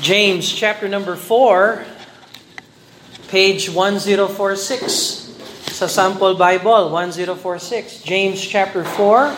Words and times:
James 0.00 0.50
chapter 0.50 0.88
number 0.88 1.14
4, 1.14 1.84
page 3.28 3.68
1046. 3.68 5.28
Sa 5.76 5.86
sample 5.86 6.40
Bible, 6.40 6.88
1046. 6.88 8.00
James 8.00 8.40
chapter 8.40 8.80
4, 8.80 9.36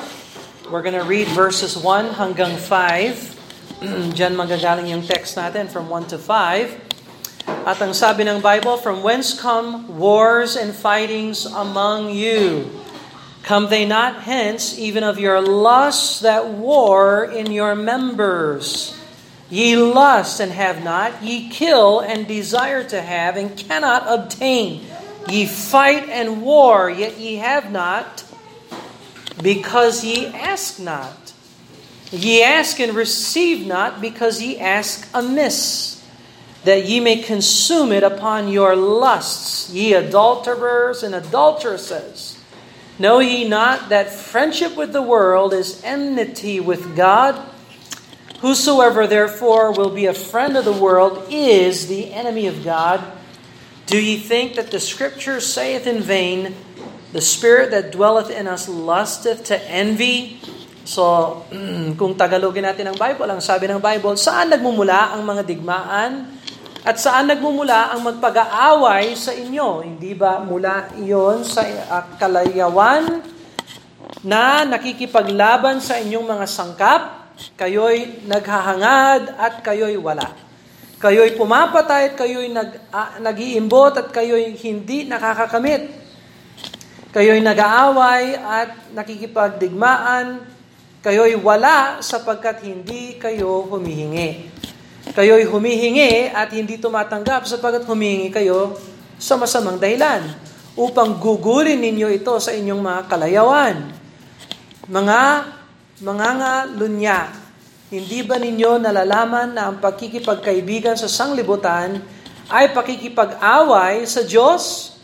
we're 0.70 0.86
going 0.86 0.94
to 0.94 1.02
read 1.02 1.26
verses 1.34 1.74
1 1.74 2.14
hanggang 2.14 2.54
5. 2.54 3.82
Diyan 4.14 4.38
magagaling 4.38 4.86
yung 4.86 5.02
text 5.02 5.34
natin 5.34 5.66
from 5.66 5.90
1 5.90 6.14
to 6.14 6.18
5. 6.18 7.66
At 7.66 7.82
ang 7.82 7.90
sabi 7.90 8.22
ng 8.22 8.38
Bible, 8.38 8.78
From 8.78 9.02
whence 9.02 9.34
come 9.34 9.98
wars 9.98 10.54
and 10.54 10.70
fightings 10.70 11.42
among 11.42 12.14
you? 12.14 12.70
Come 13.42 13.66
they 13.66 13.82
not 13.82 14.30
hence, 14.30 14.78
even 14.78 15.02
of 15.02 15.18
your 15.18 15.42
lusts 15.42 16.22
that 16.22 16.54
war 16.54 17.26
in 17.26 17.50
your 17.50 17.74
members? 17.74 19.01
Ye 19.52 19.76
lust 19.76 20.40
and 20.40 20.50
have 20.50 20.82
not, 20.82 21.22
ye 21.22 21.50
kill 21.50 22.00
and 22.00 22.26
desire 22.26 22.82
to 22.84 23.02
have 23.02 23.36
and 23.36 23.54
cannot 23.54 24.04
obtain. 24.08 24.86
Ye 25.28 25.44
fight 25.44 26.08
and 26.08 26.40
war, 26.40 26.88
yet 26.88 27.18
ye 27.18 27.36
have 27.36 27.70
not, 27.70 28.24
because 29.42 30.04
ye 30.04 30.24
ask 30.28 30.80
not. 30.80 31.34
Ye 32.10 32.42
ask 32.42 32.80
and 32.80 32.94
receive 32.94 33.66
not, 33.66 34.00
because 34.00 34.40
ye 34.40 34.58
ask 34.58 35.06
amiss, 35.12 36.02
that 36.64 36.86
ye 36.86 36.98
may 37.00 37.20
consume 37.20 37.92
it 37.92 38.02
upon 38.02 38.48
your 38.48 38.74
lusts, 38.74 39.68
ye 39.68 39.92
adulterers 39.92 41.02
and 41.02 41.14
adulteresses. 41.14 42.38
Know 42.98 43.18
ye 43.18 43.46
not 43.46 43.90
that 43.90 44.10
friendship 44.10 44.78
with 44.78 44.94
the 44.94 45.02
world 45.02 45.52
is 45.52 45.82
enmity 45.84 46.58
with 46.58 46.96
God? 46.96 47.51
Whosoever 48.42 49.06
therefore 49.06 49.70
will 49.70 49.94
be 49.94 50.10
a 50.10 50.14
friend 50.14 50.58
of 50.58 50.66
the 50.66 50.74
world 50.74 51.30
is 51.30 51.86
the 51.86 52.10
enemy 52.10 52.50
of 52.50 52.66
God. 52.66 52.98
Do 53.86 53.94
ye 53.94 54.18
think 54.18 54.58
that 54.58 54.74
the 54.74 54.82
scripture 54.82 55.38
saith 55.38 55.86
in 55.86 56.02
vain, 56.02 56.58
The 57.12 57.20
spirit 57.20 57.70
that 57.70 57.92
dwelleth 57.92 58.32
in 58.32 58.48
us 58.48 58.66
lusteth 58.66 59.46
to 59.52 59.56
envy? 59.68 60.42
So, 60.82 61.44
kung 62.00 62.18
Tagalogin 62.18 62.66
natin 62.66 62.90
ang 62.90 62.98
Bible, 62.98 63.30
ang 63.30 63.38
sabi 63.38 63.70
ng 63.70 63.78
Bible, 63.78 64.18
saan 64.18 64.50
nagmumula 64.50 65.14
ang 65.14 65.22
mga 65.22 65.46
digmaan? 65.46 66.26
At 66.82 66.98
saan 66.98 67.30
nagmumula 67.30 67.94
ang 67.94 68.02
magpag-aaway 68.02 69.14
sa 69.14 69.30
inyo? 69.30 69.86
Hindi 69.86 70.18
ba 70.18 70.42
mula 70.42 70.90
iyon 70.98 71.46
sa 71.46 71.62
uh, 71.62 72.18
kalayawan 72.18 73.22
na 74.26 74.66
nakikipaglaban 74.66 75.78
sa 75.78 76.02
inyong 76.02 76.26
mga 76.26 76.46
sangkap? 76.50 77.21
Kayo'y 77.58 78.26
naghahangad 78.26 79.34
at 79.36 79.62
kayo'y 79.62 79.98
wala. 79.98 80.32
Kayo'y 81.02 81.34
pumapatay 81.34 82.12
at 82.12 82.14
kayo'y 82.14 82.54
nag, 82.54 82.78
uh, 82.94 83.18
nag-iimbot 83.18 83.98
at 83.98 84.08
kayo'y 84.14 84.54
hindi 84.54 85.10
nakakakamit. 85.10 85.90
Kayo'y 87.10 87.42
nag-aaway 87.42 88.38
at 88.38 88.94
nakikipagdigmaan. 88.94 90.46
Kayo'y 91.02 91.34
wala 91.42 91.98
sapagkat 91.98 92.62
hindi 92.62 93.18
kayo 93.18 93.66
humihingi. 93.66 94.46
Kayo'y 95.10 95.42
humihingi 95.42 96.30
at 96.30 96.54
hindi 96.54 96.78
tumatanggap 96.78 97.50
sapagkat 97.50 97.82
humihingi 97.82 98.30
kayo 98.30 98.78
sa 99.18 99.34
masamang 99.34 99.82
dahilan 99.82 100.22
upang 100.78 101.18
gugulin 101.18 101.82
ninyo 101.82 102.08
ito 102.14 102.38
sa 102.38 102.54
inyong 102.54 102.78
mga 102.78 103.00
kalayawan. 103.10 103.76
Mga 104.86 105.20
Manganga 106.02 106.66
lunya, 106.66 107.30
hindi 107.94 108.26
ba 108.26 108.34
ninyo 108.34 108.82
nalalaman 108.82 109.54
na 109.54 109.70
ang 109.70 109.78
pagkikipagkaibigan 109.78 110.98
sa 110.98 111.06
sanglibutan 111.06 112.02
ay 112.50 112.74
pakikipag-away 112.74 114.02
sa 114.02 114.26
Diyos? 114.26 114.98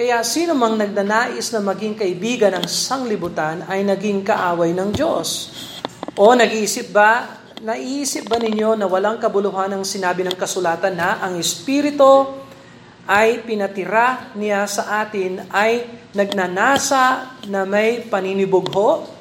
Kaya 0.00 0.24
sino 0.24 0.56
mang 0.56 0.80
nagnanais 0.80 1.52
na 1.52 1.60
maging 1.60 1.92
kaibigan 1.92 2.56
ng 2.56 2.64
sanglibutan 2.64 3.68
ay 3.68 3.84
naging 3.84 4.24
kaaway 4.24 4.72
ng 4.72 4.96
Diyos. 4.96 5.52
O 6.16 6.32
nag-iisip 6.32 6.88
ba, 6.88 7.36
naiisip 7.60 8.24
ba 8.24 8.40
ninyo 8.40 8.80
na 8.80 8.88
walang 8.88 9.20
kabuluhan 9.20 9.76
ang 9.76 9.84
sinabi 9.84 10.24
ng 10.24 10.40
kasulatan 10.40 10.96
na 10.96 11.20
ang 11.20 11.36
Espiritu 11.36 12.40
ay 13.04 13.44
pinatira 13.44 14.32
niya 14.32 14.64
sa 14.64 15.04
atin 15.04 15.52
ay 15.52 15.84
nagnanasa 16.16 17.36
na 17.44 17.68
may 17.68 18.08
paninibugho? 18.08 19.19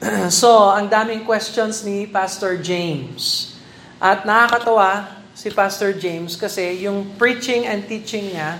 so, 0.32 0.72
ang 0.72 0.88
daming 0.88 1.28
questions 1.28 1.84
ni 1.84 2.08
Pastor 2.08 2.56
James. 2.56 3.52
At 4.00 4.24
nakakatawa 4.24 5.20
si 5.36 5.52
Pastor 5.52 5.92
James 5.92 6.40
kasi 6.40 6.88
yung 6.88 7.20
preaching 7.20 7.68
and 7.68 7.84
teaching 7.84 8.32
niya, 8.32 8.56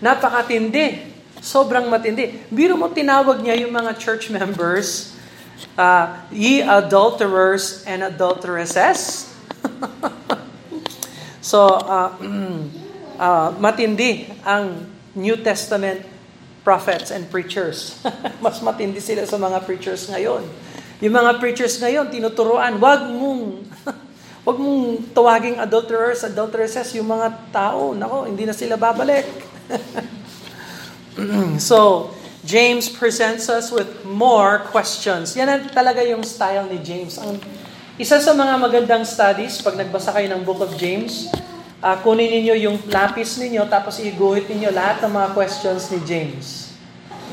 napakatindi. 0.00 1.12
Sobrang 1.44 1.92
matindi. 1.92 2.40
Biro 2.48 2.74
mo 2.74 2.88
tinawag 2.88 3.44
niya 3.44 3.68
yung 3.68 3.72
mga 3.76 4.00
church 4.00 4.32
members, 4.32 5.12
uh, 5.76 6.24
ye 6.32 6.64
adulterers 6.64 7.84
and 7.84 8.00
adulteresses. 8.00 9.28
so, 11.44 11.68
uh, 11.84 12.16
uh, 13.20 13.52
matindi 13.60 14.24
ang 14.40 14.88
New 15.12 15.36
Testament 15.44 16.00
prophets 16.64 17.12
and 17.12 17.28
preachers. 17.28 18.00
Mas 18.44 18.64
matindi 18.64 19.04
sila 19.04 19.28
sa 19.28 19.36
mga 19.36 19.68
preachers 19.68 20.08
ngayon. 20.08 20.67
Yung 20.98 21.14
mga 21.14 21.38
preachers 21.38 21.78
ngayon, 21.78 22.10
tinuturuan, 22.10 22.74
wag 22.82 23.06
mong, 23.06 23.62
wag 24.46 24.56
mong 24.58 25.14
tawaging 25.14 25.62
adulterers, 25.62 26.26
adulteresses, 26.26 26.90
yung 26.98 27.06
mga 27.06 27.54
tao, 27.54 27.94
nako, 27.94 28.26
hindi 28.26 28.42
na 28.42 28.50
sila 28.50 28.74
babalik. 28.74 29.22
so, 31.70 32.10
James 32.42 32.90
presents 32.90 33.46
us 33.46 33.70
with 33.70 34.02
more 34.02 34.66
questions. 34.74 35.38
Yan 35.38 35.46
ang 35.46 35.70
talaga 35.70 36.02
yung 36.02 36.26
style 36.26 36.66
ni 36.66 36.82
James. 36.82 37.14
Ang 37.22 37.38
isa 37.94 38.18
sa 38.18 38.34
mga 38.34 38.58
magandang 38.58 39.06
studies, 39.06 39.62
pag 39.62 39.78
nagbasa 39.78 40.10
kayo 40.10 40.26
ng 40.34 40.42
Book 40.42 40.58
of 40.66 40.74
James, 40.74 41.30
uh, 41.78 41.94
kunin 42.02 42.26
ninyo 42.42 42.54
yung 42.58 42.76
lapis 42.90 43.38
ninyo, 43.38 43.70
tapos 43.70 44.02
iguhit 44.02 44.50
ninyo 44.50 44.74
lahat 44.74 44.98
ng 45.06 45.14
mga 45.14 45.28
questions 45.30 45.94
ni 45.94 46.02
James 46.02 46.67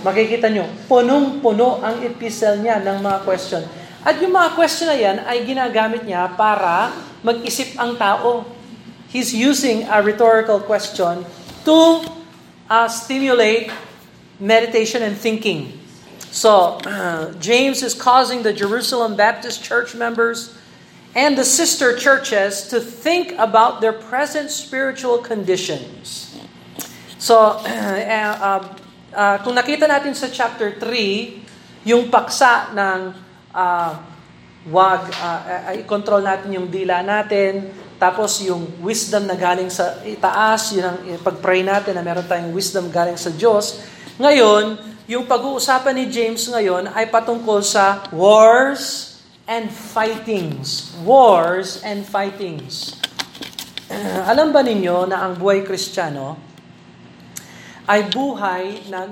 makikita 0.06 0.54
nyo, 0.54 0.70
punong-puno 0.86 1.82
ang 1.82 2.06
epistle 2.06 2.62
niya 2.62 2.78
ng 2.86 3.02
mga 3.02 3.26
question. 3.26 3.66
At 4.06 4.22
yung 4.22 4.38
mga 4.38 4.54
question 4.54 4.86
na 4.86 4.94
yan 4.94 5.18
ay 5.26 5.42
ginagamit 5.42 6.06
niya 6.06 6.30
para 6.38 6.94
mag-isip 7.26 7.74
ang 7.82 7.98
tao. 7.98 8.46
He's 9.10 9.34
using 9.34 9.90
a 9.90 10.06
rhetorical 10.06 10.62
question 10.62 11.26
to 11.66 12.06
uh, 12.70 12.86
stimulate 12.86 13.74
meditation 14.38 15.02
and 15.02 15.18
thinking. 15.18 15.74
So, 16.30 16.78
uh, 16.86 17.34
James 17.42 17.82
is 17.82 17.98
causing 17.98 18.46
the 18.46 18.54
Jerusalem 18.54 19.18
Baptist 19.18 19.66
church 19.66 19.98
members 19.98 20.54
and 21.18 21.34
the 21.34 21.48
sister 21.48 21.98
churches 21.98 22.70
to 22.70 22.78
think 22.78 23.34
about 23.42 23.82
their 23.82 23.94
present 23.94 24.54
spiritual 24.54 25.18
conditions. 25.18 26.38
So, 27.18 27.58
uh, 27.66 28.85
uh, 29.16 29.38
kung 29.42 29.56
nakita 29.56 29.88
natin 29.88 30.12
sa 30.12 30.28
chapter 30.28 30.76
3, 30.78 31.88
yung 31.88 32.12
paksa 32.12 32.76
ng 32.76 33.00
uh, 33.56 33.92
wag, 34.68 35.02
uh, 35.16 35.72
i-control 35.80 36.22
natin 36.22 36.60
yung 36.60 36.68
dila 36.68 37.00
natin, 37.00 37.72
tapos 37.96 38.44
yung 38.44 38.68
wisdom 38.84 39.24
na 39.24 39.40
galing 39.40 39.72
sa 39.72 40.04
itaas, 40.04 40.76
yun 40.76 40.84
ang 40.84 41.00
pag-pray 41.24 41.64
natin 41.64 41.96
na 41.96 42.04
meron 42.04 42.28
tayong 42.28 42.52
wisdom 42.52 42.92
galing 42.92 43.16
sa 43.16 43.32
Diyos. 43.32 43.80
Ngayon, 44.20 44.76
yung 45.08 45.24
pag-uusapan 45.30 45.96
ni 45.96 46.06
James 46.12 46.44
ngayon 46.50 46.92
ay 46.92 47.08
patungkol 47.08 47.64
sa 47.64 48.04
wars 48.12 49.16
and 49.48 49.70
fightings. 49.70 50.92
Wars 51.06 51.80
and 51.86 52.04
fightings. 52.04 53.00
Alam 54.34 54.50
ba 54.50 54.66
ninyo 54.66 55.06
na 55.06 55.24
ang 55.24 55.38
buhay 55.38 55.62
kristyano 55.62 56.55
ay 57.86 58.10
buhay 58.10 58.90
ng 58.90 59.10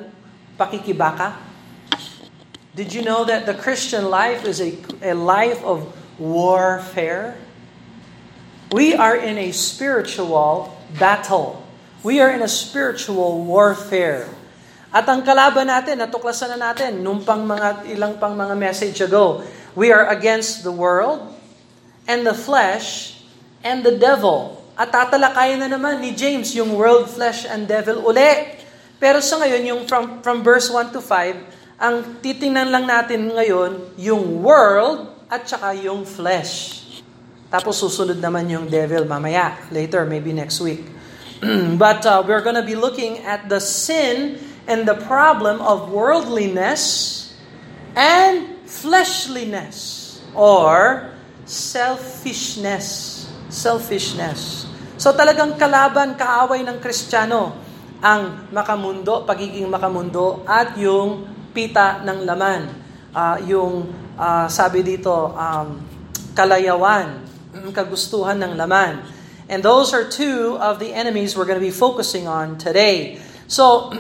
pakikibaka? 0.58 1.38
Did 2.74 2.90
you 2.90 3.06
know 3.06 3.22
that 3.26 3.46
the 3.46 3.54
Christian 3.54 4.10
life 4.10 4.50
is 4.50 4.58
a, 4.58 4.74
a 5.06 5.14
life 5.14 5.62
of 5.62 5.86
warfare? 6.18 7.38
We 8.74 8.98
are 8.98 9.14
in 9.14 9.38
a 9.38 9.54
spiritual 9.54 10.74
battle. 10.98 11.62
We 12.02 12.18
are 12.18 12.34
in 12.34 12.42
a 12.42 12.50
spiritual 12.50 13.46
warfare. 13.46 14.26
At 14.90 15.06
ang 15.06 15.22
kalaban 15.22 15.70
natin, 15.70 16.02
natuklasan 16.02 16.58
na 16.58 16.74
natin 16.74 17.06
nung 17.06 17.22
pang 17.22 17.46
mga, 17.46 17.86
ilang 17.94 18.18
pang 18.18 18.34
mga 18.34 18.58
message 18.58 19.02
ago, 19.06 19.46
we 19.78 19.94
are 19.94 20.10
against 20.10 20.66
the 20.66 20.74
world 20.74 21.34
and 22.10 22.26
the 22.26 22.34
flesh 22.34 23.22
and 23.62 23.86
the 23.86 23.94
devil. 23.94 24.58
At 24.74 24.90
tatalakayin 24.90 25.62
na 25.62 25.70
naman 25.70 26.02
ni 26.02 26.18
James 26.18 26.54
yung 26.58 26.74
world, 26.74 27.06
flesh, 27.06 27.46
and 27.46 27.70
devil 27.70 28.02
uli. 28.02 28.63
Pero 29.02 29.22
sa 29.22 29.42
ngayon, 29.42 29.64
yung 29.66 29.82
from, 29.90 30.22
from 30.22 30.42
verse 30.42 30.70
1 30.70 30.94
to 30.94 31.02
5, 31.02 31.80
ang 31.82 32.22
titingnan 32.24 32.70
lang 32.70 32.86
natin 32.88 33.34
ngayon, 33.34 33.98
yung 34.00 34.40
world 34.46 35.12
at 35.28 35.44
saka 35.50 35.74
yung 35.76 36.06
flesh. 36.06 36.82
Tapos 37.54 37.78
susunod 37.78 38.18
naman 38.18 38.50
yung 38.50 38.66
devil 38.66 39.06
mamaya, 39.06 39.58
later, 39.70 40.06
maybe 40.10 40.34
next 40.34 40.58
week. 40.62 40.86
but 41.84 42.06
uh, 42.08 42.24
we're 42.26 42.42
going 42.42 42.58
to 42.58 42.66
be 42.66 42.74
looking 42.78 43.20
at 43.28 43.50
the 43.52 43.60
sin 43.60 44.40
and 44.66 44.88
the 44.88 44.96
problem 45.06 45.60
of 45.60 45.92
worldliness 45.92 47.36
and 48.00 48.48
fleshliness 48.66 50.18
or 50.34 51.12
selfishness. 51.44 53.28
Selfishness. 53.52 54.66
So 54.98 55.12
talagang 55.14 55.60
kalaban, 55.60 56.16
kaaway 56.16 56.64
ng 56.64 56.80
Kristiyano 56.80 57.54
ang 58.04 58.52
makamundo, 58.52 59.24
pagiging 59.24 59.72
makamundo 59.72 60.44
at 60.44 60.76
yung 60.76 61.24
pita 61.56 62.04
ng 62.04 62.28
laman. 62.28 62.68
Uh, 63.16 63.38
yung 63.48 63.74
uh, 64.20 64.52
sabi 64.52 64.84
dito, 64.84 65.32
um, 65.32 65.80
kalayawan, 66.36 67.24
kagustuhan 67.72 68.36
ng 68.44 68.60
laman. 68.60 69.00
And 69.48 69.64
those 69.64 69.96
are 69.96 70.04
two 70.04 70.60
of 70.60 70.84
the 70.84 70.92
enemies 70.92 71.40
we're 71.40 71.48
going 71.48 71.60
to 71.60 71.64
be 71.64 71.72
focusing 71.72 72.28
on 72.28 72.60
today. 72.60 73.24
So, 73.48 73.96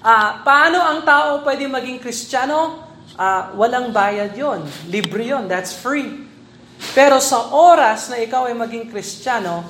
uh, 0.00 0.30
paano 0.48 0.80
ang 0.80 1.04
tao 1.04 1.44
pwede 1.44 1.68
maging 1.68 2.00
Kristiyano? 2.00 2.88
Uh, 3.16 3.52
walang 3.56 3.96
bayad 3.96 4.36
yon, 4.36 4.64
Libre 4.92 5.24
yon, 5.32 5.48
that's 5.48 5.72
free. 5.72 6.24
Pero 6.92 7.16
sa 7.20 7.52
oras 7.52 8.12
na 8.12 8.20
ikaw 8.20 8.48
ay 8.48 8.56
maging 8.56 8.92
Kristiyano, 8.92 9.64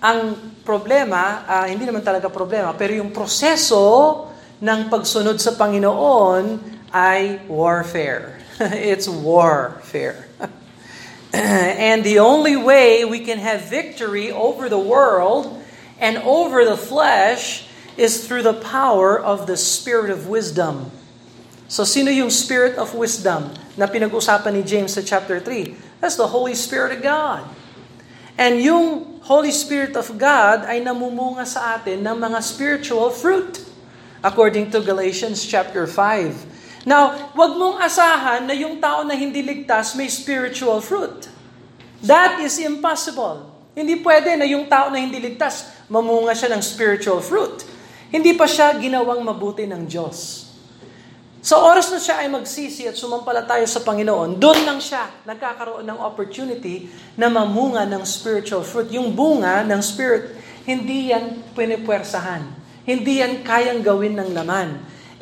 ang 0.00 0.55
problema, 0.66 1.46
uh, 1.46 1.66
hindi 1.70 1.86
naman 1.86 2.02
talaga 2.02 2.26
problema, 2.26 2.74
pero 2.74 2.98
yung 2.98 3.14
proseso 3.14 4.26
ng 4.58 4.90
pagsunod 4.90 5.38
sa 5.38 5.54
Panginoon 5.54 6.58
ay 6.90 7.46
warfare. 7.46 8.42
It's 8.90 9.06
warfare. 9.06 10.26
and 11.32 12.02
the 12.02 12.18
only 12.18 12.58
way 12.58 13.06
we 13.06 13.22
can 13.22 13.38
have 13.38 13.70
victory 13.70 14.34
over 14.34 14.66
the 14.66 14.80
world 14.80 15.54
and 16.02 16.18
over 16.26 16.66
the 16.66 16.76
flesh 16.76 17.70
is 17.96 18.26
through 18.26 18.42
the 18.42 18.56
power 18.56 19.16
of 19.16 19.46
the 19.46 19.56
Spirit 19.56 20.10
of 20.10 20.26
wisdom. 20.26 20.90
So 21.68 21.84
sino 21.84 22.10
yung 22.10 22.30
Spirit 22.30 22.76
of 22.76 22.94
wisdom 22.94 23.54
na 23.78 23.86
pinag-usapan 23.86 24.56
ni 24.56 24.62
James 24.66 24.92
sa 24.98 25.02
chapter 25.02 25.40
3? 25.40 26.00
That's 26.00 26.16
the 26.16 26.28
Holy 26.28 26.54
Spirit 26.54 26.96
of 26.96 27.00
God. 27.02 27.44
And 28.36 28.60
yung 28.60 29.16
Holy 29.24 29.50
Spirit 29.50 29.96
of 29.96 30.12
God 30.20 30.68
ay 30.68 30.84
namumunga 30.84 31.48
sa 31.48 31.80
atin 31.80 32.04
ng 32.04 32.16
mga 32.20 32.38
spiritual 32.44 33.08
fruit 33.08 33.64
according 34.20 34.68
to 34.68 34.84
Galatians 34.84 35.40
chapter 35.42 35.88
5. 35.88 36.84
Now, 36.86 37.34
wag 37.34 37.52
mong 37.58 37.82
asahan 37.82 38.46
na 38.46 38.54
yung 38.54 38.78
tao 38.78 39.02
na 39.02 39.16
hindi 39.16 39.42
ligtas 39.42 39.98
may 39.98 40.06
spiritual 40.06 40.78
fruit. 40.78 41.26
That 42.04 42.38
is 42.44 42.60
impossible. 42.62 43.50
Hindi 43.74 43.98
pwede 44.04 44.38
na 44.38 44.46
yung 44.46 44.70
tao 44.70 44.92
na 44.94 45.02
hindi 45.02 45.18
ligtas 45.18 45.72
mamunga 45.90 46.36
siya 46.36 46.54
ng 46.54 46.62
spiritual 46.62 47.18
fruit. 47.18 47.66
Hindi 48.12 48.38
pa 48.38 48.46
siya 48.46 48.78
ginawang 48.78 49.26
mabuti 49.26 49.66
ng 49.66 49.90
Diyos. 49.90 50.45
Sa 51.46 51.62
oras 51.62 51.94
na 51.94 52.02
siya 52.02 52.26
ay 52.26 52.26
magsisi 52.26 52.90
at 52.90 52.98
sumampalataya 52.98 53.62
sa 53.70 53.78
Panginoon, 53.86 54.34
doon 54.34 54.66
lang 54.66 54.82
siya 54.82 55.06
nagkakaroon 55.22 55.86
ng 55.86 56.02
opportunity 56.02 56.90
na 57.14 57.30
mamunga 57.30 57.86
ng 57.86 58.02
spiritual 58.02 58.66
fruit. 58.66 58.90
Yung 58.90 59.14
bunga 59.14 59.62
ng 59.62 59.78
spirit, 59.78 60.34
hindi 60.66 61.14
yan 61.14 61.54
pinipwersahan. 61.54 62.42
Hindi 62.82 63.22
yan 63.22 63.46
kayang 63.46 63.78
gawin 63.78 64.18
ng 64.18 64.34
laman. 64.34 64.68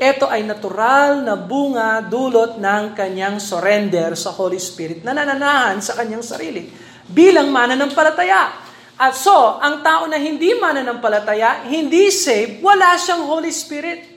Ito 0.00 0.24
ay 0.24 0.48
natural 0.48 1.28
na 1.28 1.36
bunga 1.36 2.00
dulot 2.00 2.56
ng 2.56 2.96
kanyang 2.96 3.36
surrender 3.36 4.16
sa 4.16 4.32
Holy 4.32 4.56
Spirit 4.56 5.04
na 5.04 5.12
nananahan 5.12 5.76
sa 5.84 5.92
kanyang 5.92 6.24
sarili 6.24 6.72
bilang 7.04 7.52
mananampalataya. 7.52 8.64
At 8.96 9.12
so, 9.12 9.60
ang 9.60 9.84
tao 9.84 10.08
na 10.08 10.16
hindi 10.16 10.56
mananampalataya, 10.56 11.68
hindi 11.68 12.08
saved, 12.08 12.64
wala 12.64 12.96
siyang 12.96 13.28
Holy 13.28 13.52
Spirit. 13.52 14.13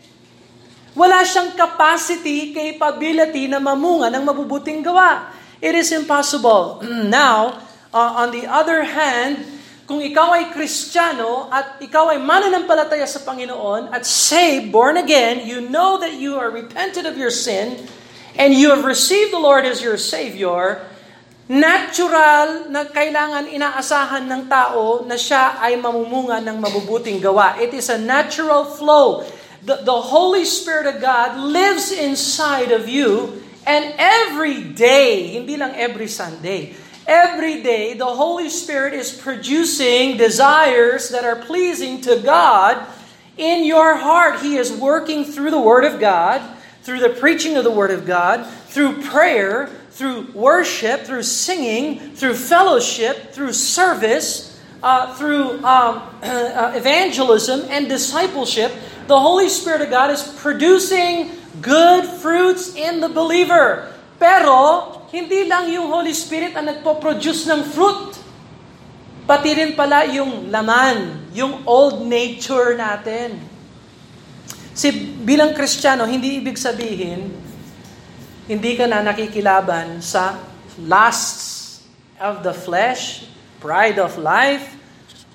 Wala 0.97 1.21
siyang 1.21 1.53
capacity, 1.53 2.57
capability 2.57 3.45
na 3.45 3.61
mamunga 3.61 4.09
ng 4.09 4.25
mabubuting 4.25 4.81
gawa. 4.81 5.29
It 5.61 5.77
is 5.77 5.93
impossible. 5.93 6.81
Now, 7.05 7.61
uh, 7.93 8.25
on 8.25 8.33
the 8.33 8.49
other 8.49 8.81
hand, 8.81 9.45
kung 9.85 10.01
ikaw 10.01 10.33
ay 10.33 10.49
Kristiyano 10.49 11.53
at 11.53 11.77
ikaw 11.85 12.09
ay 12.09 12.17
mananampalataya 12.17 13.05
sa 13.05 13.21
Panginoon 13.21 13.93
at 13.93 14.09
saved, 14.09 14.73
born 14.73 14.97
again, 14.97 15.45
you 15.45 15.61
know 15.61 16.01
that 16.01 16.17
you 16.17 16.33
are 16.33 16.49
repented 16.49 17.05
of 17.05 17.13
your 17.13 17.31
sin 17.31 17.77
and 18.33 18.57
you 18.57 18.73
have 18.73 18.81
received 18.81 19.29
the 19.29 19.39
Lord 19.39 19.69
as 19.69 19.79
your 19.79 20.01
Savior, 20.01 20.81
natural 21.45 22.73
na 22.73 22.89
kailangan 22.89 23.47
inaasahan 23.47 24.27
ng 24.27 24.49
tao 24.51 25.05
na 25.05 25.15
siya 25.15 25.61
ay 25.61 25.77
mamumunga 25.77 26.41
ng 26.41 26.57
mabubuting 26.57 27.21
gawa. 27.21 27.55
It 27.61 27.71
is 27.71 27.87
a 27.87 28.01
natural 28.01 28.65
flow 28.65 29.23
the, 29.63 29.77
the 29.77 30.01
Holy 30.01 30.45
Spirit 30.45 30.85
of 30.87 31.01
God 31.01 31.37
lives 31.37 31.91
inside 31.91 32.71
of 32.71 32.87
you 32.87 33.43
and 33.67 33.93
every 33.97 34.63
day, 34.63 35.27
hindi 35.27 35.57
lang 35.57 35.75
every 35.75 36.07
Sunday, 36.07 36.73
every 37.05 37.61
day 37.63 37.95
the 37.95 38.05
Holy 38.05 38.49
Spirit 38.49 38.93
is 38.93 39.11
producing 39.11 40.15
desires 40.15 41.09
that 41.09 41.25
are 41.25 41.35
pleasing 41.35 41.99
to 42.01 42.21
God 42.23 42.87
in 43.35 43.65
your 43.65 43.97
heart. 43.97 44.39
He 44.39 44.55
is 44.55 44.71
working 44.71 45.25
through 45.25 45.51
the 45.51 45.59
Word 45.59 45.83
of 45.83 45.99
God, 45.99 46.41
through 46.83 46.99
the 46.99 47.09
preaching 47.09 47.57
of 47.57 47.65
the 47.65 47.71
Word 47.71 47.91
of 47.91 48.05
God, 48.05 48.47
through 48.67 49.01
prayer, 49.03 49.67
through 49.91 50.31
worship, 50.31 51.01
through 51.01 51.23
singing, 51.23 52.15
through 52.15 52.35
fellowship, 52.35 53.33
through 53.33 53.51
service, 53.51 54.57
uh, 54.81 55.13
through 55.15 55.61
um, 55.65 56.01
uh, 56.23 56.71
evangelism 56.73 57.65
and 57.69 57.89
discipleship 57.89 58.71
the 59.07 59.17
Holy 59.17 59.49
Spirit 59.49 59.87
of 59.87 59.89
God 59.89 60.11
is 60.11 60.21
producing 60.43 61.31
good 61.63 62.05
fruits 62.21 62.75
in 62.75 62.99
the 62.99 63.09
believer. 63.09 63.91
Pero, 64.19 65.07
hindi 65.09 65.47
lang 65.47 65.71
yung 65.71 65.89
Holy 65.89 66.13
Spirit 66.13 66.53
ang 66.53 66.67
nagpo-produce 66.67 67.47
ng 67.49 67.61
fruit. 67.73 68.13
Pati 69.27 69.49
rin 69.55 69.71
pala 69.75 70.07
yung 70.07 70.51
laman, 70.51 71.31
yung 71.35 71.63
old 71.67 72.03
nature 72.03 72.75
natin. 72.77 73.39
Si 74.77 74.93
bilang 75.25 75.57
Kristiyano, 75.57 76.05
hindi 76.05 76.39
ibig 76.39 76.55
sabihin, 76.55 77.33
hindi 78.47 78.71
ka 78.79 78.87
na 78.87 79.03
nakikilaban 79.03 79.99
sa 79.99 80.39
lusts 80.79 81.81
of 82.21 82.45
the 82.45 82.53
flesh, 82.53 83.27
pride 83.59 83.99
of 83.99 84.15
life, 84.15 84.76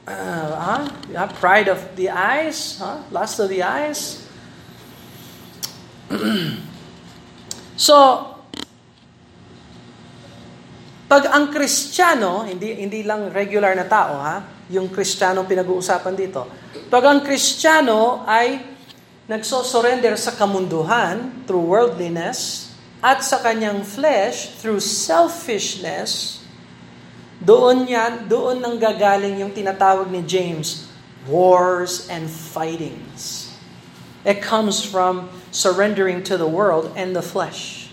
uh, 0.07 0.49
huh? 0.57 0.83
Yeah, 1.11 1.27
pride 1.27 1.69
of 1.69 1.81
the 1.97 2.11
eyes, 2.11 2.79
huh? 2.79 3.03
lust 3.11 3.39
of 3.41 3.49
the 3.49 3.63
eyes. 3.63 4.27
so, 7.77 7.97
pag 11.13 11.29
ang 11.29 11.53
Kristiyano, 11.53 12.49
hindi 12.49 12.73
hindi 12.81 13.05
lang 13.05 13.29
regular 13.29 13.77
na 13.77 13.85
tao 13.85 14.17
ha, 14.17 14.41
yung 14.73 14.89
Kristiyano 14.89 15.45
pinag-uusapan 15.45 16.15
dito. 16.17 16.49
Pag 16.89 17.05
ang 17.05 17.21
Kristiyano 17.21 18.25
ay 18.25 18.65
nagso-surrender 19.29 20.17
sa 20.19 20.35
kamunduhan 20.35 21.45
through 21.47 21.63
worldliness 21.63 22.73
at 23.01 23.23
sa 23.23 23.41
kanyang 23.41 23.81
flesh 23.87 24.59
through 24.59 24.83
selfishness, 24.83 26.42
doon 27.43 27.91
yan, 27.91 28.31
doon 28.31 28.63
nang 28.63 28.79
gagaling 28.79 29.43
yung 29.43 29.51
tinatawag 29.51 30.07
ni 30.07 30.23
James, 30.23 30.87
wars 31.27 32.07
and 32.07 32.31
fightings. 32.31 33.51
It 34.23 34.39
comes 34.39 34.87
from 34.87 35.27
surrendering 35.51 36.23
to 36.31 36.39
the 36.39 36.47
world 36.47 36.95
and 36.95 37.11
the 37.11 37.23
flesh. 37.23 37.91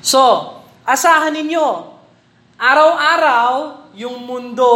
So, 0.00 0.52
asahan 0.88 1.36
ninyo, 1.36 1.92
araw-araw, 2.56 3.52
yung 3.92 4.24
mundo 4.24 4.72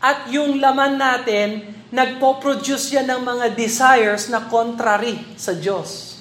at 0.00 0.32
yung 0.32 0.56
laman 0.56 0.96
natin, 0.96 1.76
nagpo-produce 1.92 2.96
yan 2.96 3.04
ng 3.12 3.20
mga 3.20 3.46
desires 3.52 4.32
na 4.32 4.48
contrary 4.48 5.20
sa 5.36 5.52
Diyos. 5.52 6.20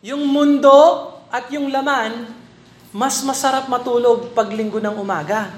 Yung 0.00 0.24
mundo 0.28 0.72
at 1.28 1.52
yung 1.52 1.68
laman, 1.68 2.43
mas 2.94 3.18
masarap 3.26 3.66
matulog 3.66 4.30
pag 4.38 4.46
linggo 4.54 4.78
ng 4.78 4.94
umaga. 4.94 5.50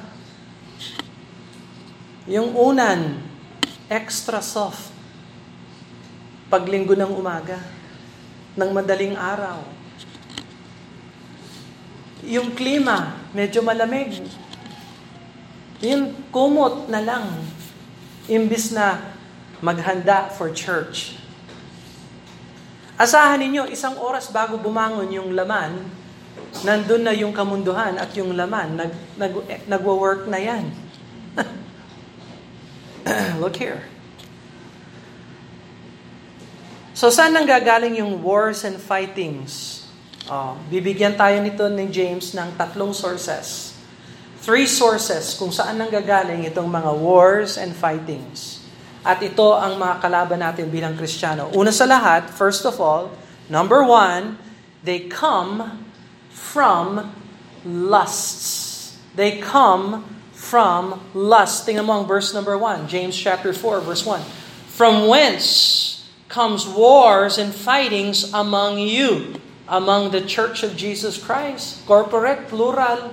Yung 2.25 2.57
unan, 2.57 3.21
extra 3.93 4.41
soft. 4.41 4.89
Pag 6.49 6.65
linggo 6.65 6.97
ng 6.97 7.13
umaga, 7.13 7.61
ng 8.57 8.71
madaling 8.73 9.13
araw. 9.21 9.61
Yung 12.25 12.57
klima, 12.57 13.21
medyo 13.37 13.61
malamig. 13.61 14.25
Yung 15.85 16.17
kumot 16.33 16.89
na 16.89 17.05
lang, 17.05 17.37
imbis 18.33 18.73
na 18.73 19.13
maghanda 19.61 20.33
for 20.33 20.49
church. 20.57 21.21
Asahan 22.97 23.45
ninyo, 23.45 23.69
isang 23.69 24.01
oras 24.01 24.33
bago 24.33 24.57
bumangon 24.57 25.13
yung 25.13 25.37
laman, 25.37 25.96
nandun 26.65 27.03
na 27.05 27.13
yung 27.13 27.37
kamunduhan 27.37 28.01
at 28.01 28.11
yung 28.17 28.33
laman. 28.33 28.77
Nag, 28.79 28.93
nag, 29.19 29.33
nagwo-work 29.69 30.27
na 30.31 30.39
yan. 30.41 30.65
Look 33.43 33.61
here. 33.61 33.85
So 36.97 37.13
saan 37.13 37.37
nang 37.37 37.45
gagaling 37.45 38.01
yung 38.01 38.25
wars 38.25 38.65
and 38.65 38.81
fightings? 38.81 39.85
Oh, 40.27 40.57
bibigyan 40.73 41.15
tayo 41.15 41.39
nito 41.45 41.69
ni 41.69 41.87
James 41.93 42.33
ng 42.33 42.57
tatlong 42.57 42.97
sources. 42.97 43.77
Three 44.41 44.65
sources 44.65 45.37
kung 45.37 45.53
saan 45.53 45.77
nang 45.77 45.93
gagaling 45.93 46.49
itong 46.49 46.67
mga 46.67 46.91
wars 46.97 47.61
and 47.61 47.77
fightings. 47.77 48.65
At 49.07 49.23
ito 49.23 49.55
ang 49.55 49.79
mga 49.79 50.03
kalaban 50.03 50.41
natin 50.43 50.67
bilang 50.67 50.99
Kristiyano. 50.99 51.53
Una 51.55 51.71
sa 51.71 51.87
lahat, 51.87 52.27
first 52.33 52.67
of 52.67 52.81
all, 52.83 53.13
number 53.47 53.87
one, 53.87 54.35
they 54.83 55.07
come 55.07 55.86
from 56.57 57.13
lusts. 57.69 58.97
They 59.13 59.45
come 59.45 60.09
from 60.33 61.05
lust. 61.13 61.69
Tingnan 61.69 61.85
mo 61.85 62.01
ang 62.01 62.09
verse 62.09 62.33
number 62.33 62.57
1, 62.57 62.89
James 62.89 63.13
chapter 63.13 63.53
4, 63.53 63.85
verse 63.85 64.09
1. 64.09 64.25
From 64.73 65.05
whence 65.05 66.01
comes 66.33 66.65
wars 66.65 67.37
and 67.37 67.53
fightings 67.53 68.33
among 68.33 68.81
you, 68.81 69.37
among 69.69 70.17
the 70.17 70.25
church 70.25 70.65
of 70.65 70.81
Jesus 70.81 71.21
Christ. 71.21 71.85
Corporate, 71.85 72.49
plural. 72.49 73.13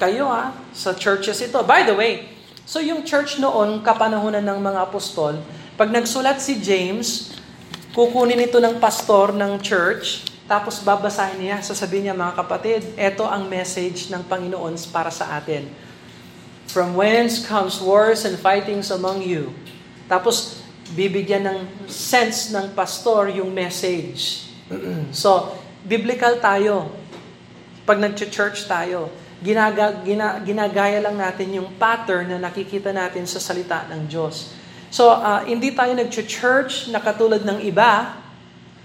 Kayo 0.00 0.24
ha, 0.24 0.56
sa 0.72 0.96
churches 0.96 1.44
ito. 1.44 1.60
By 1.60 1.84
the 1.84 1.92
way, 1.92 2.32
so 2.64 2.80
yung 2.80 3.04
church 3.04 3.36
noon, 3.36 3.84
kapanahonan 3.84 4.48
ng 4.48 4.64
mga 4.64 4.88
apostol, 4.88 5.44
pag 5.76 5.92
nagsulat 5.92 6.40
si 6.40 6.56
James, 6.56 7.36
kukunin 7.92 8.40
ito 8.40 8.64
ng 8.64 8.80
pastor 8.80 9.36
ng 9.36 9.60
church, 9.60 10.33
tapos 10.44 10.84
babasahin 10.84 11.40
niya, 11.40 11.56
sasabihin 11.64 12.12
niya, 12.12 12.16
mga 12.16 12.36
kapatid, 12.36 12.84
ito 13.00 13.24
ang 13.24 13.48
message 13.48 14.12
ng 14.12 14.20
Panginoon 14.28 14.76
para 14.92 15.08
sa 15.08 15.40
atin. 15.40 15.72
From 16.68 16.92
whence 16.92 17.40
comes 17.40 17.80
wars 17.80 18.28
and 18.28 18.36
fightings 18.36 18.92
among 18.92 19.24
you. 19.24 19.56
Tapos, 20.04 20.60
bibigyan 20.92 21.48
ng 21.48 21.58
sense 21.88 22.52
ng 22.52 22.76
pastor 22.76 23.32
yung 23.32 23.56
message. 23.56 24.44
so, 25.16 25.56
biblical 25.80 26.36
tayo. 26.36 26.92
Pag 27.88 28.04
nag-church 28.04 28.68
tayo, 28.68 29.08
ginaga, 29.40 30.04
gina, 30.04 30.40
ginagaya 30.44 31.00
lang 31.00 31.16
natin 31.16 31.56
yung 31.56 31.72
pattern 31.80 32.36
na 32.36 32.38
nakikita 32.48 32.92
natin 32.92 33.24
sa 33.24 33.40
salita 33.40 33.88
ng 33.88 34.08
Diyos. 34.08 34.52
So, 34.92 35.08
uh, 35.08 35.40
hindi 35.48 35.72
tayo 35.72 35.96
nag-church 35.96 36.92
na 36.92 37.00
katulad 37.00 37.40
ng 37.48 37.64
iba 37.64 38.23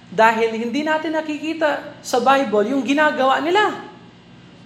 dahil 0.10 0.58
hindi 0.58 0.82
natin 0.82 1.14
nakikita 1.14 2.02
sa 2.02 2.18
Bible 2.18 2.74
yung 2.74 2.82
ginagawa 2.82 3.38
nila. 3.42 3.86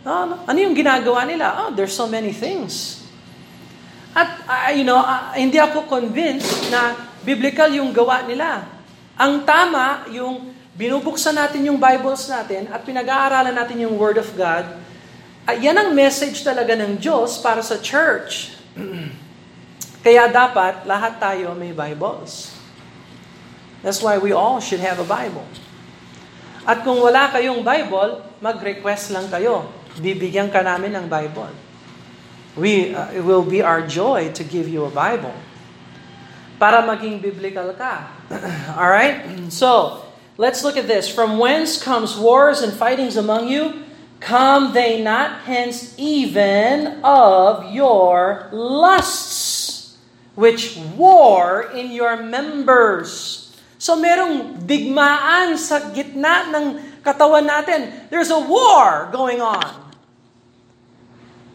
No, 0.04 0.44
ano 0.44 0.58
yung 0.60 0.76
ginagawa 0.76 1.24
nila? 1.24 1.68
Oh, 1.68 1.70
there's 1.72 1.96
so 1.96 2.08
many 2.08 2.36
things. 2.36 3.04
At, 4.14 4.30
uh, 4.46 4.72
you 4.76 4.86
know, 4.86 5.00
uh, 5.00 5.34
hindi 5.34 5.58
ako 5.58 5.90
convinced 5.90 6.70
na 6.70 6.96
biblical 7.26 7.72
yung 7.72 7.90
gawa 7.96 8.22
nila. 8.28 8.68
Ang 9.18 9.42
tama, 9.48 10.06
yung 10.14 10.54
binubuksan 10.78 11.34
natin 11.34 11.66
yung 11.66 11.80
Bibles 11.82 12.30
natin 12.30 12.70
at 12.70 12.86
pinag-aaralan 12.86 13.56
natin 13.56 13.82
yung 13.84 13.98
Word 13.98 14.22
of 14.22 14.30
God, 14.38 14.70
uh, 15.50 15.56
yan 15.58 15.76
ang 15.76 15.90
message 15.98 16.46
talaga 16.46 16.78
ng 16.78 17.02
Diyos 17.02 17.42
para 17.42 17.66
sa 17.66 17.82
church. 17.82 18.54
Kaya 20.06 20.30
dapat 20.30 20.86
lahat 20.86 21.18
tayo 21.18 21.58
may 21.58 21.74
Bibles. 21.74 22.53
That's 23.84 24.00
why 24.00 24.18
we 24.18 24.32
all 24.32 24.64
should 24.64 24.80
have 24.80 24.98
a 24.98 25.06
Bible. 25.06 25.44
At 26.64 26.88
kung 26.88 27.04
wala 27.04 27.28
kayong 27.30 27.62
Bible, 27.68 28.24
mag-request 28.40 29.12
lang 29.12 29.28
kayo. 29.28 29.68
Bibigyan 30.00 30.48
ka 30.48 30.64
namin 30.64 30.96
ng 30.96 31.06
Bible. 31.12 31.52
We, 32.56 32.96
uh, 32.96 33.12
it 33.12 33.22
will 33.28 33.44
be 33.44 33.60
our 33.60 33.84
joy 33.84 34.32
to 34.32 34.44
give 34.48 34.72
you 34.72 34.88
a 34.88 34.94
Bible 34.94 35.36
para 36.64 36.80
maging 36.88 37.20
biblical 37.20 37.76
ka. 37.76 38.08
All 38.80 38.88
right? 38.88 39.28
So, 39.52 40.06
let's 40.40 40.64
look 40.64 40.80
at 40.80 40.88
this. 40.88 41.12
From 41.12 41.36
whence 41.36 41.76
comes 41.76 42.16
wars 42.16 42.64
and 42.64 42.72
fightings 42.72 43.20
among 43.20 43.52
you? 43.52 43.84
Come 44.24 44.72
they 44.72 45.04
not 45.04 45.44
hence 45.44 45.92
even 46.00 47.04
of 47.04 47.76
your 47.76 48.48
lusts, 48.56 50.00
which 50.40 50.80
war 50.96 51.68
in 51.76 51.92
your 51.92 52.16
members. 52.24 53.52
So 53.84 54.00
merong 54.00 54.64
digmaan 54.64 55.60
sa 55.60 55.92
gitna 55.92 56.48
ng 56.56 56.80
katawan 57.04 57.44
natin. 57.44 58.08
There's 58.08 58.32
a 58.32 58.40
war 58.40 59.12
going 59.12 59.44
on. 59.44 59.92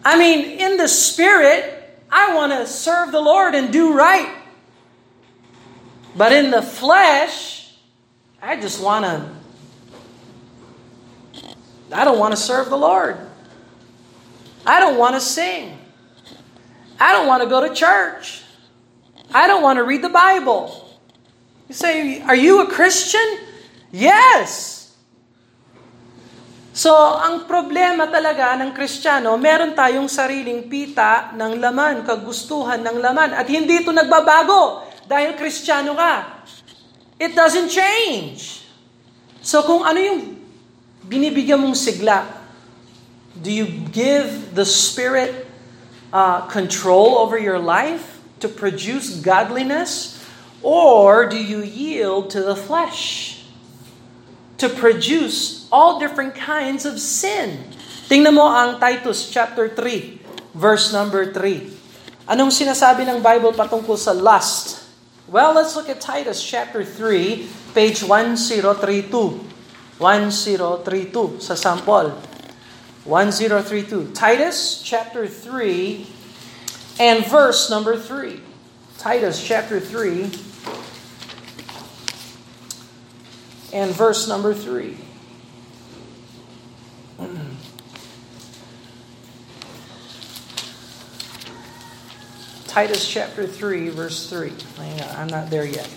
I 0.04 0.20
mean, 0.20 0.60
in 0.60 0.76
the 0.76 0.92
spirit, 0.92 1.64
I 2.12 2.36
want 2.36 2.52
to 2.52 2.68
serve 2.68 3.16
the 3.16 3.20
Lord 3.24 3.56
and 3.56 3.72
do 3.72 3.96
right. 3.96 4.28
But 6.12 6.36
in 6.36 6.52
the 6.52 6.60
flesh, 6.60 7.72
I 8.44 8.60
just 8.60 8.84
want 8.84 9.08
to, 9.08 9.24
I 11.88 12.04
don't 12.04 12.20
want 12.20 12.36
to 12.36 12.40
serve 12.40 12.68
the 12.68 12.76
Lord. 12.76 13.16
I 14.68 14.84
don't 14.84 15.00
want 15.00 15.16
to 15.16 15.24
sing. 15.24 15.80
I 17.00 17.16
don't 17.16 17.24
want 17.24 17.40
to 17.40 17.48
go 17.48 17.64
to 17.64 17.72
church. 17.72 18.44
I 19.32 19.48
don't 19.48 19.64
want 19.64 19.80
to 19.80 19.82
read 19.82 20.04
the 20.04 20.12
Bible. 20.12 20.87
You 21.68 21.74
say, 21.76 22.20
Are 22.24 22.36
you 22.36 22.64
a 22.64 22.68
Christian? 22.68 23.44
Yes. 23.92 24.76
So, 26.72 26.94
ang 26.94 27.50
problema 27.50 28.06
talaga 28.06 28.54
ng 28.60 28.70
Kristiyano, 28.70 29.34
meron 29.34 29.74
tayong 29.74 30.06
sariling 30.06 30.70
pita 30.70 31.34
ng 31.34 31.58
laman, 31.58 32.06
kagustuhan 32.06 32.78
ng 32.80 33.02
laman. 33.02 33.34
At 33.34 33.50
hindi 33.50 33.82
ito 33.82 33.90
nagbabago. 33.90 34.86
Dahil 35.08 35.34
kristyano 35.40 35.96
ka. 35.96 36.44
It 37.16 37.32
doesn't 37.32 37.72
change. 37.72 38.62
So 39.40 39.64
kung 39.64 39.82
ano 39.82 39.96
yung 39.96 40.20
binibigyan 41.08 41.56
mong 41.56 41.74
sigla, 41.74 42.28
do 43.32 43.48
you 43.48 43.64
give 43.88 44.52
the 44.52 44.68
Spirit 44.68 45.48
uh, 46.12 46.44
control 46.52 47.16
over 47.16 47.40
your 47.40 47.56
life 47.58 48.20
to 48.44 48.46
produce 48.46 49.16
godliness? 49.24 50.17
Or 50.62 51.26
do 51.26 51.38
you 51.38 51.62
yield 51.62 52.30
to 52.34 52.42
the 52.42 52.56
flesh 52.56 53.44
to 54.58 54.68
produce 54.68 55.68
all 55.70 56.02
different 56.02 56.34
kinds 56.34 56.82
of 56.82 56.98
sin? 56.98 57.62
Tingnan 58.10 58.34
mo 58.34 58.48
ang 58.48 58.82
Titus 58.82 59.30
chapter 59.30 59.70
3, 59.70 60.56
verse 60.56 60.90
number 60.90 61.30
3. 61.30 62.26
Anong 62.26 62.50
sinasabi 62.50 63.06
ng 63.06 63.22
Bible 63.22 63.54
patungkol 63.54 63.94
sa 63.94 64.10
lust? 64.16 64.82
Well, 65.28 65.52
let's 65.52 65.76
look 65.76 65.92
at 65.92 66.00
Titus 66.00 66.40
chapter 66.40 66.82
3, 66.82 67.76
page 67.76 68.00
1032. 68.02 69.44
1032 69.98 71.42
sa 71.42 71.54
sample. 71.54 72.16
1032. 73.04 74.12
Titus 74.16 74.80
chapter 74.80 75.28
3 75.28 76.06
and 76.98 77.26
verse 77.28 77.68
number 77.68 77.94
3. 77.94 78.40
Titus 78.98 79.38
chapter 79.44 79.78
3 79.78 80.47
and 83.72 83.90
verse 83.90 84.28
number 84.28 84.54
3. 84.54 84.96
Titus 92.66 93.08
chapter 93.08 93.46
3, 93.46 93.88
verse 93.88 94.28
3. 94.30 94.52
I'm 95.16 95.28
not 95.28 95.50
there 95.50 95.66
yet. 95.66 95.88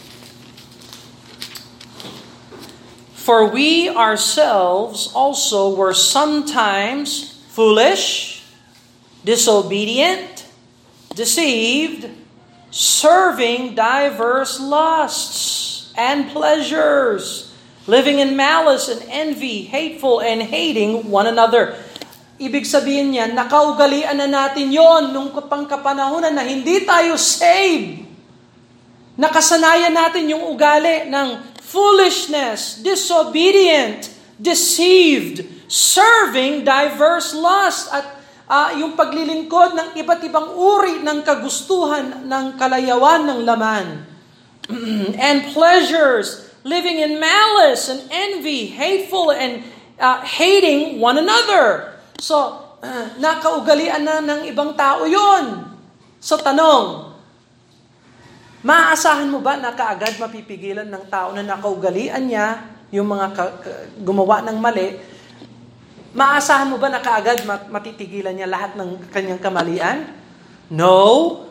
For 3.13 3.45
we 3.45 3.87
ourselves 3.87 5.11
also 5.13 5.75
were 5.75 5.93
sometimes 5.93 7.43
foolish, 7.49 8.43
disobedient, 9.23 10.47
deceived, 11.13 12.09
serving 12.71 13.75
diverse 13.75 14.59
lusts 14.59 15.93
and 15.95 16.31
pleasures, 16.31 17.50
living 17.89 18.21
in 18.21 18.37
malice 18.37 18.89
and 18.89 19.01
envy, 19.09 19.65
hateful 19.65 20.21
and 20.21 20.41
hating 20.41 21.09
one 21.09 21.25
another. 21.25 21.77
Ibig 22.41 22.65
sabihin 22.65 23.13
niya, 23.13 23.29
nakaugalian 23.29 24.17
na 24.17 24.25
natin 24.25 24.73
yon 24.73 25.13
nung 25.13 25.29
pangkapanahonan 25.29 26.33
na 26.33 26.41
hindi 26.41 26.81
tayo 26.81 27.13
saved. 27.17 28.01
Nakasanayan 29.13 29.93
natin 29.93 30.33
yung 30.33 30.49
ugali 30.49 31.05
ng 31.05 31.37
foolishness, 31.61 32.81
disobedient, 32.81 34.09
deceived, 34.41 35.45
serving 35.69 36.65
diverse 36.65 37.37
lust 37.37 37.93
at 37.93 38.05
uh, 38.49 38.75
yung 38.75 38.97
paglilingkod 38.99 39.77
ng 39.77 39.89
iba't 40.01 40.21
ibang 40.27 40.51
uri 40.57 40.99
ng 40.99 41.23
kagustuhan 41.23 42.27
ng 42.27 42.45
kalayawan 42.59 43.23
ng 43.23 43.39
laman. 43.45 43.87
and 45.29 45.53
pleasures, 45.55 46.50
living 46.63 47.01
in 47.01 47.17
malice 47.17 47.89
and 47.89 48.05
envy, 48.09 48.69
hateful 48.69 49.33
and 49.33 49.65
uh, 49.97 50.21
hating 50.21 51.01
one 51.01 51.17
another. 51.17 51.97
So, 52.21 52.61
uh, 52.81 53.05
nakaugalian 53.17 54.01
na 54.05 54.21
ng 54.21 54.41
ibang 54.49 54.77
tao 54.77 55.05
yon. 55.09 55.65
So, 56.21 56.37
tanong, 56.37 57.17
maaasahan 58.61 59.29
mo 59.29 59.41
ba 59.41 59.57
na 59.57 59.73
kaagad 59.73 60.21
mapipigilan 60.21 60.85
ng 60.85 61.05
tao 61.09 61.33
na 61.33 61.41
nakaugalian 61.41 62.21
niya 62.21 62.61
yung 62.93 63.09
mga 63.09 63.27
ka- 63.33 63.57
ka- 63.57 63.81
gumawa 64.05 64.45
ng 64.45 64.57
mali? 64.61 65.01
Maaasahan 66.13 66.69
mo 66.69 66.77
ba 66.77 66.91
na 66.91 67.01
kaagad 67.01 67.41
matitigilan 67.71 68.35
niya 68.35 68.51
lahat 68.51 68.75
ng 68.77 69.09
kanyang 69.09 69.41
kamalian? 69.41 70.11
No. 70.69 71.47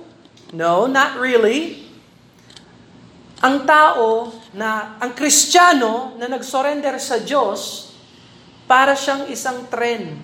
No, 0.55 0.87
not 0.87 1.19
really. 1.19 1.90
Ang 3.41 3.65
tao 3.65 4.29
na, 4.53 5.01
ang 5.01 5.17
kristyano 5.17 6.17
na 6.21 6.29
nag-surrender 6.29 7.01
sa 7.01 7.17
Diyos, 7.21 7.91
para 8.71 8.95
siyang 8.95 9.27
isang 9.27 9.67
tren. 9.67 10.15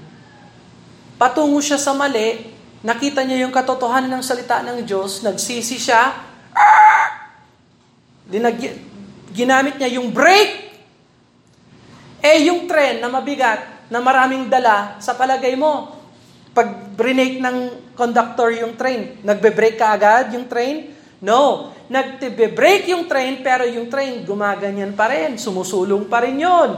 Patungo 1.19 1.59
siya 1.59 1.83
sa 1.83 1.91
mali, 1.91 2.55
nakita 2.87 3.27
niya 3.27 3.43
yung 3.43 3.51
katotohanan 3.51 4.07
ng 4.07 4.23
salita 4.23 4.63
ng 4.63 4.87
Diyos, 4.87 5.27
nagsisi 5.27 5.83
siya, 5.83 6.15
dinag, 8.31 8.63
ginamit 9.35 9.83
niya 9.83 9.99
yung 9.99 10.15
brake, 10.15 10.79
eh 12.23 12.47
yung 12.47 12.71
tren 12.71 13.03
na 13.03 13.11
mabigat, 13.11 13.91
na 13.91 13.99
maraming 13.99 14.47
dala, 14.47 15.03
sa 15.03 15.19
palagay 15.19 15.59
mo, 15.59 15.99
pag 16.55 16.71
brinake 16.95 17.43
ng 17.43 17.91
conductor 17.99 18.55
yung 18.55 18.79
train, 18.79 19.19
nagbe-brake 19.27 19.75
ka 19.75 19.91
agad 19.99 20.31
yung 20.39 20.47
train? 20.47 20.96
No. 21.23 21.73
Nagbe-brake 21.87 22.91
yung 22.93 23.07
train, 23.07 23.41
pero 23.41 23.63
yung 23.63 23.87
train 23.87 24.27
gumaganyan 24.27 24.93
pa 24.93 25.09
rin. 25.09 25.39
Sumusulong 25.39 26.11
pa 26.11 26.27
rin 26.27 26.43
yun. 26.43 26.71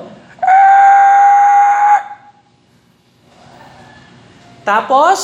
Tapos, 4.69 5.19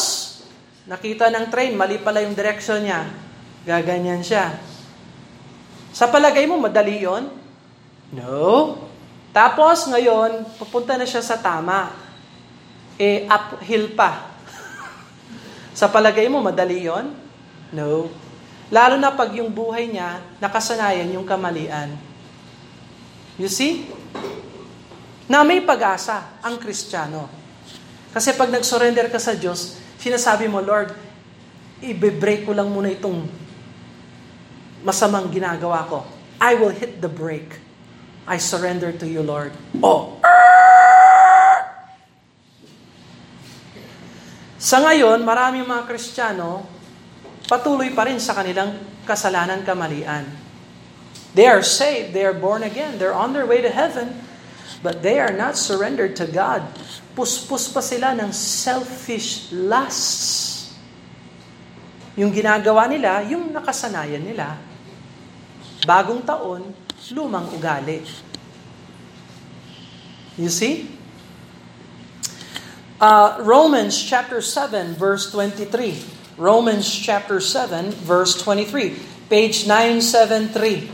nakita 0.88 1.28
ng 1.28 1.52
train, 1.52 1.76
mali 1.76 2.00
pala 2.00 2.24
yung 2.24 2.32
direction 2.32 2.80
niya. 2.80 3.04
Gaganyan 3.68 4.24
siya. 4.24 4.56
Sa 5.92 6.08
palagay 6.08 6.48
mo, 6.48 6.56
madali 6.56 7.04
yon? 7.04 7.28
No. 8.16 8.80
Tapos, 9.36 9.84
ngayon, 9.92 10.48
pupunta 10.56 10.96
na 10.96 11.04
siya 11.04 11.20
sa 11.20 11.36
tama. 11.36 11.92
Eh, 12.96 13.28
uphill 13.28 13.92
pa. 13.92 14.32
sa 15.78 15.92
palagay 15.92 16.24
mo, 16.32 16.40
madali 16.40 16.88
yon? 16.88 17.12
No. 17.68 18.23
Lalo 18.72 18.96
na 18.96 19.12
pag 19.12 19.32
yung 19.36 19.52
buhay 19.52 19.92
niya, 19.92 20.24
nakasanayan 20.40 21.12
yung 21.12 21.28
kamalian. 21.28 21.92
You 23.36 23.50
see? 23.50 23.88
Na 25.28 25.44
may 25.44 25.60
pag-asa 25.60 26.40
ang 26.40 26.56
Kristiyano. 26.56 27.28
Kasi 28.14 28.32
pag 28.38 28.48
nag-surrender 28.48 29.10
ka 29.10 29.18
sa 29.18 29.34
Diyos, 29.34 29.76
sinasabi 29.98 30.46
mo, 30.46 30.62
Lord, 30.62 30.94
i-break 31.82 32.46
ko 32.46 32.54
lang 32.54 32.70
muna 32.70 32.92
itong 32.92 33.26
masamang 34.84 35.28
ginagawa 35.32 35.84
ko. 35.88 36.04
I 36.38 36.54
will 36.54 36.72
hit 36.72 37.00
the 37.00 37.10
brake. 37.10 37.58
I 38.24 38.40
surrender 38.40 38.92
to 38.96 39.04
you, 39.04 39.20
Lord. 39.20 39.52
Oh! 39.84 40.20
Sa 44.56 44.80
ngayon, 44.80 45.20
marami 45.28 45.60
mga 45.60 45.84
Kristiyano, 45.84 46.64
patuloy 47.44 47.92
pa 47.92 48.08
rin 48.08 48.20
sa 48.20 48.32
kanilang 48.32 48.76
kasalanan 49.04 49.62
kamalian. 49.62 50.24
They 51.34 51.50
are 51.50 51.66
saved, 51.66 52.14
they 52.14 52.22
are 52.22 52.36
born 52.36 52.62
again, 52.62 52.96
they're 52.96 53.16
on 53.16 53.34
their 53.34 53.44
way 53.44 53.58
to 53.58 53.70
heaven, 53.70 54.22
but 54.86 55.02
they 55.02 55.18
are 55.18 55.34
not 55.34 55.58
surrendered 55.58 56.14
to 56.22 56.30
God. 56.30 56.62
Puspus 57.18 57.74
pa 57.74 57.82
sila 57.82 58.14
ng 58.14 58.30
selfish 58.30 59.50
lusts. 59.50 60.70
Yung 62.14 62.30
ginagawa 62.30 62.86
nila, 62.86 63.26
yung 63.26 63.50
nakasanayan 63.50 64.22
nila. 64.22 64.54
Bagong 65.82 66.22
taon, 66.22 66.70
lumang 67.10 67.50
ugali. 67.50 68.06
You 70.38 70.50
see? 70.50 70.86
Uh, 73.02 73.42
Romans 73.42 73.98
chapter 73.98 74.38
7 74.38 74.94
verse 74.94 75.30
23. 75.34 76.13
Romans 76.34 76.82
chapter 76.82 77.38
7, 77.38 77.94
verse 78.02 78.34
23. 78.42 78.98
Page 79.30 79.66
973. 79.70 80.90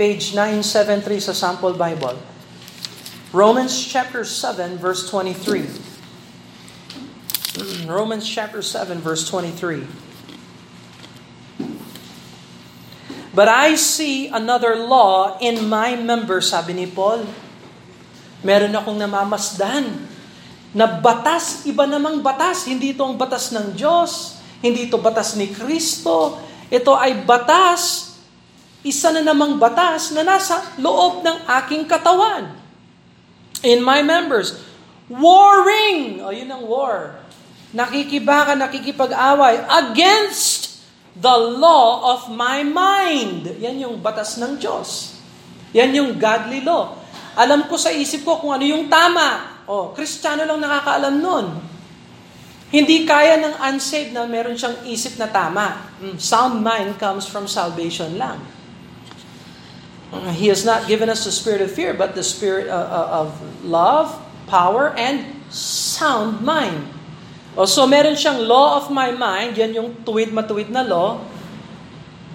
Page 0.00 0.24
973 0.32 1.20
sa 1.20 1.36
Sample 1.36 1.76
Bible. 1.76 2.16
Romans 3.36 3.72
chapter 3.84 4.24
7, 4.24 4.80
verse 4.80 5.04
23. 5.12 5.68
Romans 7.92 8.24
chapter 8.24 8.64
7, 8.64 9.04
verse 9.04 9.28
23. 9.28 9.84
But 13.32 13.48
I 13.48 13.76
see 13.76 14.28
another 14.28 14.76
law 14.76 15.36
in 15.40 15.68
my 15.68 15.96
members, 15.96 16.48
sabi 16.52 16.72
ni 16.76 16.88
Paul. 16.88 17.24
Meron 18.40 18.72
akong 18.72 18.96
namamasdan 18.96 20.08
na 20.72 20.88
batas, 20.88 21.68
iba 21.68 21.84
namang 21.84 22.24
batas, 22.24 22.64
hindi 22.64 22.96
ito 22.96 23.04
ang 23.04 23.20
batas 23.20 23.52
ng 23.52 23.76
Diyos. 23.76 24.41
Hindi 24.62 24.86
ito 24.86 24.96
batas 24.96 25.34
ni 25.34 25.50
Kristo. 25.50 26.38
Ito 26.70 26.94
ay 26.94 27.26
batas, 27.26 28.14
isa 28.86 29.10
na 29.10 29.20
namang 29.20 29.58
batas 29.58 30.14
na 30.14 30.22
nasa 30.22 30.62
loob 30.78 31.26
ng 31.26 31.44
aking 31.60 31.84
katawan. 31.84 32.54
In 33.66 33.82
my 33.82 34.00
members. 34.00 34.56
Warring! 35.10 36.22
O, 36.24 36.32
yun 36.32 36.48
ang 36.48 36.64
war. 36.64 37.20
Nakikibaka, 37.74 38.56
nakikipag-away 38.56 39.66
against 39.84 40.80
the 41.18 41.36
law 41.58 42.16
of 42.16 42.32
my 42.32 42.64
mind. 42.64 43.50
Yan 43.60 43.82
yung 43.82 44.00
batas 44.00 44.40
ng 44.40 44.56
Diyos. 44.56 45.18
Yan 45.76 45.92
yung 45.92 46.16
godly 46.16 46.64
law. 46.64 46.96
Alam 47.36 47.64
ko 47.68 47.76
sa 47.80 47.92
isip 47.92 48.24
ko 48.24 48.40
kung 48.40 48.52
ano 48.54 48.64
yung 48.64 48.86
tama. 48.92 49.60
O, 49.66 49.92
kristyano 49.96 50.44
lang 50.44 50.60
nakakaalam 50.60 51.16
nun. 51.18 51.46
Hindi 52.72 53.04
kaya 53.04 53.36
ng 53.36 53.60
unsaved 53.68 54.16
na 54.16 54.24
meron 54.24 54.56
siyang 54.56 54.80
isip 54.88 55.20
na 55.20 55.28
tama. 55.28 55.92
Mm, 56.00 56.16
sound 56.16 56.64
mind 56.64 56.96
comes 56.96 57.28
from 57.28 57.44
salvation 57.44 58.16
lang. 58.16 58.40
He 60.36 60.48
has 60.52 60.64
not 60.64 60.88
given 60.88 61.08
us 61.08 61.24
the 61.24 61.32
spirit 61.32 61.64
of 61.64 61.72
fear, 61.72 61.96
but 61.96 62.12
the 62.12 62.24
spirit 62.24 62.68
uh, 62.68 62.76
uh, 62.76 63.20
of 63.24 63.28
love, 63.64 64.12
power, 64.44 64.92
and 64.96 65.24
sound 65.48 66.44
mind. 66.44 66.84
O, 67.56 67.64
so 67.64 67.88
meron 67.88 68.16
siyang 68.16 68.44
law 68.44 68.80
of 68.80 68.92
my 68.92 69.08
mind, 69.12 69.56
yan 69.56 69.72
yung 69.72 70.04
tuwid-matuwid 70.04 70.68
na 70.68 70.84
law. 70.84 71.20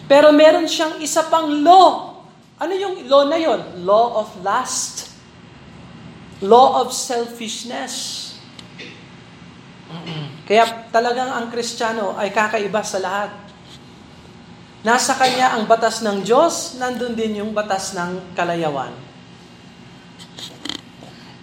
Pero 0.10 0.34
meron 0.34 0.66
siyang 0.66 0.98
isa 1.02 1.26
pang 1.30 1.50
law. 1.62 2.18
Ano 2.58 2.74
yung 2.74 3.06
law 3.06 3.30
na 3.30 3.38
yon? 3.38 3.86
Law 3.86 4.26
of 4.26 4.34
lust. 4.42 5.14
Law 6.42 6.82
of 6.82 6.94
selfishness. 6.94 8.27
Kaya 10.48 10.88
talagang 10.90 11.28
ang 11.28 11.52
Kristiyano 11.52 12.16
ay 12.16 12.32
kakaiba 12.32 12.82
sa 12.82 12.98
lahat. 13.04 13.32
Nasa 14.88 15.18
kanya 15.20 15.58
ang 15.58 15.68
batas 15.68 16.00
ng 16.00 16.24
Diyos, 16.24 16.80
nandun 16.80 17.18
din 17.18 17.44
yung 17.44 17.52
batas 17.52 17.92
ng 17.98 18.32
kalayawan. 18.38 18.96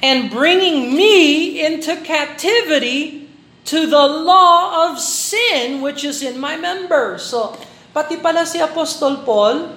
And 0.01 0.29
bringing 0.29 0.93
me 0.93 1.61
into 1.64 1.97
captivity 2.05 3.25
to 3.64 3.88
the 3.88 4.05
law 4.05 4.88
of 4.88 5.01
sin 5.01 5.81
which 5.81 6.05
is 6.05 6.21
in 6.21 6.37
my 6.37 6.61
members. 6.61 7.25
So, 7.25 7.57
pati 7.97 8.21
pala 8.21 8.45
si 8.45 8.61
Apostol 8.61 9.25
Paul, 9.25 9.73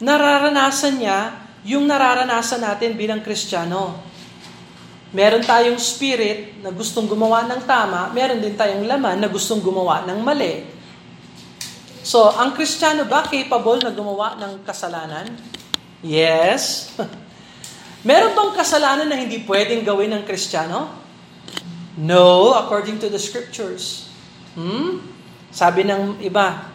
nararanasan 0.00 1.00
niya 1.00 1.20
yung 1.64 1.88
nararanasan 1.88 2.64
natin 2.64 2.96
bilang 2.96 3.24
Kristiyano. 3.24 4.09
Meron 5.10 5.42
tayong 5.42 5.78
spirit 5.82 6.62
na 6.62 6.70
gustong 6.70 7.10
gumawa 7.10 7.42
ng 7.50 7.66
tama, 7.66 8.14
meron 8.14 8.38
din 8.38 8.54
tayong 8.54 8.86
laman 8.86 9.18
na 9.18 9.26
gustong 9.26 9.58
gumawa 9.58 10.06
ng 10.06 10.22
mali. 10.22 10.62
So, 12.06 12.30
ang 12.30 12.54
Kristiyano 12.54 13.10
ba 13.10 13.26
capable 13.26 13.82
na 13.82 13.90
gumawa 13.90 14.38
ng 14.38 14.62
kasalanan? 14.62 15.34
Yes. 15.98 16.94
meron 18.08 18.38
bang 18.38 18.52
kasalanan 18.54 19.10
na 19.10 19.18
hindi 19.18 19.42
pwedeng 19.42 19.82
gawin 19.82 20.14
ng 20.14 20.22
Kristiyano? 20.22 20.94
No, 21.98 22.54
according 22.54 23.02
to 23.02 23.10
the 23.10 23.18
scriptures. 23.18 24.06
Hmm? 24.54 25.02
Sabi 25.50 25.82
ng 25.82 26.22
iba, 26.22 26.70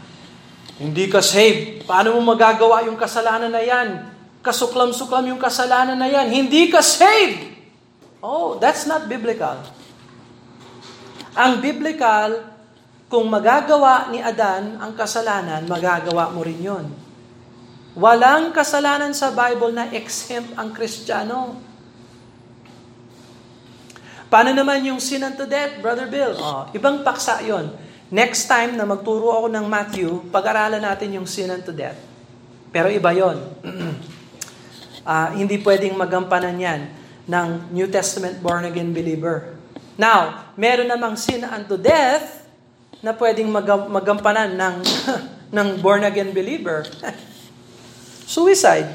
hindi 0.75 1.07
ka 1.07 1.23
saved. 1.23 1.87
Paano 1.87 2.19
mo 2.19 2.35
magagawa 2.35 2.83
yung 2.83 2.99
kasalanan 2.99 3.47
na 3.47 3.63
yan? 3.63 4.11
Kasuklam-suklam 4.43 5.31
yung 5.31 5.39
kasalanan 5.39 5.95
na 5.95 6.11
yan. 6.11 6.27
Hindi 6.27 6.67
ka 6.67 6.83
saved. 6.83 7.54
Oh, 8.25 8.57
that's 8.57 8.89
not 8.89 9.05
biblical. 9.05 9.61
Ang 11.37 11.61
biblical, 11.61 12.41
kung 13.05 13.29
magagawa 13.29 14.09
ni 14.09 14.17
Adan 14.17 14.81
ang 14.81 14.97
kasalanan, 14.97 15.61
magagawa 15.69 16.33
mo 16.33 16.41
rin 16.41 16.57
yon. 16.57 16.89
Walang 17.93 18.49
kasalanan 18.49 19.13
sa 19.13 19.29
Bible 19.29 19.69
na 19.77 19.93
exempt 19.93 20.57
ang 20.57 20.73
Kristiyano. 20.73 21.61
Paano 24.25 24.57
naman 24.57 24.81
yung 24.89 24.97
sin 24.97 25.21
unto 25.21 25.45
death, 25.45 25.77
Brother 25.77 26.09
Bill? 26.09 26.33
Oh, 26.33 26.65
ibang 26.73 27.05
paksa 27.05 27.45
yon. 27.45 27.77
Next 28.09 28.49
time 28.49 28.73
na 28.73 28.89
magturo 28.89 29.37
ako 29.37 29.53
ng 29.53 29.65
Matthew, 29.69 30.33
pag-aralan 30.33 30.81
natin 30.81 31.13
yung 31.13 31.29
sin 31.29 31.53
unto 31.53 31.69
death. 31.69 32.01
Pero 32.73 32.89
iba 32.89 33.13
yon. 33.13 33.37
uh, 35.05 35.29
hindi 35.39 35.61
pwedeng 35.61 35.93
magampanan 35.93 36.57
yan 36.57 37.04
ng 37.25 37.73
New 37.73 37.89
Testament 37.89 38.37
born-again 38.41 38.93
believer. 38.93 39.57
Now, 39.97 40.51
meron 40.59 40.91
namang 40.91 41.17
sin 41.17 41.41
unto 41.41 41.79
death 41.79 42.45
na 43.01 43.15
pwedeng 43.15 43.49
mag- 43.49 43.89
magampanan 43.89 44.53
ng, 44.53 44.75
ng 45.55 45.67
born-again 45.81 46.33
believer. 46.35 46.85
Suicide. 48.25 48.89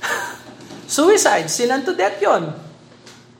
Suicide, 0.96 1.48
sin 1.48 1.72
unto 1.72 1.96
death 1.96 2.20
yon. 2.20 2.52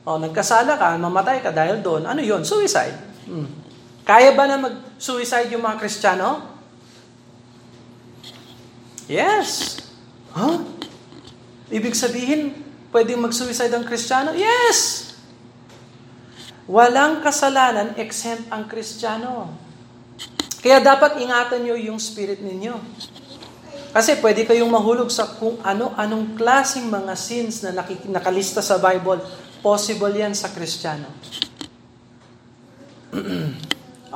O, 0.07 0.15
nagkasala 0.15 0.79
ka, 0.79 0.95
mamatay 0.95 1.43
ka 1.43 1.51
dahil 1.51 1.83
doon. 1.83 2.07
Ano 2.07 2.23
yon 2.23 2.41
Suicide. 2.47 2.95
Hmm. 3.27 3.49
Kaya 4.07 4.31
ba 4.31 4.47
na 4.47 4.55
mag-suicide 4.55 5.51
yung 5.51 5.67
mga 5.67 5.83
Kristiyano? 5.83 6.47
Yes. 9.11 9.83
Huh? 10.31 10.63
Ibig 11.67 11.91
sabihin, 11.91 12.66
pwedeng 12.91 13.23
mag-suicide 13.23 13.73
ang 13.73 13.85
Kristiyano? 13.87 14.35
Yes! 14.35 15.11
Walang 16.67 17.23
kasalanan 17.23 17.95
exempt 17.95 18.51
ang 18.51 18.67
Kristiyano. 18.67 19.55
Kaya 20.59 20.83
dapat 20.83 21.15
ingatan 21.23 21.63
nyo 21.63 21.75
yung 21.79 21.95
spirit 21.95 22.43
ninyo. 22.43 22.75
Kasi 23.95 24.19
pwede 24.19 24.43
kayong 24.43 24.67
mahulog 24.67 25.07
sa 25.07 25.25
kung 25.39 25.57
ano-anong 25.63 26.35
klaseng 26.35 26.91
mga 26.91 27.15
sins 27.15 27.63
na 27.63 27.71
nakalista 28.11 28.59
sa 28.59 28.75
Bible 28.77 29.23
Possible 29.63 30.13
yan 30.13 30.37
sa 30.37 30.53
Kristiyano. 30.53 31.09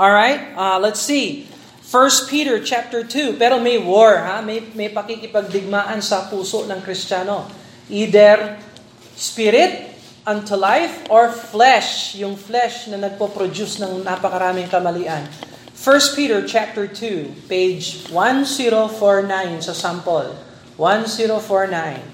Alright, 0.02 0.54
uh, 0.54 0.78
let's 0.78 1.02
see. 1.02 1.50
1 1.92 2.32
Peter 2.32 2.56
chapter 2.64 3.04
2, 3.04 3.36
pero 3.36 3.60
may 3.60 3.76
war, 3.76 4.22
ha? 4.24 4.40
May, 4.40 4.64
may 4.72 4.88
pakikipagdigmaan 4.88 6.00
sa 6.00 6.32
puso 6.32 6.64
ng 6.64 6.80
Kristiyano. 6.80 7.61
Either 7.90 8.60
spirit 9.16 9.96
unto 10.28 10.54
life 10.56 11.10
or 11.10 11.32
flesh, 11.34 12.14
yung 12.20 12.38
flesh 12.38 12.86
na 12.92 13.02
nagpo-produce 13.02 13.82
ng 13.82 14.06
napakaraming 14.06 14.70
kamalian. 14.70 15.26
1 15.74 16.14
Peter 16.14 16.46
chapter 16.46 16.86
2, 16.86 17.50
page 17.50 18.06
1049 18.14 19.66
sa 19.66 19.74
sample. 19.74 20.38
1049. 20.78 22.06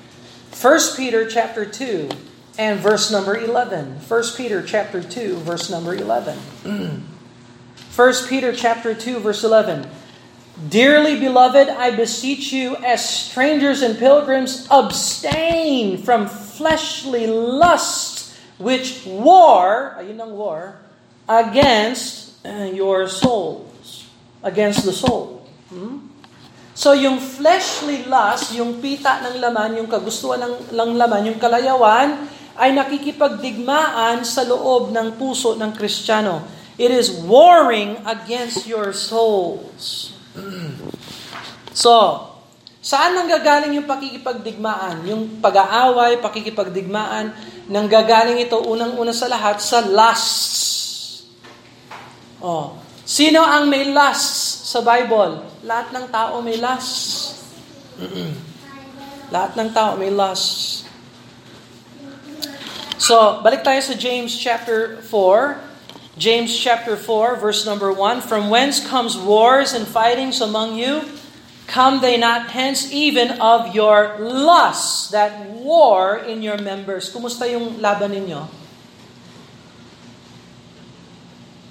1 0.56 0.95
Peter 0.95 1.27
chapter 1.27 1.67
2, 1.67 2.27
and 2.58 2.80
verse 2.80 3.12
number 3.12 3.38
11. 3.38 4.01
1 4.01 4.23
Peter 4.36 4.62
chapter 4.65 5.01
2 5.01 5.38
verse 5.45 5.69
number 5.69 5.93
11. 5.93 6.38
1 6.65 7.03
Peter 8.30 8.51
chapter 8.51 8.93
2 8.93 9.19
verse 9.19 9.43
11. 9.43 9.88
Dearly 10.57 11.21
beloved, 11.21 11.69
I 11.69 11.93
beseech 11.93 12.49
you 12.49 12.73
as 12.81 13.05
strangers 13.05 13.85
and 13.85 13.93
pilgrims 13.93 14.65
abstain 14.73 16.01
from 16.01 16.25
fleshly 16.25 17.29
lusts 17.29 18.33
which 18.57 19.05
war, 19.05 19.93
ayun 20.01 20.17
ang 20.17 20.33
war, 20.33 20.81
against 21.29 22.41
uh, 22.41 22.65
your 22.73 23.05
souls, 23.05 24.09
against 24.41 24.81
the 24.81 24.89
soul. 24.89 25.45
Hmm? 25.69 26.09
So 26.73 26.97
yung 26.97 27.21
fleshly 27.21 28.09
lust, 28.09 28.57
yung 28.57 28.81
pita 28.81 29.21
ng 29.29 29.37
laman, 29.37 29.77
yung 29.77 29.89
kagustuhan 29.89 30.41
ng, 30.41 30.73
ng 30.73 30.91
laman, 30.97 31.29
yung 31.29 31.37
kalayawan, 31.37 32.25
ay 32.57 32.73
nakikipagdigmaan 32.73 34.25
sa 34.25 34.41
loob 34.41 34.89
ng 34.89 35.21
puso 35.21 35.53
ng 35.53 35.69
Kristiyano. 35.77 36.41
It 36.81 36.89
is 36.89 37.13
warring 37.13 38.01
against 38.09 38.65
your 38.65 38.89
souls. 38.89 40.16
so, 41.84 41.93
saan 42.80 43.17
nanggagaling 43.17 43.76
yung 43.76 43.89
pakikipagdigmaan? 43.89 45.04
Yung 45.10 45.41
pag-aaway, 45.43 46.21
pakikipagdigmaan, 46.21 47.34
nanggagaling 47.67 48.39
ito 48.39 48.58
unang-una 48.63 49.12
sa 49.12 49.28
lahat 49.28 49.60
sa 49.60 49.84
lusts. 49.84 51.28
Oh. 52.39 52.78
Sino 53.08 53.39
ang 53.39 53.71
may 53.71 53.88
lusts 53.88 54.67
sa 54.71 54.84
Bible? 54.84 55.43
Lahat 55.63 55.91
ng 55.95 56.06
tao 56.12 56.43
may 56.43 56.60
lusts. 56.60 57.39
Lahat 59.34 59.60
ng 59.60 59.69
tao 59.76 60.00
may 60.00 60.12
lusts. 60.12 60.88
So, 62.97 63.39
balik 63.43 63.63
tayo 63.63 63.80
sa 63.80 63.95
James 63.95 64.34
chapter 64.36 65.00
4. 65.04 65.66
James 66.17 66.49
chapter 66.49 66.97
4, 66.97 67.38
verse 67.38 67.62
number 67.62 67.93
1. 67.93 68.25
From 68.25 68.49
whence 68.49 68.82
comes 68.82 69.13
wars 69.13 69.77
and 69.77 69.86
fightings 69.86 70.41
among 70.41 70.73
you? 70.73 71.06
Come 71.69 72.01
they 72.01 72.17
not 72.17 72.49
hence 72.49 72.89
even 72.89 73.38
of 73.38 73.75
your 73.77 74.17
lusts 74.17 75.13
that 75.13 75.45
war 75.53 76.17
in 76.17 76.41
your 76.41 76.58
members? 76.58 77.13
Kumusta 77.13 77.45
yung 77.45 77.77
laban 77.77 78.17
ninyo? 78.17 78.49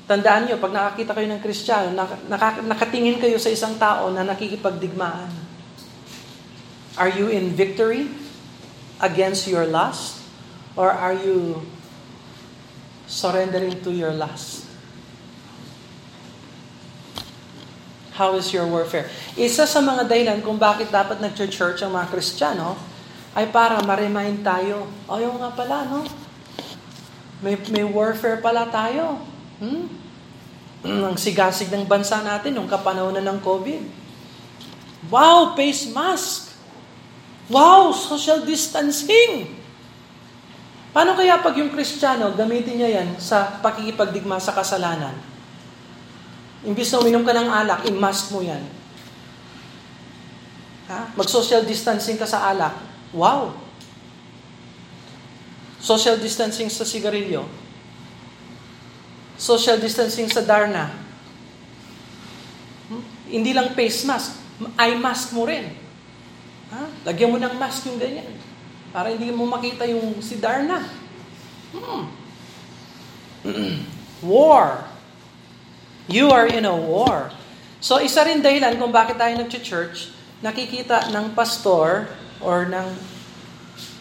Tandaan 0.06 0.46
nyo, 0.46 0.62
pag 0.62 0.70
nakakita 0.70 1.10
kayo 1.18 1.26
ng 1.26 1.42
Kristiyano, 1.42 1.90
nak- 1.90 2.62
nakatingin 2.62 3.18
kayo 3.18 3.42
sa 3.42 3.50
isang 3.50 3.74
tao 3.74 4.14
na 4.14 4.22
nakikipagdigmaan. 4.22 5.26
Are 6.94 7.10
you 7.10 7.26
in 7.26 7.50
victory 7.50 8.06
against 9.02 9.50
your 9.50 9.66
lust? 9.66 10.22
Or 10.78 10.94
are 10.94 11.16
you 11.18 11.66
surrendering 13.06 13.78
to 13.82 13.94
your 13.94 14.12
lust? 14.12 14.66
How 18.16 18.32
is 18.34 18.48
your 18.50 18.64
warfare? 18.66 19.08
Isa 19.36 19.68
sa 19.68 19.80
mga 19.84 20.08
dahilan 20.08 20.38
kung 20.40 20.56
bakit 20.56 20.88
dapat 20.88 21.20
nag-church 21.20 21.84
ang 21.84 21.92
mga 21.92 22.08
Kristiyano 22.10 22.74
ay 23.36 23.52
para 23.52 23.76
ma-remind 23.84 24.40
tayo, 24.40 24.88
ayaw 25.04 25.36
nga 25.36 25.50
pala, 25.52 25.84
no? 25.84 26.00
May, 27.44 27.60
may 27.68 27.84
warfare 27.84 28.40
pala 28.40 28.64
tayo. 28.72 29.20
Hmm? 29.60 29.92
Ang 31.12 31.20
sigasig 31.20 31.68
ng 31.68 31.84
bansa 31.84 32.24
natin 32.24 32.56
nung 32.56 32.64
kapanahonan 32.64 33.20
ng 33.20 33.38
COVID. 33.44 33.82
Wow, 35.12 35.52
face 35.52 35.92
mask! 35.92 36.56
Wow, 37.52 37.92
social 37.92 38.42
distancing! 38.42 39.55
Paano 40.96 41.12
kaya 41.12 41.44
pag 41.44 41.52
yung 41.60 41.68
Kristiyano, 41.68 42.32
gamitin 42.32 42.80
niya 42.80 43.04
yan 43.04 43.20
sa 43.20 43.60
pakikipagdigma 43.60 44.40
sa 44.40 44.56
kasalanan? 44.56 45.12
Imbis 46.64 46.88
na 46.88 47.04
uminom 47.04 47.20
ka 47.20 47.36
ng 47.36 47.52
alak, 47.52 47.84
i-mask 47.84 48.32
mo 48.32 48.40
yan. 48.40 48.64
Ha? 50.88 51.12
Mag-social 51.12 51.68
distancing 51.68 52.16
ka 52.16 52.24
sa 52.24 52.48
alak. 52.48 52.72
Wow! 53.12 53.52
Social 55.84 56.16
distancing 56.16 56.72
sa 56.72 56.88
sigarilyo. 56.88 57.44
Social 59.36 59.76
distancing 59.76 60.32
sa 60.32 60.40
darna. 60.40 60.96
Hmm? 62.88 63.04
Hindi 63.28 63.52
lang 63.52 63.76
face 63.76 64.08
mask, 64.08 64.32
eye 64.80 64.96
mask 64.96 65.36
mo 65.36 65.44
rin. 65.44 65.76
Ha? 66.72 66.88
Lagyan 67.04 67.36
mo 67.36 67.36
ng 67.36 67.52
mask 67.60 67.84
yung 67.84 68.00
ganyan. 68.00 68.45
Para 68.90 69.14
hindi 69.14 69.30
mo 69.30 69.46
makita 69.46 69.86
yung 69.86 70.20
si 70.20 70.38
Darna. 70.38 70.82
Hmm. 71.74 72.04
war. 74.26 74.84
You 76.06 76.30
are 76.30 76.46
in 76.46 76.64
a 76.64 76.74
war. 76.74 77.34
So 77.82 77.98
isa 77.98 78.24
rin 78.24 78.40
dahilan 78.40 78.78
kung 78.78 78.94
bakit 78.94 79.18
tayo 79.18 79.34
nag-church, 79.36 80.10
nakikita 80.40 81.10
ng 81.12 81.34
pastor 81.34 82.10
or 82.40 82.66
ng 82.66 82.86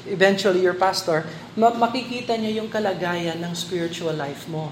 eventually 0.06 0.62
your 0.62 0.78
pastor, 0.78 1.26
makikita 1.58 2.38
niya 2.38 2.62
yung 2.62 2.70
kalagayan 2.70 3.42
ng 3.42 3.54
spiritual 3.58 4.14
life 4.14 4.46
mo. 4.46 4.70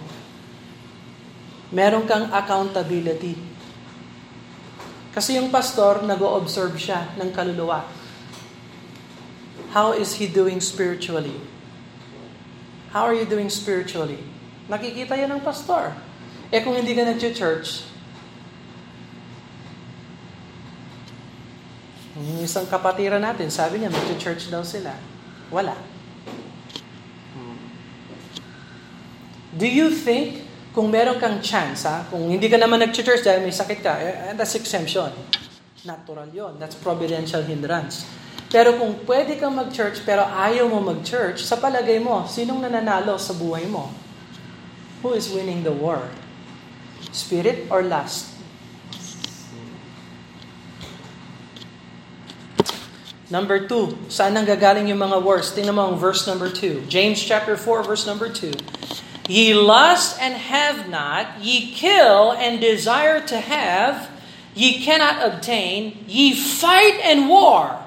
Meron 1.73 2.05
kang 2.05 2.29
accountability. 2.29 3.33
Kasi 5.13 5.41
yung 5.41 5.49
pastor, 5.49 6.05
nag-o-observe 6.05 6.77
siya 6.77 7.17
ng 7.17 7.33
kaluluwa. 7.33 7.85
How 9.73 9.97
is 9.97 10.21
he 10.21 10.29
doing 10.29 10.61
spiritually? 10.61 11.33
How 12.93 13.09
are 13.09 13.17
you 13.17 13.25
doing 13.25 13.49
spiritually? 13.49 14.21
Nakikita 14.69 15.17
yan 15.17 15.33
ng 15.33 15.41
pastor. 15.41 15.97
Eh 16.53 16.61
kung 16.61 16.77
hindi 16.77 16.93
ka 16.93 17.09
nag-church, 17.09 17.89
yung 22.13 22.45
isang 22.45 22.69
kapatiran 22.69 23.17
natin, 23.17 23.49
sabi 23.49 23.81
niya, 23.81 23.89
mag-church 23.89 24.53
daw 24.53 24.61
sila. 24.61 24.93
Wala. 25.49 25.73
Do 29.57 29.65
you 29.65 29.89
think, 29.89 30.45
kung 30.77 30.93
meron 30.93 31.17
kang 31.17 31.41
chance, 31.41 31.89
ha, 31.89 32.05
kung 32.13 32.29
hindi 32.29 32.45
ka 32.45 32.61
naman 32.61 32.77
nag-church 32.85 33.25
dahil 33.25 33.41
may 33.41 33.53
sakit 33.53 33.79
ka, 33.81 33.93
eh, 33.97 34.37
that's 34.37 34.53
exemption. 34.53 35.09
Natural 35.81 36.29
yon 36.29 36.61
That's 36.61 36.77
providential 36.77 37.41
hindrance. 37.41 38.05
Pero 38.53 38.77
kung 38.77 39.01
pwede 39.09 39.33
kang 39.41 39.57
mag-church 39.57 40.05
pero 40.05 40.21
ayaw 40.21 40.69
mo 40.69 40.77
mag-church, 40.77 41.41
sa 41.41 41.57
palagay 41.57 41.97
mo, 41.97 42.29
sinong 42.29 42.61
nananalo 42.61 43.17
sa 43.17 43.33
buhay 43.33 43.65
mo? 43.65 43.89
Who 45.01 45.17
is 45.17 45.33
winning 45.33 45.65
the 45.65 45.73
war? 45.73 46.13
Spirit 47.09 47.65
or 47.73 47.81
lust? 47.81 48.29
Number 53.33 53.65
two, 53.65 53.97
saan 54.13 54.37
nang 54.37 54.45
gagaling 54.45 54.85
yung 54.93 55.01
mga 55.01 55.25
wars? 55.25 55.49
Tingnan 55.57 55.73
mo 55.73 55.89
ang 55.89 55.97
verse 55.97 56.29
number 56.29 56.53
two. 56.53 56.85
James 56.85 57.17
chapter 57.17 57.57
4, 57.57 57.81
verse 57.81 58.05
number 58.05 58.29
2. 58.29 58.53
Ye 59.25 59.57
lust 59.57 60.21
and 60.21 60.37
have 60.37 60.85
not, 60.85 61.41
ye 61.41 61.73
kill 61.73 62.37
and 62.37 62.61
desire 62.61 63.17
to 63.25 63.41
have, 63.41 64.13
ye 64.53 64.85
cannot 64.85 65.25
obtain, 65.25 66.05
ye 66.05 66.37
fight 66.37 67.01
and 67.01 67.25
war, 67.25 67.82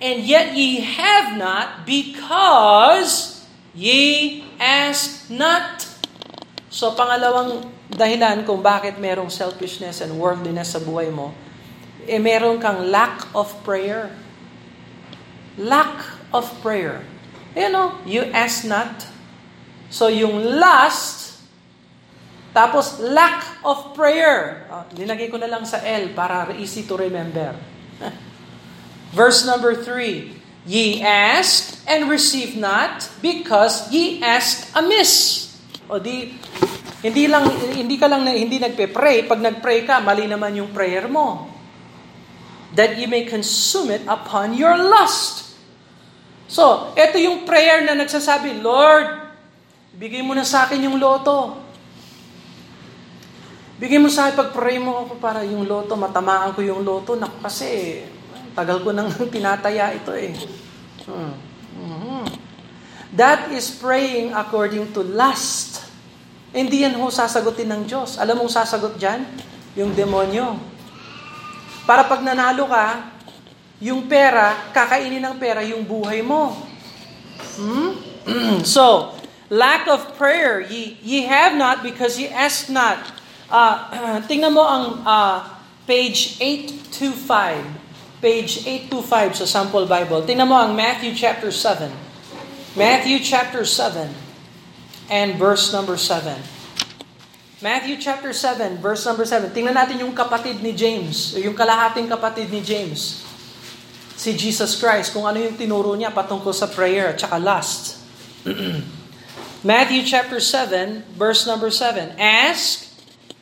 and 0.00 0.24
yet 0.24 0.56
ye 0.56 0.80
have 0.80 1.36
not 1.36 1.84
because 1.84 3.44
ye 3.76 4.42
ask 4.56 5.28
not. 5.28 5.84
So 6.72 6.96
pangalawang 6.96 7.68
dahilan 7.92 8.48
kung 8.48 8.64
bakit 8.64 8.96
merong 8.96 9.28
selfishness 9.28 10.00
and 10.00 10.16
worldliness 10.16 10.72
sa 10.72 10.80
buhay 10.80 11.12
mo, 11.12 11.36
eh 12.08 12.18
meron 12.18 12.56
kang 12.56 12.88
lack 12.88 13.28
of 13.36 13.52
prayer. 13.62 14.08
Lack 15.60 16.00
of 16.32 16.48
prayer. 16.64 17.04
You 17.52 17.68
know, 17.68 18.00
you 18.08 18.24
ask 18.32 18.64
not. 18.64 19.04
So 19.92 20.08
yung 20.08 20.56
lust, 20.56 21.42
tapos 22.56 23.02
lack 23.02 23.60
of 23.66 23.92
prayer. 23.92 24.64
Uh, 24.70 24.86
linagay 24.96 25.28
ko 25.28 25.36
na 25.36 25.50
lang 25.50 25.66
sa 25.68 25.82
L 25.84 26.14
para 26.16 26.54
easy 26.56 26.88
to 26.88 26.96
remember. 26.96 27.52
Verse 29.10 29.42
number 29.42 29.74
3. 29.74 30.38
Ye 30.68 31.02
ask 31.02 31.82
and 31.88 32.06
receive 32.06 32.54
not 32.54 33.08
because 33.18 33.90
ye 33.90 34.22
ask 34.22 34.70
amiss. 34.76 35.46
O 35.90 35.98
di 35.98 36.36
hindi 37.00 37.24
lang 37.26 37.48
hindi 37.72 37.96
ka 37.96 38.06
lang 38.06 38.28
hindi 38.28 38.60
nagpe-pray, 38.60 39.24
pag 39.24 39.40
nag-pray 39.40 39.88
ka, 39.88 40.04
mali 40.04 40.28
naman 40.28 40.52
yung 40.52 40.70
prayer 40.70 41.08
mo. 41.08 41.48
That 42.76 42.94
ye 43.00 43.08
may 43.08 43.26
consume 43.26 43.96
it 43.98 44.04
upon 44.06 44.54
your 44.54 44.76
lust. 44.76 45.56
So, 46.50 46.92
ito 46.98 47.16
yung 47.18 47.48
prayer 47.48 47.82
na 47.86 47.94
nagsasabi, 47.94 48.58
Lord, 48.58 49.32
bigay 49.96 50.22
mo 50.22 50.36
na 50.36 50.42
sa 50.42 50.66
akin 50.66 50.82
yung 50.86 50.98
loto. 50.98 51.62
Bigay 53.80 53.96
mo 54.02 54.12
sa 54.12 54.28
akin, 54.28 54.34
pag-pray 54.38 54.76
mo 54.76 55.08
ako 55.08 55.18
para 55.22 55.40
yung 55.46 55.64
loto, 55.64 55.96
matamaan 55.96 56.52
ko 56.52 56.60
yung 56.60 56.84
loto. 56.84 57.16
Naku, 57.16 57.38
kasi, 57.40 58.02
tagal 58.54 58.82
ko 58.82 58.90
nang 58.94 59.10
tinataya 59.34 59.94
ito 59.94 60.12
eh. 60.14 60.34
Hmm. 61.06 61.34
Mm-hmm. 61.80 62.24
That 63.16 63.50
is 63.50 63.70
praying 63.74 64.36
according 64.36 64.94
to 64.94 65.02
lust. 65.02 65.82
Hindi 66.50 66.82
yan 66.82 66.98
ho 66.98 67.10
sasagutin 67.10 67.70
ng 67.70 67.82
Diyos. 67.86 68.18
Alam 68.18 68.42
mong 68.42 68.52
sasagot 68.54 68.98
dyan? 68.98 69.22
Yung 69.78 69.94
demonyo. 69.94 70.58
Para 71.86 72.06
pag 72.06 72.22
nanalo 72.22 72.66
ka, 72.70 73.18
yung 73.80 74.06
pera, 74.06 74.70
kakainin 74.76 75.24
ng 75.24 75.36
pera 75.40 75.64
yung 75.64 75.82
buhay 75.82 76.20
mo. 76.20 76.54
Hmm? 77.56 77.96
so, 78.66 79.16
lack 79.48 79.88
of 79.88 80.14
prayer, 80.20 80.60
ye, 80.60 81.00
ye 81.00 81.24
have 81.24 81.56
not 81.56 81.82
because 81.82 82.20
ye 82.20 82.28
ask 82.30 82.68
not. 82.68 83.00
Uh, 83.50 84.20
tingnan 84.30 84.52
mo 84.54 84.62
ang 84.62 84.84
uh, 85.02 85.38
page 85.88 86.38
825. 86.38 87.79
Page 88.20 88.68
825 88.92 89.40
sa 89.40 89.46
Sample 89.48 89.88
Bible. 89.88 90.20
Tingnan 90.28 90.44
mo 90.44 90.56
ang 90.56 90.76
Matthew 90.76 91.16
chapter 91.16 91.48
7. 91.48 91.88
Matthew 92.76 93.24
chapter 93.24 93.64
7 93.64 94.12
and 95.08 95.40
verse 95.40 95.72
number 95.72 95.96
7. 95.96 96.36
Matthew 97.60 98.00
chapter 98.00 98.32
7, 98.32 98.80
verse 98.80 99.04
number 99.04 99.28
7. 99.28 99.52
Tingnan 99.52 99.76
natin 99.76 100.00
yung 100.00 100.16
kapatid 100.16 100.64
ni 100.64 100.72
James, 100.72 101.36
yung 101.36 101.52
kalahating 101.52 102.08
kapatid 102.08 102.48
ni 102.48 102.64
James 102.64 103.20
si 104.20 104.36
Jesus 104.36 104.76
Christ 104.76 105.16
kung 105.16 105.24
ano 105.24 105.40
yung 105.40 105.56
tinuro 105.56 105.96
niya 105.96 106.12
patungkol 106.12 106.52
sa 106.52 106.68
prayer 106.68 107.16
at 107.16 107.20
saka 107.20 107.40
lust. 107.40 107.96
Matthew 109.64 110.04
chapter 110.04 110.40
7, 110.40 111.16
verse 111.16 111.48
number 111.48 111.72
7. 111.72 112.20
Ask, 112.20 112.84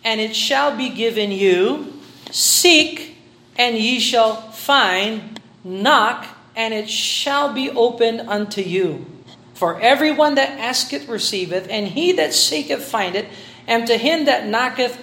and 0.06 0.22
it 0.22 0.38
shall 0.38 0.74
be 0.74 0.90
given 0.90 1.34
you. 1.34 1.90
Seek, 2.30 3.18
and 3.58 3.74
ye 3.74 3.98
shall 3.98 4.47
find. 4.68 5.40
Knock, 5.64 6.26
and 6.54 6.74
it 6.74 6.90
shall 6.90 7.54
be 7.54 7.70
opened 7.70 8.20
unto 8.20 8.60
you. 8.60 9.06
For 9.54 9.80
everyone 9.80 10.34
that 10.34 10.60
asketh 10.60 11.08
receiveth, 11.08 11.66
and 11.70 11.88
he 11.88 12.12
that 12.12 12.34
seeketh 12.34 12.84
findeth, 12.84 13.26
and 13.66 13.86
to 13.86 13.96
him 13.96 14.26
that 14.26 14.46
knocketh 14.46 14.96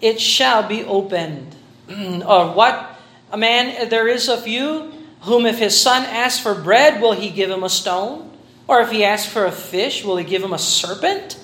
it 0.00 0.20
shall 0.20 0.66
be 0.66 0.82
opened. 0.82 1.54
or 1.88 2.52
what 2.52 2.98
a 3.30 3.36
man 3.36 3.88
there 3.88 4.08
is 4.08 4.28
of 4.28 4.48
you 4.48 4.92
whom 5.22 5.46
if 5.46 5.58
his 5.58 5.80
son 5.80 6.04
asks 6.04 6.42
for 6.42 6.54
bread, 6.54 7.00
will 7.00 7.12
he 7.12 7.30
give 7.30 7.48
him 7.48 7.62
a 7.62 7.70
stone? 7.70 8.28
Or 8.66 8.80
if 8.80 8.90
he 8.90 9.04
asks 9.04 9.32
for 9.32 9.44
a 9.44 9.52
fish, 9.52 10.04
will 10.04 10.16
he 10.16 10.24
give 10.24 10.42
him 10.42 10.52
a 10.52 10.58
serpent? 10.58 11.38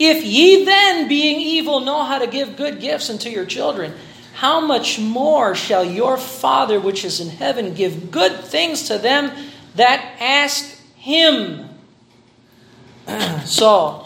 If 0.00 0.24
ye 0.24 0.64
then, 0.64 1.08
being 1.08 1.40
evil, 1.40 1.80
know 1.80 2.02
how 2.02 2.18
to 2.18 2.26
give 2.26 2.56
good 2.56 2.80
gifts 2.80 3.08
unto 3.08 3.28
your 3.28 3.44
children, 3.44 3.94
how 4.40 4.58
much 4.58 4.96
more 4.96 5.52
shall 5.52 5.84
your 5.84 6.16
Father 6.16 6.80
which 6.80 7.04
is 7.04 7.20
in 7.20 7.28
heaven 7.28 7.76
give 7.76 8.08
good 8.08 8.40
things 8.40 8.88
to 8.88 8.96
them 8.96 9.28
that 9.76 10.00
ask 10.16 10.80
Him? 10.96 11.68
so, 13.44 14.02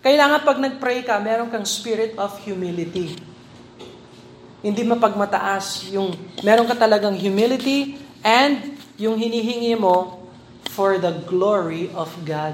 kailangan 0.00 0.42
pag 0.48 0.58
nag-pray 0.58 1.04
ka, 1.04 1.20
meron 1.20 1.52
kang 1.52 1.68
spirit 1.68 2.16
of 2.16 2.32
humility. 2.40 3.20
Hindi 4.64 4.84
mapagmataas 4.84 5.92
yung 5.92 6.16
meron 6.40 6.68
ka 6.68 6.76
talagang 6.76 7.16
humility 7.16 8.00
And 8.20 8.76
yung 9.00 9.16
hinihingi 9.16 9.80
mo 9.80 10.28
for 10.76 11.00
the 11.00 11.24
glory 11.24 11.88
of 11.96 12.12
God. 12.28 12.52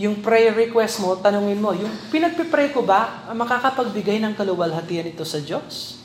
Yung 0.00 0.24
prayer 0.24 0.56
request 0.56 1.04
mo, 1.04 1.12
tanungin 1.20 1.60
mo, 1.60 1.76
yung 1.76 1.92
pinagpipray 2.08 2.72
ko 2.72 2.80
ba, 2.80 3.28
makakapagbigay 3.36 4.16
ng 4.24 4.32
kaluwalhatian 4.32 5.12
ito 5.12 5.22
sa 5.28 5.38
Diyos? 5.38 6.01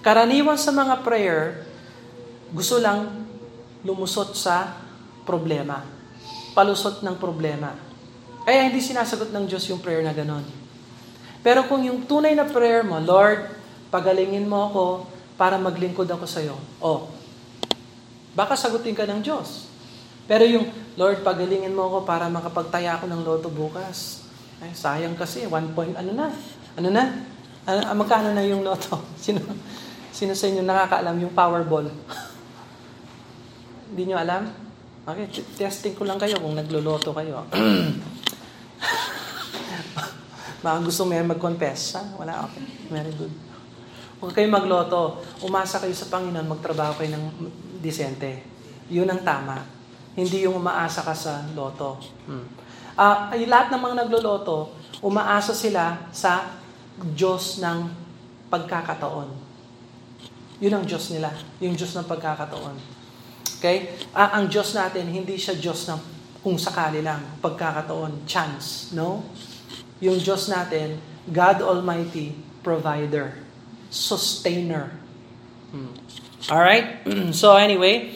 Karaniwan 0.00 0.56
sa 0.56 0.72
mga 0.72 1.04
prayer, 1.04 1.68
gusto 2.50 2.80
lang 2.80 3.28
lumusot 3.84 4.32
sa 4.32 4.80
problema. 5.28 5.84
Palusot 6.56 7.04
ng 7.04 7.16
problema. 7.20 7.76
Kaya 8.44 8.66
hindi 8.66 8.80
sinasagot 8.80 9.30
ng 9.30 9.44
Diyos 9.44 9.68
yung 9.68 9.78
prayer 9.78 10.00
na 10.00 10.16
ganon. 10.16 10.42
Pero 11.40 11.64
kung 11.68 11.84
yung 11.84 12.04
tunay 12.04 12.32
na 12.32 12.48
prayer 12.48 12.84
mo, 12.84 13.00
Lord, 13.00 13.48
pagalingin 13.92 14.48
mo 14.48 14.68
ako, 14.68 14.84
para 15.40 15.56
maglingkod 15.56 16.04
ako 16.04 16.28
sa 16.28 16.44
iyo. 16.44 16.52
Oh, 16.84 17.08
baka 18.36 18.60
sagutin 18.60 18.92
ka 18.92 19.08
ng 19.08 19.24
Diyos. 19.24 19.72
Pero 20.28 20.44
yung, 20.44 20.68
Lord, 21.00 21.24
pagalingin 21.24 21.72
mo 21.72 21.88
ako 21.88 21.98
para 22.04 22.28
makapagtaya 22.28 23.00
ako 23.00 23.08
ng 23.08 23.24
loto 23.24 23.48
bukas. 23.48 24.28
Ay, 24.60 24.76
sayang 24.76 25.16
kasi, 25.16 25.48
one 25.48 25.72
point, 25.72 25.96
ano 25.96 26.12
na? 26.12 26.28
Ano 26.76 26.92
na? 26.92 27.24
Ano, 27.64 28.04
magkano 28.04 28.36
na 28.36 28.44
yung 28.44 28.60
loto? 28.60 29.00
Sino, 29.24 29.40
sino 30.10 30.34
sa 30.34 30.46
inyo 30.50 30.62
nakakaalam 30.62 31.16
yung 31.22 31.34
Powerball? 31.34 31.90
Hindi 33.90 34.02
nyo 34.06 34.16
alam? 34.18 34.46
Okay, 35.08 35.26
testing 35.58 35.96
ko 35.98 36.06
lang 36.06 36.20
kayo 36.20 36.38
kung 36.38 36.54
nagloloto 36.54 37.10
kayo. 37.16 37.42
Baka 40.62 40.78
gusto 40.84 41.08
mo 41.08 41.16
yan 41.16 41.24
mag-confess, 41.24 41.96
ha? 41.96 42.04
Wala, 42.20 42.44
okay. 42.44 42.62
Very 42.92 43.10
good. 43.16 43.32
Huwag 44.20 44.36
kayo 44.36 44.52
magloto. 44.52 45.24
Umasa 45.40 45.80
kayo 45.80 45.96
sa 45.96 46.12
Panginoon, 46.12 46.44
magtrabaho 46.44 47.00
kayo 47.00 47.16
ng 47.16 47.24
disente. 47.80 48.44
Yun 48.92 49.08
ang 49.08 49.24
tama. 49.24 49.64
Hindi 50.12 50.44
yung 50.44 50.60
umaasa 50.60 51.00
ka 51.00 51.16
sa 51.16 51.48
loto. 51.56 51.96
Hmm. 52.28 52.44
Uh, 52.92 53.32
ay, 53.32 53.48
lahat 53.48 53.72
ng 53.72 53.80
mga 53.80 53.96
nagloloto, 54.04 54.76
umaasa 55.00 55.56
sila 55.56 56.12
sa 56.12 56.60
Diyos 57.00 57.64
ng 57.64 57.88
pagkakataon. 58.52 59.39
Yun 60.60 60.72
ang 60.76 60.84
Diyos 60.84 61.10
nila. 61.12 61.32
Yung 61.64 61.74
Diyos 61.74 61.96
ng 61.96 62.06
pagkakataon. 62.06 62.76
Okay? 63.60 63.96
Uh, 64.12 64.30
ang 64.40 64.44
Diyos 64.48 64.72
natin, 64.76 65.08
hindi 65.08 65.36
siya 65.40 65.56
Diyos 65.56 65.88
ng 65.88 66.00
kung 66.40 66.56
sakali 66.56 67.04
lang, 67.04 67.20
pagkakataon, 67.44 68.24
chance. 68.24 68.96
No? 68.96 69.24
Yung 70.00 70.16
Diyos 70.16 70.48
natin, 70.48 70.96
God 71.28 71.60
Almighty, 71.60 72.32
provider 72.64 73.50
sustainer. 73.90 74.94
Hmm. 75.74 75.92
All 76.48 76.62
right? 76.62 77.02
so 77.36 77.58
anyway, 77.58 78.14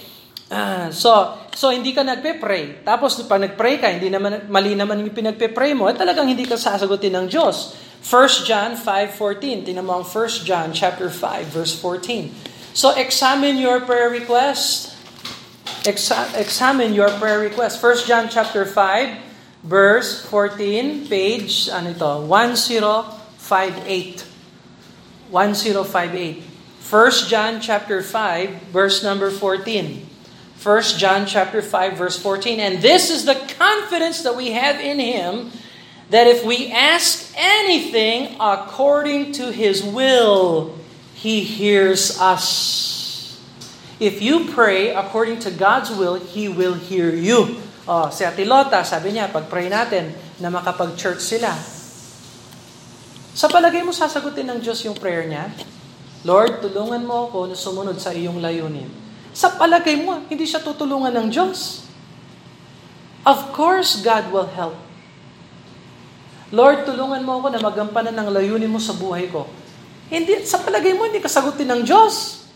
uh, 0.48 0.88
so 0.94 1.36
so 1.52 1.74
hindi 1.74 1.90
ka 1.90 2.06
nagpe-pray. 2.06 2.86
Tapos 2.86 3.18
pag 3.26 3.42
nag-pray 3.42 3.82
ka, 3.82 3.90
hindi 3.90 4.08
naman 4.08 4.48
mali 4.48 4.78
naman 4.78 5.02
yung 5.02 5.12
pinagpe-pray 5.12 5.74
mo, 5.74 5.90
eh 5.90 5.98
talagang 5.98 6.30
hindi 6.30 6.46
ka 6.46 6.54
sasagutin 6.56 7.12
ng 7.18 7.26
Diyos. 7.28 7.74
1 8.04 8.44
John 8.44 8.76
5:14. 8.76 9.64
Tingnan 9.64 9.88
mo 9.88 10.00
ang 10.00 10.04
1 10.04 10.44
John 10.44 10.76
chapter 10.76 11.08
5 11.08 11.48
verse 11.48 11.72
14. 11.72 12.28
So 12.76 12.92
examine 12.92 13.56
your 13.56 13.80
prayer 13.80 14.10
request. 14.10 14.94
Exa- 15.84 16.34
examine 16.36 16.92
your 16.92 17.08
prayer 17.20 17.38
request. 17.38 17.80
1 17.80 18.06
John 18.08 18.28
chapter 18.28 18.64
5, 18.64 19.16
verse 19.62 20.24
14, 20.26 21.06
page 21.06 21.68
ano 21.68 21.90
ito, 21.92 22.24
1058. 22.24 24.24
1058. 25.28 26.42
1 26.80 27.28
John 27.28 27.60
chapter 27.60 28.02
5, 28.02 28.72
verse 28.72 29.04
number 29.04 29.30
14. 29.30 30.08
1 30.56 30.96
John 30.96 31.26
chapter 31.28 31.60
5, 31.60 31.92
verse 31.94 32.16
14. 32.16 32.60
And 32.60 32.80
this 32.80 33.10
is 33.12 33.28
the 33.28 33.36
confidence 33.60 34.22
that 34.24 34.34
we 34.34 34.52
have 34.56 34.80
in 34.80 34.98
Him, 34.98 35.52
that 36.10 36.26
if 36.26 36.44
we 36.44 36.68
ask 36.68 37.32
anything 37.36 38.36
according 38.36 39.32
to 39.40 39.52
His 39.52 39.80
will, 39.80 40.76
He 41.16 41.44
hears 41.44 42.20
us. 42.20 43.38
If 44.02 44.20
you 44.20 44.50
pray 44.52 44.92
according 44.92 45.40
to 45.46 45.50
God's 45.54 45.88
will, 45.94 46.18
He 46.18 46.50
will 46.50 46.74
hear 46.74 47.08
you. 47.14 47.62
Oh, 47.84 48.08
si 48.08 48.24
Atilota, 48.24 48.80
sabi 48.84 49.16
niya, 49.16 49.28
pag-pray 49.28 49.68
natin 49.68 50.12
na 50.40 50.48
makapag-church 50.48 51.20
sila. 51.20 51.52
Sa 53.34 53.46
palagay 53.50 53.82
mo, 53.82 53.90
sasagutin 53.90 54.46
ng 54.46 54.60
Diyos 54.62 54.80
yung 54.86 54.96
prayer 54.96 55.26
niya? 55.26 55.50
Lord, 56.24 56.64
tulungan 56.64 57.04
mo 57.04 57.28
ako 57.28 57.52
na 57.52 57.56
sumunod 57.58 58.00
sa 58.00 58.14
iyong 58.14 58.40
layunin. 58.40 58.88
Sa 59.34 59.52
palagay 59.58 59.98
mo, 60.00 60.22
hindi 60.30 60.46
siya 60.46 60.62
tutulungan 60.62 61.12
ng 61.12 61.28
Diyos. 61.28 61.84
Of 63.26 63.56
course, 63.56 64.00
God 64.00 64.30
will 64.30 64.48
help. 64.52 64.83
Lord, 66.54 66.86
tulungan 66.86 67.26
mo 67.26 67.42
ako 67.42 67.50
na 67.50 67.58
magampanan 67.58 68.14
ng 68.14 68.28
layunin 68.30 68.70
mo 68.70 68.78
sa 68.78 68.94
buhay 68.94 69.26
ko. 69.26 69.50
Hindi, 70.06 70.46
sa 70.46 70.62
palagay 70.62 70.94
mo, 70.94 71.10
hindi 71.10 71.18
kasagutin 71.18 71.66
ng 71.66 71.82
Diyos. 71.82 72.46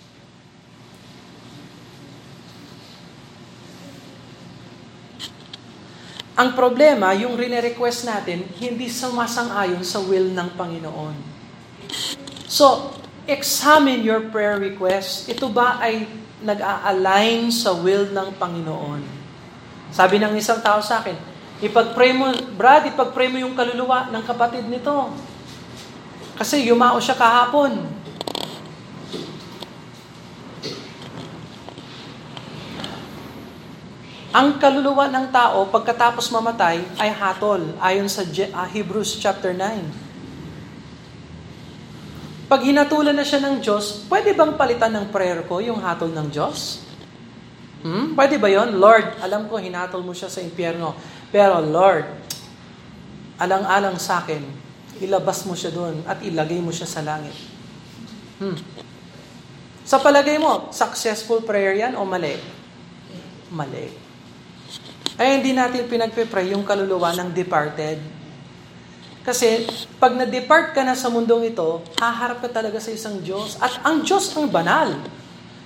Ang 6.39 6.55
problema, 6.55 7.11
yung 7.19 7.35
rine-request 7.35 8.07
natin, 8.07 8.47
hindi 8.63 8.87
sumasang-ayon 8.87 9.83
sa 9.83 9.99
will 9.99 10.31
ng 10.31 10.55
Panginoon. 10.55 11.17
So, 12.47 12.95
examine 13.27 14.07
your 14.07 14.31
prayer 14.31 14.63
request. 14.63 15.27
Ito 15.27 15.51
ba 15.51 15.83
ay 15.83 16.07
nag-a-align 16.39 17.51
sa 17.51 17.75
will 17.75 18.07
ng 18.15 18.39
Panginoon? 18.39 19.03
Sabi 19.91 20.23
ng 20.23 20.39
isang 20.39 20.63
tao 20.63 20.79
sa 20.79 21.03
akin, 21.03 21.28
ipag-pray 21.59 22.15
mo, 22.15 22.31
Brad, 22.55 22.87
ipag-pray 22.87 23.27
mo 23.31 23.39
yung 23.43 23.59
kaluluwa 23.59 24.07
ng 24.11 24.23
kapatid 24.23 24.71
nito. 24.71 25.11
Kasi 26.39 26.71
yumao 26.71 27.03
siya 27.03 27.19
kahapon. 27.19 27.99
Ang 34.29 34.61
kaluluwa 34.63 35.11
ng 35.11 35.35
tao 35.35 35.67
pagkatapos 35.67 36.31
mamatay 36.31 36.85
ay 37.01 37.11
hatol 37.11 37.75
ayon 37.83 38.07
sa 38.07 38.23
ah, 38.55 38.71
Hebrews 38.71 39.19
chapter 39.19 39.51
9. 39.51 42.47
Pag 42.47 42.65
hinatulan 42.65 43.19
na 43.19 43.27
siya 43.27 43.43
ng 43.45 43.59
Diyos, 43.59 44.07
pwede 44.07 44.31
bang 44.33 44.55
palitan 44.55 44.95
ng 44.95 45.11
prayer 45.11 45.43
ko 45.45 45.59
yung 45.59 45.83
hatol 45.83 46.15
ng 46.15 46.31
Diyos? 46.31 46.88
Hmm? 47.83 48.19
Pwede 48.19 48.41
ba 48.43 48.51
yon? 48.51 48.79
Lord, 48.79 49.23
alam 49.23 49.47
ko 49.47 49.59
hinatol 49.59 50.03
mo 50.03 50.11
siya 50.11 50.27
sa 50.27 50.43
impyerno. 50.43 50.95
Pero 51.31 51.63
Lord, 51.63 52.07
alang-alang 53.39 54.01
sa 54.03 54.25
akin, 54.25 54.43
ilabas 54.99 55.47
mo 55.47 55.55
siya 55.55 55.71
doon 55.71 56.03
at 56.07 56.19
ilagay 56.25 56.59
mo 56.59 56.75
siya 56.75 56.91
sa 56.91 57.05
langit. 57.07 57.35
Hmm. 58.43 58.59
Sa 59.87 60.03
palagay 60.03 60.37
mo, 60.43 60.69
successful 60.75 61.43
prayer 61.47 61.79
yan 61.79 61.95
o 61.95 62.03
mali? 62.03 62.35
Mali 63.55 64.09
ay 65.19 65.43
hindi 65.43 65.51
natin 65.51 65.91
pinagpe-pray 65.91 66.55
yung 66.55 66.63
kaluluwa 66.63 67.11
ng 67.19 67.35
departed. 67.35 67.99
Kasi 69.27 69.67
pag 69.99 70.15
na-depart 70.15 70.73
ka 70.73 70.87
na 70.87 70.95
sa 70.95 71.11
mundong 71.11 71.53
ito, 71.53 71.83
haharap 71.99 72.39
ka 72.41 72.49
talaga 72.49 72.79
sa 72.79 72.95
isang 72.95 73.19
Diyos. 73.19 73.59
At 73.59 73.83
ang 73.83 74.07
Diyos 74.07 74.31
ang 74.39 74.47
banal. 74.49 74.95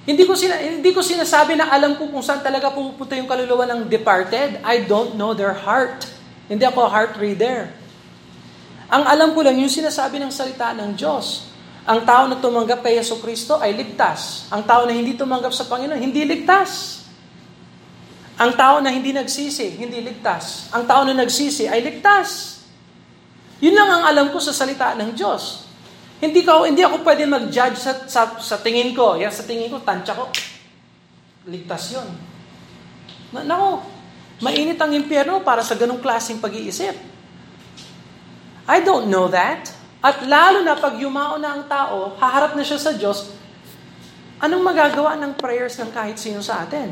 Hindi 0.03 0.27
ko, 0.27 0.35
sina, 0.35 0.59
hindi 0.59 0.91
ko 0.91 0.99
sinasabi 0.99 1.55
na 1.55 1.71
alam 1.71 1.95
ko 1.95 2.11
kung 2.11 2.27
saan 2.27 2.43
talaga 2.43 2.75
pupunta 2.75 3.15
yung 3.15 3.31
kaluluwa 3.31 3.71
ng 3.71 3.87
departed. 3.87 4.59
I 4.67 4.83
don't 4.83 5.15
know 5.15 5.31
their 5.31 5.55
heart. 5.55 6.11
Hindi 6.51 6.67
ako 6.67 6.91
heart 6.91 7.15
reader. 7.23 7.71
Ang 8.91 9.07
alam 9.07 9.31
ko 9.31 9.47
lang 9.47 9.57
yung 9.63 9.71
sinasabi 9.71 10.19
ng 10.19 10.35
salita 10.35 10.75
ng 10.75 10.99
Diyos. 10.99 11.49
Ang 11.87 12.03
tao 12.03 12.27
na 12.27 12.39
tumanggap 12.39 12.83
kay 12.83 12.99
Yeso 12.99 13.23
Kristo 13.23 13.63
ay 13.63 13.79
ligtas. 13.79 14.51
Ang 14.51 14.67
tao 14.67 14.87
na 14.87 14.95
hindi 14.95 15.15
tumanggap 15.15 15.55
sa 15.55 15.71
Panginoon, 15.71 15.99
hindi 15.99 16.27
ligtas. 16.27 17.03
Ang 18.43 18.59
tao 18.59 18.83
na 18.83 18.91
hindi 18.91 19.15
nagsisi, 19.15 19.79
hindi 19.79 20.03
ligtas. 20.03 20.71
Ang 20.75 20.83
tao 20.83 21.07
na 21.07 21.15
nagsisi 21.15 21.71
ay 21.71 21.79
ligtas. 21.79 22.59
Yun 23.63 23.79
lang 23.79 24.03
ang 24.03 24.05
alam 24.11 24.27
ko 24.35 24.43
sa 24.43 24.51
salita 24.51 24.99
ng 24.99 25.15
Diyos. 25.15 25.63
Hindi 26.23 26.47
ko 26.47 26.63
hindi 26.63 26.87
ako 26.87 27.03
pwede 27.03 27.27
mag-judge 27.27 27.75
sa, 27.75 28.07
sa, 28.07 28.39
sa 28.39 28.57
tingin 28.63 28.95
ko. 28.95 29.19
Yan 29.19 29.35
sa 29.35 29.43
tingin 29.43 29.67
ko, 29.67 29.83
tansya 29.83 30.15
ko. 30.15 30.31
Ligtas 31.51 31.99
'yon. 31.99 32.07
Na, 33.35 33.43
nako, 33.43 33.83
mainit 34.39 34.79
ang 34.79 34.95
impyerno 34.95 35.43
para 35.43 35.67
sa 35.67 35.75
ganong 35.75 35.99
klaseng 35.99 36.39
pag-iisip. 36.39 36.95
I 38.71 38.79
don't 38.87 39.11
know 39.11 39.27
that. 39.27 39.75
At 40.03 40.23
lalo 40.23 40.63
na 40.63 40.79
pag 40.79 40.95
yumao 40.99 41.43
na 41.43 41.59
ang 41.59 41.67
tao, 41.67 42.15
haharap 42.19 42.55
na 42.55 42.63
siya 42.63 42.79
sa 42.79 42.95
Diyos, 42.95 43.35
anong 44.39 44.63
magagawa 44.63 45.19
ng 45.19 45.39
prayers 45.39 45.79
ng 45.79 45.91
kahit 45.91 46.19
sino 46.19 46.43
sa 46.43 46.63
atin? 46.63 46.91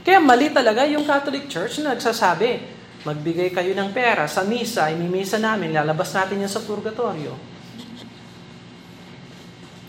Kaya 0.00 0.20
mali 0.20 0.48
talaga 0.48 0.84
yung 0.88 1.04
Catholic 1.04 1.48
Church 1.48 1.80
na 1.80 1.96
nagsasabi, 1.96 2.79
magbigay 3.04 3.52
kayo 3.54 3.72
ng 3.72 3.90
pera 3.96 4.28
sa 4.28 4.44
misa, 4.44 4.92
imimisa 4.92 5.40
namin, 5.40 5.72
lalabas 5.72 6.12
natin 6.12 6.44
yan 6.44 6.52
sa 6.52 6.60
purgatorio. 6.60 7.36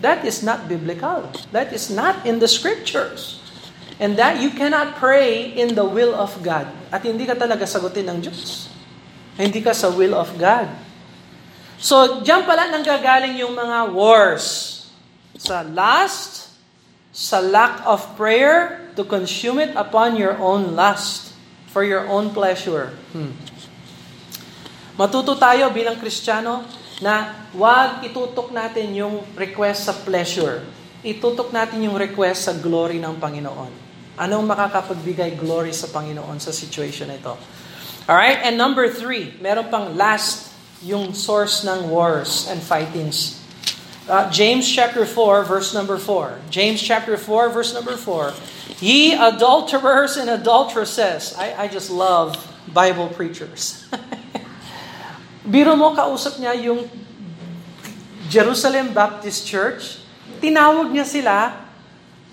That 0.02 0.26
is 0.26 0.42
not 0.42 0.66
biblical. 0.66 1.30
That 1.54 1.70
is 1.70 1.86
not 1.86 2.26
in 2.26 2.42
the 2.42 2.50
scriptures. 2.50 3.38
And 4.02 4.18
that 4.18 4.42
you 4.42 4.50
cannot 4.50 4.98
pray 4.98 5.54
in 5.54 5.78
the 5.78 5.86
will 5.86 6.10
of 6.10 6.34
God. 6.42 6.66
At 6.90 7.06
hindi 7.06 7.22
ka 7.22 7.38
talaga 7.38 7.62
sagutin 7.70 8.10
ng 8.10 8.18
Diyos. 8.18 8.66
Hindi 9.38 9.62
ka 9.62 9.70
sa 9.70 9.94
will 9.94 10.18
of 10.18 10.34
God. 10.42 10.66
So, 11.78 12.22
diyan 12.26 12.42
pala 12.42 12.66
nanggagaling 12.74 13.38
yung 13.38 13.54
mga 13.54 13.94
wars. 13.94 14.90
Sa 15.38 15.62
lust, 15.62 16.50
sa 17.14 17.38
lack 17.38 17.86
of 17.86 18.02
prayer, 18.18 18.82
to 18.98 19.06
consume 19.06 19.62
it 19.62 19.72
upon 19.78 20.18
your 20.18 20.36
own 20.38 20.74
lust, 20.74 21.31
for 21.72 21.82
your 21.82 22.06
own 22.06 22.30
pleasure. 22.30 22.94
Hmm. 23.16 23.32
Matuto 24.94 25.34
tayo 25.40 25.72
bilang 25.72 25.96
Kristiyano 25.96 26.62
na 27.02 27.34
wag 27.56 28.06
itutok 28.06 28.54
natin 28.54 28.94
yung 28.94 29.24
request 29.34 29.90
sa 29.90 29.96
pleasure. 29.96 30.62
Itutok 31.02 31.50
natin 31.50 31.82
yung 31.82 31.98
request 31.98 32.46
sa 32.46 32.54
glory 32.54 33.02
ng 33.02 33.18
Panginoon. 33.18 33.72
Anong 34.14 34.44
makakapagbigay 34.46 35.34
glory 35.34 35.74
sa 35.74 35.90
Panginoon 35.90 36.38
sa 36.38 36.54
situation 36.54 37.10
na 37.10 37.18
ito? 37.18 37.34
Alright, 38.06 38.46
and 38.46 38.54
number 38.54 38.86
three, 38.86 39.34
meron 39.42 39.66
pang 39.66 39.98
last 39.98 40.54
yung 40.86 41.10
source 41.10 41.66
ng 41.66 41.90
wars 41.90 42.46
and 42.46 42.62
fightings. 42.62 43.41
Uh, 44.08 44.26
James 44.34 44.66
chapter 44.66 45.06
4, 45.06 45.44
verse 45.44 45.70
number 45.74 45.94
4. 45.94 46.50
James 46.50 46.82
chapter 46.82 47.16
4, 47.16 47.50
verse 47.50 47.70
number 47.70 47.94
4. 47.94 48.34
Ye 48.82 49.14
adulterers 49.14 50.18
and 50.18 50.26
adulteresses. 50.26 51.38
I, 51.38 51.54
I 51.54 51.66
just 51.68 51.86
love 51.86 52.34
Bible 52.66 53.06
preachers. 53.14 53.86
Biro 55.46 55.78
mo, 55.78 55.94
kausap 55.94 56.42
niya 56.42 56.58
yung 56.66 56.90
Jerusalem 58.26 58.90
Baptist 58.90 59.46
Church. 59.46 60.02
Tinawag 60.42 60.90
niya 60.90 61.06
sila 61.06 61.62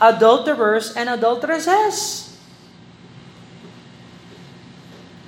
adulterers 0.02 0.98
and 0.98 1.14
adulteresses. 1.14 2.26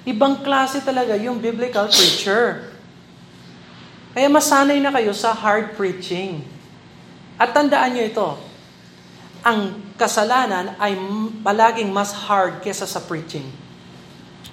Ibang 0.09 0.41
klase 0.41 0.81
talaga 0.81 1.13
yung 1.21 1.37
biblical 1.37 1.85
preacher. 1.85 2.70
Kaya 4.11 4.27
masanay 4.27 4.83
na 4.83 4.91
kayo 4.91 5.15
sa 5.15 5.31
hard 5.31 5.79
preaching. 5.79 6.43
At 7.39 7.55
tandaan 7.55 7.95
nyo 7.95 8.03
ito, 8.03 8.29
ang 9.41 9.79
kasalanan 9.95 10.75
ay 10.77 10.99
palaging 11.41 11.89
mas 11.89 12.11
hard 12.13 12.59
kesa 12.59 12.83
sa 12.83 13.01
preaching. 13.01 13.47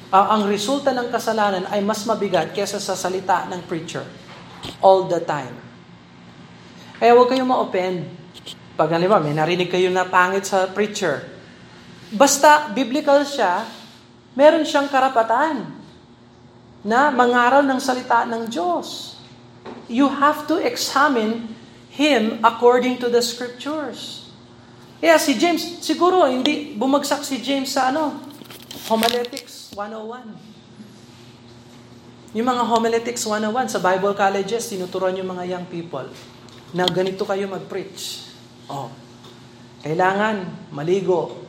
Uh, 0.09 0.39
ang 0.39 0.49
resulta 0.49 0.97
ng 0.97 1.13
kasalanan 1.13 1.69
ay 1.69 1.85
mas 1.85 2.07
mabigat 2.09 2.55
kesa 2.57 2.81
sa 2.81 2.97
salita 2.97 3.45
ng 3.51 3.61
preacher. 3.67 4.07
All 4.81 5.11
the 5.11 5.21
time. 5.21 5.53
Kaya 6.97 7.13
huwag 7.19 7.29
kayong 7.29 7.51
ma-offend. 7.51 8.09
Pag 8.79 8.95
halimbawa, 8.95 9.21
may 9.21 9.35
narinig 9.35 9.69
kayo 9.69 9.91
na 9.91 10.07
pangit 10.07 10.47
sa 10.47 10.71
preacher. 10.71 11.27
Basta 12.15 12.71
biblical 12.73 13.27
siya, 13.27 13.67
meron 14.39 14.63
siyang 14.63 14.87
karapatan 14.87 15.67
na 16.87 17.11
mangaral 17.11 17.67
ng 17.67 17.81
salita 17.83 18.23
ng 18.25 18.47
Diyos. 18.47 19.18
You 19.89 20.09
have 20.09 20.47
to 20.49 20.57
examine 20.61 21.55
him 21.93 22.41
according 22.45 22.99
to 23.03 23.11
the 23.11 23.23
scriptures. 23.25 24.29
Kaya 24.99 25.19
si 25.19 25.39
James, 25.39 25.83
siguro 25.83 26.27
hindi 26.27 26.75
bumagsak 26.75 27.23
si 27.23 27.39
James 27.39 27.71
sa 27.71 27.95
ano, 27.95 28.19
homiletics 28.91 29.71
101. 29.75 32.37
Yung 32.37 32.45
mga 32.45 32.63
homiletics 32.67 33.25
101 33.25 33.73
sa 33.73 33.81
Bible 33.81 34.13
colleges, 34.13 34.69
tinuturuan 34.69 35.17
yung 35.17 35.33
mga 35.33 35.45
young 35.49 35.67
people 35.71 36.05
na 36.77 36.85
ganito 36.85 37.25
kayo 37.25 37.49
mag-preach. 37.49 38.29
Oh, 38.69 38.93
kailangan 39.81 40.45
maligo, 40.75 41.41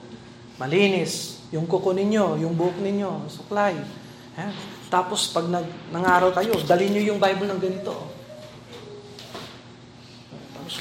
malinis, 0.56 1.44
yung 1.52 1.66
kuko 1.66 1.92
ninyo, 1.92 2.46
yung 2.46 2.54
buhok 2.54 2.78
ninyo, 2.80 3.28
suklay. 3.28 3.76
Eh? 4.38 4.52
Tapos 4.90 5.30
pag 5.30 5.46
nag, 5.46 5.70
nangaral 5.94 6.34
kayo, 6.34 6.58
dali 6.66 6.90
nyo 6.90 7.14
yung 7.14 7.22
Bible 7.22 7.46
ng 7.46 7.62
ganito. 7.62 7.94
Tapos, 10.58 10.76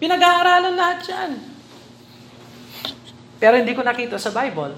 pinag-aaralan 0.00 0.74
lahat 0.74 1.00
yan. 1.04 1.30
Pero 3.36 3.60
hindi 3.60 3.76
ko 3.76 3.84
nakita 3.84 4.16
sa 4.16 4.32
Bible. 4.32 4.72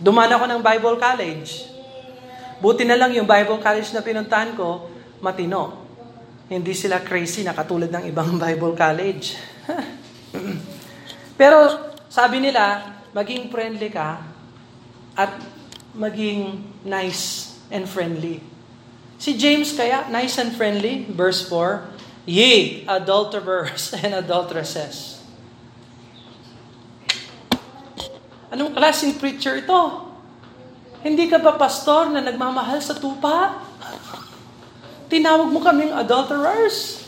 Duman 0.00 0.32
ako 0.32 0.44
ng 0.48 0.60
Bible 0.64 0.96
College. 0.96 1.48
Buti 2.64 2.88
na 2.88 2.96
lang 2.96 3.12
yung 3.12 3.28
Bible 3.28 3.60
College 3.60 3.92
na 3.92 4.00
pinuntahan 4.00 4.56
ko, 4.56 4.88
matino. 5.20 5.84
Hindi 6.48 6.72
sila 6.72 7.04
crazy 7.04 7.44
na 7.44 7.52
katulad 7.52 7.92
ng 7.92 8.08
ibang 8.08 8.36
Bible 8.44 8.72
College. 8.72 9.36
Pero 11.40 11.92
sabi 12.08 12.40
nila, 12.40 12.96
maging 13.12 13.52
friendly 13.52 13.92
ka 13.92 14.33
at 15.14 15.30
maging 15.94 16.62
nice 16.82 17.54
and 17.70 17.86
friendly. 17.86 18.42
Si 19.18 19.38
James 19.38 19.72
kaya, 19.72 20.10
nice 20.10 20.36
and 20.36 20.52
friendly, 20.52 21.06
verse 21.08 21.46
4, 21.48 21.94
Ye, 22.26 22.82
adulterers 22.88 23.92
and 24.02 24.16
adulteresses. 24.16 25.22
Anong 28.54 28.70
klaseng 28.70 29.18
preacher 29.18 29.58
ito? 29.58 30.08
Hindi 31.02 31.26
ka 31.26 31.42
ba 31.42 31.58
pastor 31.58 32.08
na 32.14 32.22
nagmamahal 32.22 32.80
sa 32.80 32.96
tupa? 32.96 33.60
Tinawag 35.10 35.50
mo 35.50 35.60
kaming 35.60 35.92
adulterers. 35.92 37.02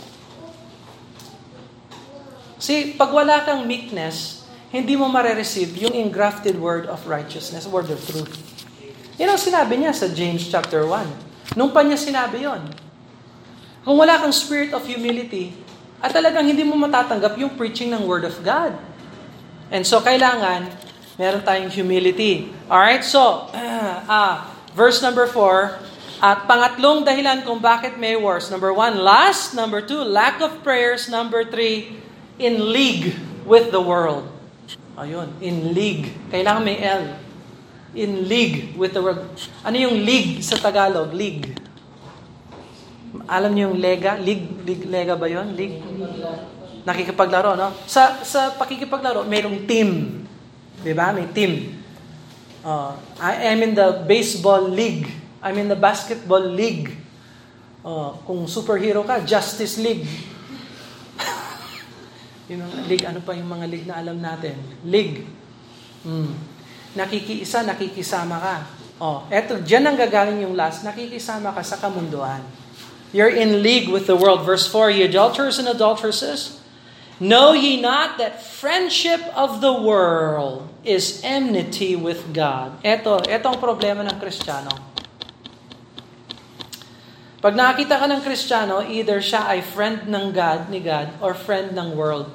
See, 2.60 2.98
pag 2.98 3.14
wala 3.14 3.46
kang 3.46 3.64
meekness, 3.64 4.35
hindi 4.76 4.94
mo 4.94 5.08
marereceive 5.08 5.72
yung 5.88 5.96
engrafted 5.96 6.60
word 6.60 6.84
of 6.84 7.00
righteousness, 7.08 7.64
word 7.64 7.88
of 7.88 7.96
truth. 8.04 8.36
Yan 9.16 9.32
ang 9.32 9.40
sinabi 9.40 9.80
niya 9.80 9.96
sa 9.96 10.12
James 10.12 10.44
chapter 10.44 10.84
1. 10.84 11.56
Nung 11.56 11.72
pa 11.72 11.80
niya 11.80 11.96
sinabi 11.96 12.44
yon. 12.44 12.60
Kung 13.80 13.96
wala 13.96 14.20
kang 14.20 14.34
spirit 14.34 14.76
of 14.76 14.84
humility, 14.84 15.56
at 16.04 16.12
talagang 16.12 16.44
hindi 16.44 16.60
mo 16.60 16.76
matatanggap 16.76 17.40
yung 17.40 17.56
preaching 17.56 17.88
ng 17.88 18.04
word 18.04 18.28
of 18.28 18.36
God. 18.44 18.76
And 19.72 19.88
so, 19.88 20.04
kailangan 20.04 20.68
meron 21.16 21.40
tayong 21.40 21.72
humility. 21.72 22.52
Alright, 22.68 23.00
so, 23.00 23.48
uh, 23.56 24.44
verse 24.78 25.00
number 25.00 25.24
4, 25.24 25.86
at 26.20 26.48
pangatlong 26.48 27.04
dahilan 27.04 27.44
kung 27.44 27.60
bakit 27.60 28.00
may 28.00 28.16
wars. 28.16 28.48
Number 28.48 28.72
one, 28.72 29.00
lust. 29.04 29.52
Number 29.52 29.84
two, 29.84 30.00
lack 30.00 30.40
of 30.40 30.64
prayers. 30.64 31.12
Number 31.12 31.44
three, 31.44 32.00
in 32.40 32.72
league 32.72 33.16
with 33.44 33.68
the 33.68 33.80
world. 33.80 34.24
Ayun, 34.96 35.28
in 35.44 35.76
league. 35.76 36.08
Kailangan 36.32 36.62
may 36.64 36.80
L. 36.80 37.20
In 37.92 38.24
league 38.24 38.72
with 38.80 38.96
the 38.96 39.00
world. 39.04 39.28
Ano 39.60 39.76
yung 39.76 40.00
league 40.00 40.40
sa 40.40 40.56
Tagalog? 40.56 41.12
League. 41.12 41.52
Alam 43.28 43.52
niyo 43.52 43.72
yung 43.72 43.80
lega? 43.80 44.16
League, 44.16 44.64
league 44.64 44.88
lega 44.88 45.12
ba 45.12 45.28
yon? 45.28 45.52
League? 45.52 45.84
Nakikipaglaro, 46.88 47.56
no? 47.60 47.76
Sa, 47.84 48.24
sa 48.24 48.56
pakikipaglaro, 48.56 49.28
mayroong 49.28 49.68
team. 49.68 50.22
Di 50.80 50.92
ba? 50.96 51.12
May 51.12 51.28
team. 51.28 51.76
Uh, 52.64 52.96
I 53.20 53.52
am 53.52 53.60
in 53.62 53.72
the 53.76 54.04
baseball 54.08 54.64
league. 54.64 55.08
I'm 55.44 55.60
in 55.60 55.68
the 55.68 55.78
basketball 55.78 56.42
league. 56.42 56.96
Uh, 57.84 58.16
kung 58.24 58.48
superhero 58.48 59.04
ka, 59.04 59.22
Justice 59.22 59.76
League. 59.78 60.08
Yung 62.46 62.62
mga 62.62 62.78
league, 62.86 63.06
ano 63.06 63.20
pa 63.22 63.32
yung 63.34 63.50
mga 63.50 63.66
league 63.66 63.86
na 63.90 63.98
alam 63.98 64.18
natin? 64.22 64.54
League. 64.86 65.26
Mm. 66.06 66.32
Nakikiisa, 66.94 67.66
nakikisama 67.66 68.38
ka. 68.38 68.56
Oh, 68.96 69.28
eto, 69.28 69.60
dyan 69.60 69.84
ang 69.84 69.98
gagaling 69.98 70.40
yung 70.46 70.56
last. 70.56 70.86
Nakikisama 70.86 71.52
ka 71.52 71.60
sa 71.60 71.76
kamunduan. 71.76 72.40
You're 73.12 73.32
in 73.32 73.60
league 73.60 73.90
with 73.92 74.08
the 74.08 74.16
world. 74.16 74.46
Verse 74.46 74.64
4, 74.70 74.94
Ye 74.94 75.04
adulterers 75.04 75.60
and 75.60 75.68
adulteresses, 75.68 76.56
Know 77.16 77.56
ye 77.56 77.80
not 77.80 78.20
that 78.20 78.44
friendship 78.44 79.24
of 79.32 79.64
the 79.64 79.72
world 79.72 80.68
is 80.84 81.24
enmity 81.24 81.96
with 81.96 82.36
God? 82.36 82.76
Ito, 82.84 83.24
ito 83.24 83.46
ang 83.48 83.56
problema 83.56 84.04
ng 84.04 84.20
Kristiyano. 84.20 84.95
Pag 87.36 87.52
nakita 87.52 88.00
ka 88.00 88.08
ng 88.08 88.24
Kristiyano, 88.24 88.80
either 88.80 89.20
siya 89.20 89.44
ay 89.44 89.60
friend 89.60 90.08
ng 90.08 90.32
God, 90.32 90.72
ni 90.72 90.80
God, 90.80 91.12
or 91.20 91.36
friend 91.36 91.76
ng 91.76 91.92
world. 91.92 92.32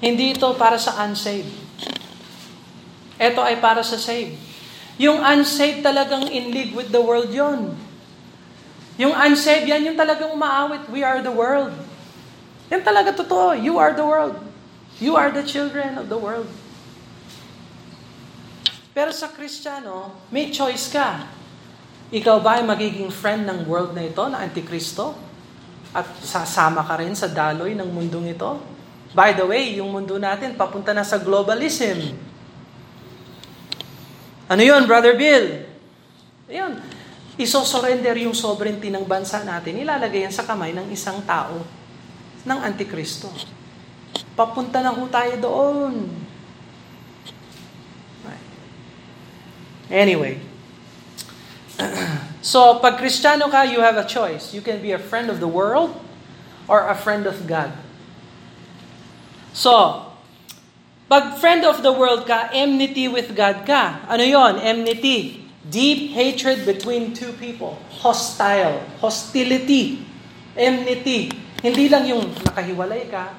Hindi 0.00 0.34
ito 0.34 0.48
para 0.56 0.80
sa 0.80 0.96
unsaved. 1.06 1.52
Ito 3.20 3.40
ay 3.44 3.60
para 3.60 3.84
sa 3.84 4.00
saved. 4.00 4.34
Yung 4.96 5.20
unsaved 5.20 5.84
talagang 5.84 6.24
in 6.32 6.50
league 6.50 6.72
with 6.72 6.88
the 6.88 7.00
world 7.00 7.28
yon. 7.28 7.76
Yung 8.96 9.12
unsaved, 9.12 9.68
yan 9.68 9.84
yung 9.86 9.96
talagang 9.96 10.32
umaawit. 10.32 10.88
We 10.88 11.04
are 11.04 11.20
the 11.20 11.32
world. 11.32 11.72
Yan 12.72 12.80
talaga 12.80 13.12
totoo. 13.12 13.56
You 13.56 13.76
are 13.76 13.92
the 13.92 14.04
world. 14.04 14.40
You 15.00 15.16
are 15.16 15.32
the 15.32 15.44
children 15.44 15.96
of 15.96 16.08
the 16.08 16.20
world. 16.20 16.48
Pero 18.90 19.14
sa 19.14 19.30
Kristiyano, 19.30 20.26
may 20.34 20.50
choice 20.50 20.90
ka. 20.90 21.26
Ikaw 22.10 22.36
ba 22.42 22.58
ay 22.58 22.64
magiging 22.66 23.10
friend 23.14 23.46
ng 23.46 23.70
world 23.70 23.94
na 23.94 24.02
ito, 24.02 24.22
na 24.26 24.42
Antikristo? 24.42 25.14
At 25.94 26.06
sasama 26.22 26.82
ka 26.82 26.98
rin 26.98 27.14
sa 27.14 27.30
daloy 27.30 27.78
ng 27.78 27.86
mundong 27.86 28.34
ito? 28.34 28.58
By 29.14 29.34
the 29.34 29.46
way, 29.46 29.78
yung 29.78 29.94
mundo 29.94 30.18
natin, 30.18 30.58
papunta 30.58 30.90
na 30.90 31.06
sa 31.06 31.18
globalism. 31.18 32.14
Ano 34.50 34.62
yun, 34.62 34.86
Brother 34.86 35.14
Bill? 35.14 35.66
Ayun. 36.50 36.82
Isosurrender 37.38 38.18
yung 38.26 38.34
sovereignty 38.34 38.90
ng 38.90 39.06
bansa 39.06 39.46
natin, 39.46 39.78
ilalagay 39.78 40.26
yan 40.26 40.34
sa 40.34 40.42
kamay 40.42 40.74
ng 40.74 40.90
isang 40.90 41.22
tao, 41.22 41.62
ng 42.42 42.58
Antikristo. 42.58 43.30
Papunta 44.34 44.82
na 44.82 44.90
ho 44.90 45.02
tayo 45.06 45.34
doon. 45.38 46.10
Anyway. 49.90 50.38
so, 52.42 52.78
pag 52.78 52.96
Kristiyano 52.96 53.50
ka, 53.50 53.66
you 53.66 53.82
have 53.82 53.98
a 53.98 54.06
choice. 54.06 54.54
You 54.54 54.62
can 54.62 54.78
be 54.78 54.94
a 54.94 55.02
friend 55.02 55.28
of 55.28 55.42
the 55.42 55.50
world 55.50 55.98
or 56.70 56.86
a 56.86 56.94
friend 56.94 57.26
of 57.26 57.50
God. 57.50 57.74
So, 59.50 60.06
pag 61.10 61.42
friend 61.42 61.66
of 61.66 61.82
the 61.82 61.90
world 61.90 62.30
ka, 62.30 62.54
enmity 62.54 63.10
with 63.10 63.34
God 63.34 63.66
ka. 63.66 64.06
Ano 64.06 64.22
yon? 64.22 64.62
Enmity. 64.62 65.42
Deep 65.66 66.14
hatred 66.14 66.62
between 66.62 67.10
two 67.10 67.34
people. 67.34 67.74
Hostile. 67.98 68.78
Hostility. 69.02 70.06
Enmity. 70.54 71.34
Hindi 71.60 71.90
lang 71.90 72.06
yung 72.06 72.30
nakahiwalay 72.46 73.10
ka. 73.10 73.36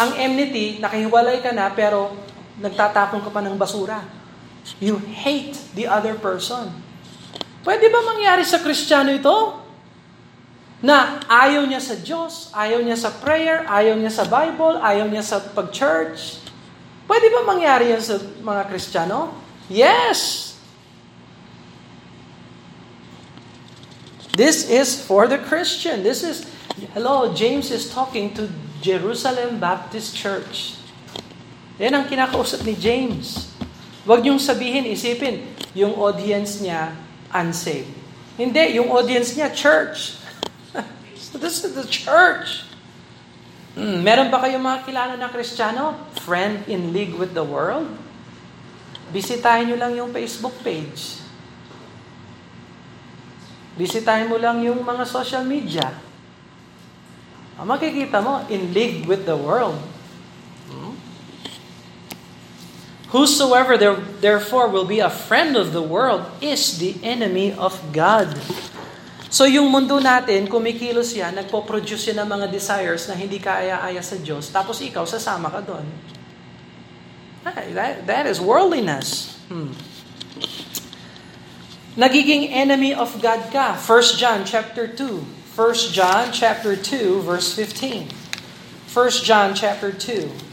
Ang 0.00 0.16
enmity, 0.16 0.80
nakahiwalay 0.80 1.44
ka 1.44 1.52
na 1.52 1.70
pero 1.70 2.14
nagtatapon 2.58 3.22
ka 3.22 3.30
pa 3.30 3.44
ng 3.44 3.54
basura. 3.54 4.17
You 4.76 5.00
hate 5.00 5.56
the 5.72 5.88
other 5.88 6.12
person. 6.12 6.84
Pwede 7.64 7.88
ba 7.88 8.04
mangyari 8.04 8.44
sa 8.44 8.60
Kristiyano 8.60 9.16
ito? 9.16 9.64
Na 10.78 11.18
ayaw 11.26 11.66
niya 11.66 11.82
sa 11.82 11.98
Diyos, 11.98 12.54
ayaw 12.54 12.84
niya 12.84 12.94
sa 12.94 13.10
prayer, 13.10 13.66
ayaw 13.66 13.98
niya 13.98 14.14
sa 14.14 14.28
Bible, 14.28 14.78
ayaw 14.78 15.10
niya 15.10 15.26
sa 15.26 15.42
pag-church. 15.42 16.38
Pwede 17.08 17.32
ba 17.34 17.42
mangyari 17.42 17.90
yan 17.90 18.04
sa 18.04 18.20
mga 18.20 18.62
Kristiyano? 18.70 19.34
Yes! 19.66 20.54
This 24.38 24.70
is 24.70 25.02
for 25.02 25.26
the 25.26 25.42
Christian. 25.42 26.06
This 26.06 26.22
is, 26.22 26.46
hello, 26.94 27.34
James 27.34 27.74
is 27.74 27.90
talking 27.90 28.30
to 28.38 28.46
Jerusalem 28.78 29.58
Baptist 29.58 30.14
Church. 30.14 30.78
Yan 31.82 31.98
ang 31.98 32.06
kinakausap 32.06 32.62
ni 32.62 32.78
James. 32.78 33.47
Huwag 34.08 34.24
niyong 34.24 34.40
sabihin, 34.40 34.88
isipin, 34.88 35.44
yung 35.76 35.92
audience 36.00 36.64
niya, 36.64 36.96
unsaved. 37.28 37.92
Hindi, 38.40 38.80
yung 38.80 38.88
audience 38.88 39.36
niya, 39.36 39.52
church. 39.52 40.16
so 41.12 41.36
this 41.44 41.60
is 41.60 41.76
the 41.76 41.84
church. 41.84 42.64
Hmm, 43.76 44.00
meron 44.00 44.32
ba 44.32 44.40
kayong 44.40 44.64
mga 44.64 44.88
kilala 44.88 45.14
na 45.20 45.28
Kristiyano? 45.28 45.92
Friend 46.24 46.64
in 46.72 46.96
league 46.96 47.12
with 47.20 47.36
the 47.36 47.44
world? 47.44 47.84
Bisitahin 49.12 49.68
nyo 49.68 49.76
lang 49.76 49.92
yung 49.92 50.08
Facebook 50.08 50.56
page. 50.64 51.20
Bisitahin 53.76 54.32
mo 54.32 54.40
lang 54.40 54.64
yung 54.64 54.80
mga 54.80 55.04
social 55.04 55.44
media. 55.44 55.84
Makikita 57.60 58.24
mo, 58.24 58.40
in 58.48 58.72
league 58.72 59.04
with 59.04 59.28
the 59.28 59.36
world. 59.36 59.76
Hmm? 60.72 60.96
Whosoever 63.08 63.80
therefore 64.20 64.68
will 64.68 64.84
be 64.84 65.00
a 65.00 65.08
friend 65.08 65.56
of 65.56 65.72
the 65.72 65.80
world 65.80 66.28
is 66.44 66.76
the 66.76 67.00
enemy 67.00 67.56
of 67.56 67.80
God. 67.92 68.36
So 69.32 69.44
yung 69.44 69.72
mundo 69.72 70.00
natin, 70.00 70.48
kumikilos 70.48 71.16
yan, 71.16 71.36
nagpo-produce 71.36 72.12
yan 72.12 72.24
ng 72.24 72.28
mga 72.28 72.46
desires 72.52 73.08
na 73.08 73.16
hindi 73.16 73.40
kaaya-aya 73.40 74.00
sa 74.00 74.16
Diyos, 74.16 74.48
tapos 74.48 74.80
ikaw, 74.80 75.04
sasama 75.04 75.52
ka 75.52 75.60
doon. 75.64 75.84
That, 77.44 78.04
that 78.08 78.24
is 78.28 78.40
worldliness. 78.40 79.36
Hmm. 79.48 79.72
Nagiging 81.96 82.52
enemy 82.52 82.94
of 82.94 83.20
God 83.20 83.48
ka. 83.50 83.74
1 83.74 84.20
John 84.20 84.44
chapter 84.44 84.86
2. 84.86 85.56
1 85.56 85.74
John 85.90 86.30
chapter 86.30 86.76
2 86.76 87.26
verse 87.26 87.50
15. 87.56 88.06
1 88.86 89.10
John 89.26 89.50
chapter 89.56 89.90
2. 89.90 90.47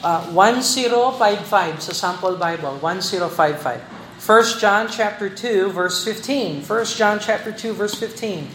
Uh, 0.00 0.24
1055 0.32 1.84
sa 1.84 1.92
sample 1.92 2.40
Bible. 2.40 2.80
1055. 2.80 3.84
1 4.20 4.60
John 4.60 4.88
chapter 4.88 5.28
2 5.28 5.68
verse 5.68 6.00
15. 6.04 6.64
1 6.64 6.96
John 6.96 7.20
chapter 7.20 7.52
2 7.52 7.76
verse 7.76 7.96
15. 7.96 8.48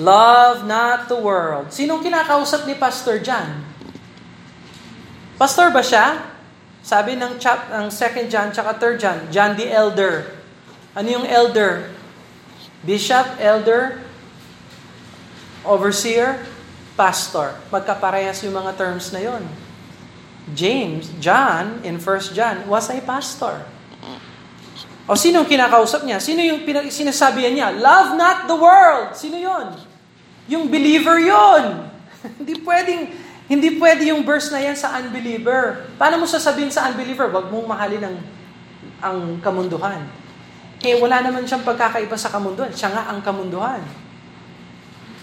Love 0.00 0.64
not 0.64 1.12
the 1.12 1.20
world. 1.20 1.68
Sinong 1.68 2.00
kinakausap 2.00 2.64
ni 2.64 2.72
Pastor 2.72 3.20
John? 3.20 3.64
Pastor 5.36 5.68
ba 5.68 5.84
siya? 5.84 6.20
Sabi 6.80 7.16
ng 7.16 7.36
chap 7.36 7.68
ng 7.68 7.92
2 7.92 8.32
John 8.32 8.48
tsaka 8.48 8.80
3 8.80 8.96
John, 8.96 9.18
John 9.28 9.52
the 9.60 9.68
elder. 9.68 10.32
Ano 10.96 11.08
yung 11.12 11.28
elder? 11.28 11.92
Bishop, 12.80 13.36
elder, 13.36 14.00
overseer, 15.60 16.40
pastor. 16.96 17.52
Magkaparehas 17.68 18.40
yung 18.48 18.56
mga 18.56 18.72
terms 18.80 19.12
na 19.12 19.20
yon. 19.20 19.44
James, 20.54 21.10
John, 21.22 21.82
in 21.82 21.98
1 21.98 22.34
John, 22.36 22.66
was 22.66 22.90
a 22.90 22.98
pastor. 23.02 23.62
O 25.10 25.18
sino 25.18 25.42
kinakausap 25.42 26.06
niya? 26.06 26.22
Sino 26.22 26.38
yung 26.38 26.62
pinag- 26.62 26.90
sinasabi 26.94 27.42
niya? 27.50 27.74
Love 27.74 28.14
not 28.14 28.46
the 28.46 28.54
world. 28.54 29.18
Sino 29.18 29.34
yon? 29.34 29.74
Yung 30.46 30.70
believer 30.70 31.18
yon. 31.18 31.90
hindi 32.38 32.54
pwedeng 32.62 33.10
hindi 33.50 33.74
pwede 33.82 34.06
yung 34.14 34.22
verse 34.22 34.54
na 34.54 34.62
yan 34.62 34.78
sa 34.78 34.94
unbeliever. 35.02 35.90
Paano 35.98 36.22
mo 36.22 36.26
sasabihin 36.30 36.70
sa 36.70 36.86
unbeliever, 36.86 37.26
wag 37.34 37.50
mong 37.50 37.66
mahalin 37.66 38.06
ang, 38.06 38.16
ang 39.02 39.18
kamunduhan? 39.42 40.06
Eh, 40.86 40.94
wala 41.02 41.18
naman 41.18 41.42
siyang 41.42 41.66
pagkakaiba 41.66 42.14
sa 42.14 42.30
kamunduhan. 42.30 42.70
Siya 42.70 42.94
nga 42.94 43.10
ang 43.10 43.18
kamunduhan. 43.18 43.82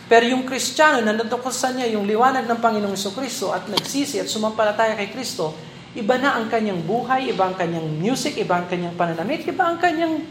Pero 0.07 0.23
yung 0.23 0.47
Kristiyano 0.47 1.03
na 1.03 1.11
natuklasan 1.11 1.79
niya 1.79 1.91
yung 1.99 2.07
liwanag 2.07 2.47
ng 2.47 2.59
Panginoong 2.63 2.95
Kristo 2.95 3.51
at 3.51 3.67
nagsisi 3.67 4.23
at 4.23 4.31
sumampalataya 4.31 4.95
kay 4.95 5.11
Kristo, 5.11 5.51
Iba 5.97 6.13
na 6.21 6.37
ang 6.37 6.45
kanyang 6.45 6.85
buhay, 6.85 7.33
iba 7.33 7.49
ang 7.49 7.57
kanyang 7.57 7.89
music, 7.97 8.37
iba 8.37 8.61
ang 8.61 8.69
kanyang 8.69 8.93
pananamit, 8.93 9.41
iba 9.49 9.65
ang 9.65 9.81
kanyang 9.81 10.21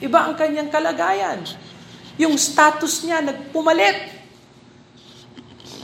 iba 0.00 0.18
ang 0.24 0.32
kanyang 0.32 0.72
kalagayan. 0.72 1.44
Yung 2.16 2.40
status 2.40 3.04
niya 3.04 3.20
nagpumalit. 3.20 4.16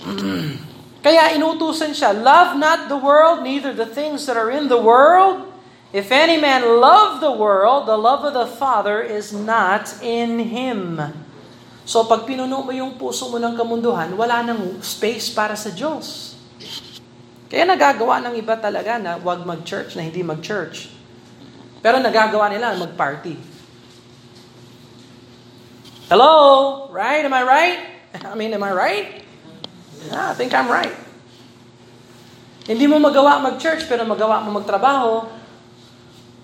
Kaya 1.04 1.36
inutusan 1.36 1.92
siya, 1.92 2.16
Love 2.16 2.56
not 2.56 2.88
the 2.88 2.96
world, 2.96 3.44
neither 3.44 3.76
the 3.76 3.88
things 3.88 4.24
that 4.24 4.40
are 4.40 4.48
in 4.48 4.72
the 4.72 4.80
world. 4.80 5.52
If 5.92 6.08
any 6.08 6.40
man 6.40 6.80
love 6.80 7.20
the 7.20 7.34
world, 7.34 7.84
the 7.84 8.00
love 8.00 8.24
of 8.24 8.32
the 8.32 8.48
Father 8.48 9.04
is 9.04 9.36
not 9.36 10.00
in 10.00 10.38
him. 10.48 10.96
So 11.90 12.06
pag 12.06 12.22
pinuno 12.22 12.62
mo 12.62 12.70
yung 12.70 12.94
puso 12.94 13.26
mo 13.26 13.42
ng 13.42 13.58
kamunduhan, 13.58 14.14
wala 14.14 14.46
nang 14.46 14.78
space 14.78 15.34
para 15.34 15.58
sa 15.58 15.74
Diyos. 15.74 16.38
Kaya 17.50 17.66
nagagawa 17.66 18.22
ng 18.30 18.38
iba 18.38 18.54
talaga 18.54 18.94
na 18.94 19.18
wag 19.18 19.42
mag-church, 19.42 19.98
na 19.98 20.06
hindi 20.06 20.22
mag-church. 20.22 20.86
Pero 21.82 21.98
nagagawa 21.98 22.46
nila 22.46 22.78
mag-party. 22.78 23.34
Hello? 26.06 26.30
Right? 26.94 27.26
Am 27.26 27.34
I 27.34 27.42
right? 27.42 27.78
I 28.30 28.38
mean, 28.38 28.54
am 28.54 28.62
I 28.62 28.70
right? 28.70 29.06
Yeah, 30.06 30.30
I 30.30 30.34
think 30.38 30.54
I'm 30.54 30.70
right. 30.70 30.94
Hindi 32.70 32.86
mo 32.86 33.02
magawa 33.02 33.42
mag-church 33.42 33.90
pero 33.90 34.06
magawa 34.06 34.38
mo 34.46 34.62
magtrabaho. 34.62 35.26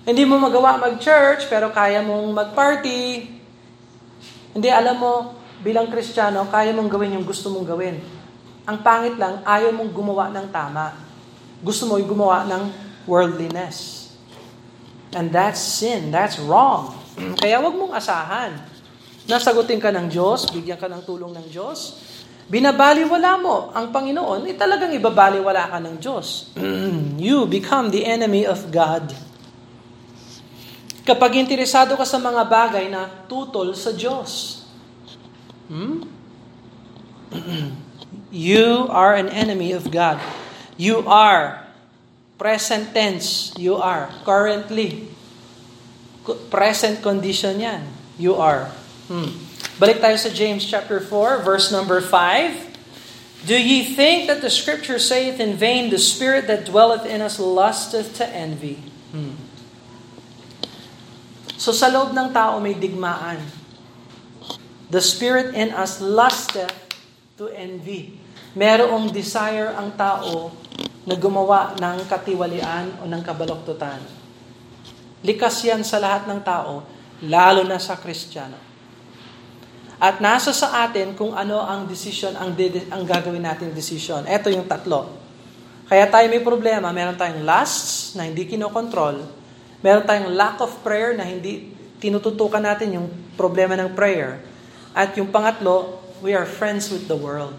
Hindi 0.03 0.26
mo 0.26 0.42
magawa 0.42 0.74
mag-church 0.74 1.47
pero 1.47 1.70
kaya 1.70 2.03
mong 2.03 2.34
mag-party. 2.34 3.30
Hindi, 4.57 4.72
alam 4.72 4.99
mo, 4.99 5.36
bilang 5.61 5.88
Kristiyano, 5.88 6.48
kaya 6.48 6.72
mong 6.72 6.90
gawin 6.90 7.16
yung 7.20 7.26
gusto 7.26 7.52
mong 7.52 7.66
gawin. 7.68 8.00
Ang 8.66 8.78
pangit 8.82 9.14
lang, 9.14 9.46
ayaw 9.46 9.70
mong 9.70 9.90
gumawa 9.94 10.32
ng 10.34 10.46
tama. 10.50 10.96
Gusto 11.62 11.86
mo 11.86 11.96
yung 11.96 12.11
gumawa 12.11 12.44
ng 12.50 12.62
worldliness. 13.07 14.11
And 15.14 15.30
that's 15.30 15.62
sin. 15.62 16.11
That's 16.12 16.36
wrong. 16.42 16.92
Kaya 17.42 17.62
wag 17.62 17.72
mong 17.72 17.94
asahan. 17.94 18.59
Nasagutin 19.26 19.82
ka 19.82 19.90
ng 19.90 20.07
Diyos, 20.07 20.46
bigyan 20.54 20.78
ka 20.78 20.86
ng 20.86 21.02
tulong 21.02 21.34
ng 21.34 21.46
Diyos. 21.50 21.98
Binabaliwala 22.46 23.42
mo 23.42 23.74
ang 23.74 23.90
Panginoon, 23.90 24.46
eh 24.46 24.54
talagang 24.54 24.94
ibabaliwala 24.94 25.66
ka 25.66 25.82
ng 25.82 25.98
Diyos. 25.98 26.54
you 27.18 27.42
become 27.50 27.90
the 27.90 28.07
enemy 28.07 28.46
of 28.46 28.70
God. 28.70 29.11
Kapag 31.02 31.38
interesado 31.42 31.98
ka 31.98 32.07
sa 32.07 32.22
mga 32.22 32.42
bagay 32.46 32.86
na 32.86 33.07
tutol 33.26 33.74
sa 33.74 33.90
Diyos, 33.90 34.55
hmm? 35.68 36.02
You 38.30 38.90
are 38.90 39.14
an 39.14 39.28
enemy 39.28 39.72
of 39.72 39.90
God. 39.90 40.20
You 40.76 41.06
are. 41.06 41.62
Present 42.36 42.92
tense, 42.92 43.54
you 43.56 43.76
are. 43.76 44.10
Currently. 44.28 45.08
Present 46.50 47.00
condition 47.00 47.60
yan. 47.60 47.86
You 48.18 48.34
are. 48.36 48.68
Hmm. 49.08 49.30
Balik 49.80 50.04
tayo 50.04 50.18
sa 50.18 50.28
James 50.28 50.66
chapter 50.66 51.00
4, 51.00 51.46
verse 51.46 51.72
number 51.72 52.02
5. 52.02 53.46
Do 53.46 53.54
ye 53.54 53.86
think 53.94 54.26
that 54.26 54.42
the 54.42 54.50
scripture 54.50 54.98
saith 54.98 55.38
in 55.38 55.54
vain, 55.54 55.88
the 55.88 56.02
spirit 56.02 56.50
that 56.50 56.66
dwelleth 56.66 57.06
in 57.06 57.22
us 57.22 57.38
lusteth 57.38 58.18
to 58.18 58.26
envy? 58.26 58.82
Hmm. 59.14 59.38
So 61.56 61.70
sa 61.70 61.88
loob 61.88 62.12
ng 62.12 62.34
tao 62.34 62.58
may 62.58 62.74
digmaan. 62.74 63.40
The 64.87 65.03
spirit 65.03 65.51
in 65.59 65.74
us 65.74 65.99
lusteth 65.99 66.70
to 67.34 67.51
envy. 67.51 68.22
Merong 68.55 69.11
desire 69.11 69.74
ang 69.74 69.91
tao 69.99 70.55
na 71.03 71.14
gumawa 71.18 71.74
ng 71.74 72.07
katiwalian 72.07 73.03
o 73.03 73.11
ng 73.11 73.22
kabaloktutan. 73.22 73.99
Likas 75.26 75.59
yan 75.66 75.82
sa 75.82 75.99
lahat 75.99 76.30
ng 76.30 76.39
tao, 76.39 76.87
lalo 77.26 77.66
na 77.66 77.82
sa 77.82 77.99
Kristiyano. 77.99 78.59
At 79.97 80.20
nasa 80.20 80.53
sa 80.53 80.87
atin 80.87 81.16
kung 81.16 81.32
ano 81.32 81.59
ang 81.64 81.89
decision, 81.89 82.37
ang, 82.37 82.53
de- 82.53 82.84
ang 82.93 83.03
gagawin 83.03 83.43
nating 83.43 83.72
decision. 83.72 84.22
Ito 84.28 84.53
yung 84.53 84.68
tatlo. 84.68 85.09
Kaya 85.87 86.07
tayo 86.11 86.26
may 86.30 86.43
problema, 86.43 86.95
meron 86.95 87.18
tayong 87.18 87.47
lusts 87.47 88.14
na 88.18 88.26
hindi 88.26 88.47
kinokontrol, 88.47 89.22
meron 89.82 90.05
tayong 90.05 90.34
lack 90.34 90.59
of 90.62 90.70
prayer 90.82 91.14
na 91.14 91.22
hindi 91.22 91.70
tinututukan 92.03 92.61
natin 92.61 93.01
yung 93.01 93.09
problema 93.39 93.78
ng 93.78 93.95
prayer, 93.95 94.43
at 94.97 95.12
yung 95.20 95.28
pangatlo, 95.28 96.01
we 96.24 96.32
are 96.32 96.49
friends 96.49 96.88
with 96.88 97.05
the 97.05 97.18
world. 97.18 97.53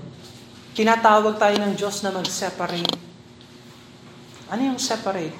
Tinatawag 0.73 1.37
tayo 1.37 1.53
ng 1.61 1.77
Diyos 1.77 2.01
na 2.01 2.09
mag-separate. 2.09 2.97
Ano 4.49 4.61
yung 4.73 4.81
separate? 4.81 5.37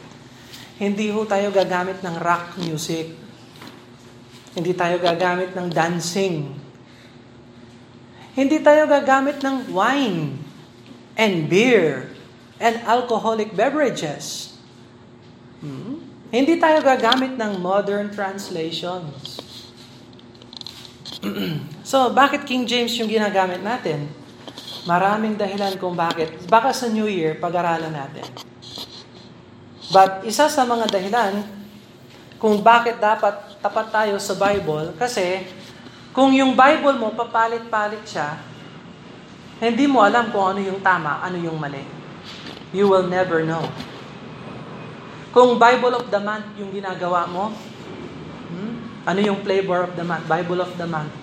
Hindi 0.77 1.09
ho 1.09 1.25
tayo 1.25 1.49
gagamit 1.49 2.05
ng 2.05 2.15
rock 2.21 2.61
music. 2.61 3.17
Hindi 4.53 4.77
tayo 4.77 5.01
gagamit 5.01 5.57
ng 5.57 5.73
dancing. 5.73 6.53
Hindi 8.37 8.61
tayo 8.61 8.85
gagamit 8.85 9.41
ng 9.41 9.73
wine 9.73 10.37
and 11.17 11.49
beer 11.49 12.13
and 12.61 12.77
alcoholic 12.85 13.57
beverages. 13.57 14.53
Hmm? 15.65 15.97
Hindi 16.29 16.61
tayo 16.61 16.85
gagamit 16.85 17.33
ng 17.41 17.57
modern 17.57 18.13
translations. 18.13 19.46
so, 21.91 22.13
bakit 22.13 22.45
King 22.45 22.69
James 22.69 22.93
yung 22.97 23.09
ginagamit 23.09 23.61
natin? 23.65 24.09
Maraming 24.87 25.35
dahilan 25.35 25.75
kung 25.81 25.97
bakit. 25.97 26.47
Baka 26.47 26.71
sa 26.71 26.87
New 26.87 27.09
Year, 27.09 27.35
pag-aralan 27.35 27.91
natin. 27.91 28.23
But 29.91 30.23
isa 30.27 30.51
sa 30.51 30.63
mga 30.67 30.87
dahilan 30.91 31.43
kung 32.37 32.61
bakit 32.61 33.01
dapat 33.01 33.57
tapat 33.63 33.87
tayo 33.89 34.15
sa 34.21 34.37
Bible, 34.37 34.93
kasi 34.95 35.47
kung 36.13 36.29
yung 36.35 36.53
Bible 36.53 36.95
mo 36.95 37.11
papalit-palit 37.15 38.03
siya, 38.05 38.37
hindi 39.57 39.89
mo 39.89 40.05
alam 40.05 40.29
kung 40.29 40.53
ano 40.53 40.61
yung 40.61 40.79
tama, 40.85 41.17
ano 41.23 41.37
yung 41.41 41.57
mali. 41.57 41.81
You 42.69 42.85
will 42.91 43.09
never 43.09 43.41
know. 43.41 43.65
Kung 45.33 45.57
Bible 45.57 45.97
of 45.97 46.09
the 46.13 46.21
Month 46.21 46.57
yung 46.61 46.69
ginagawa 46.69 47.25
mo, 47.25 47.49
Ano 49.07 49.23
yung 49.23 49.39
flavor 49.39 49.87
of 49.87 49.95
the 49.95 50.03
month? 50.03 50.27
Bible 50.27 50.59
of 50.59 50.75
the 50.75 50.83
month. 50.83 51.15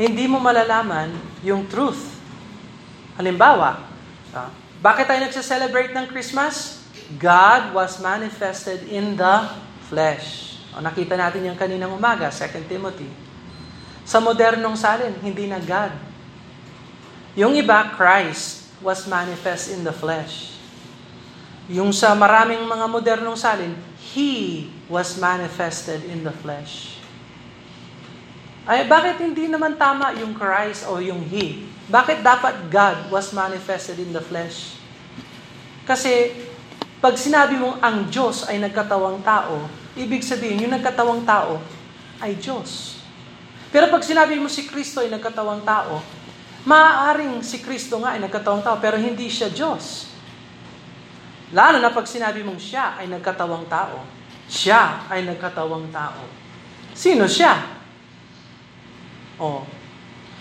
Hindi 0.00 0.24
mo 0.24 0.40
malalaman 0.40 1.12
yung 1.44 1.68
truth. 1.68 2.16
Halimbawa, 3.20 3.84
uh, 4.32 4.48
bakit 4.80 5.04
tayo 5.04 5.20
nagse-celebrate 5.20 5.92
ng 5.92 6.08
Christmas? 6.08 6.80
God 7.20 7.76
was 7.76 8.00
manifested 8.00 8.88
in 8.88 9.20
the 9.20 9.52
flesh. 9.92 10.56
O, 10.72 10.80
nakita 10.80 11.20
natin 11.20 11.44
yung 11.44 11.58
kaninang 11.60 11.92
umaga, 11.92 12.32
2 12.32 12.64
Timothy. 12.64 13.12
Sa 14.08 14.16
modernong 14.24 14.80
salin, 14.80 15.12
hindi 15.20 15.44
na 15.44 15.60
God. 15.60 15.92
Yung 17.36 17.52
iba, 17.52 17.92
Christ 17.92 18.72
was 18.80 19.04
manifest 19.04 19.76
in 19.76 19.84
the 19.84 19.92
flesh. 19.92 20.56
Yung 21.70 21.94
sa 21.94 22.18
maraming 22.18 22.66
mga 22.66 22.86
modernong 22.90 23.38
salin, 23.38 23.70
He 24.10 24.66
was 24.90 25.14
manifested 25.22 26.02
in 26.10 26.26
the 26.26 26.34
flesh. 26.42 26.98
Ay, 28.66 28.90
bakit 28.90 29.22
hindi 29.22 29.46
naman 29.46 29.78
tama 29.78 30.10
yung 30.18 30.34
Christ 30.34 30.90
o 30.90 30.98
yung 30.98 31.22
He? 31.22 31.62
Bakit 31.86 32.26
dapat 32.26 32.66
God 32.66 33.14
was 33.14 33.30
manifested 33.30 34.02
in 34.02 34.10
the 34.10 34.18
flesh? 34.18 34.74
Kasi, 35.86 36.34
pag 36.98 37.14
sinabi 37.14 37.54
mong 37.54 37.78
ang 37.78 38.10
Diyos 38.10 38.50
ay 38.50 38.58
nagkatawang 38.58 39.22
tao, 39.22 39.70
ibig 39.94 40.26
sabihin, 40.26 40.66
yung 40.66 40.74
nagkatawang 40.74 41.22
tao 41.22 41.62
ay 42.18 42.34
Diyos. 42.34 42.98
Pero 43.70 43.86
pag 43.94 44.02
sinabi 44.02 44.34
mo 44.42 44.50
si 44.50 44.66
Kristo 44.66 45.06
ay 45.06 45.08
nagkatawang 45.08 45.62
tao, 45.62 46.02
maaaring 46.66 47.46
si 47.46 47.62
Kristo 47.62 48.02
nga 48.02 48.18
ay 48.18 48.20
nagkatawang 48.26 48.66
tao, 48.66 48.76
pero 48.82 48.98
hindi 48.98 49.30
siya 49.30 49.46
Diyos. 49.46 50.09
Lalo 51.50 51.82
na 51.82 51.90
pag 51.90 52.06
sinabi 52.06 52.46
mong 52.46 52.62
siya 52.62 52.94
ay 52.98 53.10
nagkatawang 53.10 53.66
tao. 53.66 54.06
Siya 54.46 55.06
ay 55.10 55.26
nagkatawang 55.26 55.90
tao. 55.90 56.22
Sino 56.94 57.26
siya? 57.26 57.58
Oh. 59.38 59.66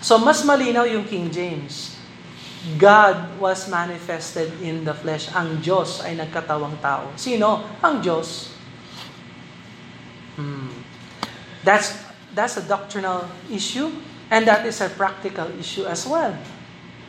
So 0.02 0.22
mas 0.22 0.46
malinaw 0.46 0.86
yung 0.86 1.06
King 1.10 1.34
James. 1.34 1.98
God 2.76 3.40
was 3.40 3.72
manifested 3.72 4.52
in 4.60 4.84
the 4.84 4.92
flesh. 4.92 5.32
Ang 5.32 5.64
Diyos 5.64 6.04
ay 6.04 6.20
nagkatawang 6.20 6.78
tao. 6.84 7.10
Sino? 7.16 7.64
Ang 7.80 8.04
Diyos. 8.04 8.52
Hmm. 10.36 10.72
That's 11.64 11.96
that's 12.36 12.60
a 12.60 12.64
doctrinal 12.64 13.26
issue 13.50 13.90
and 14.30 14.46
that 14.46 14.66
is 14.66 14.80
a 14.82 14.90
practical 14.94 15.50
issue 15.58 15.90
as 15.90 16.06
well. 16.06 16.38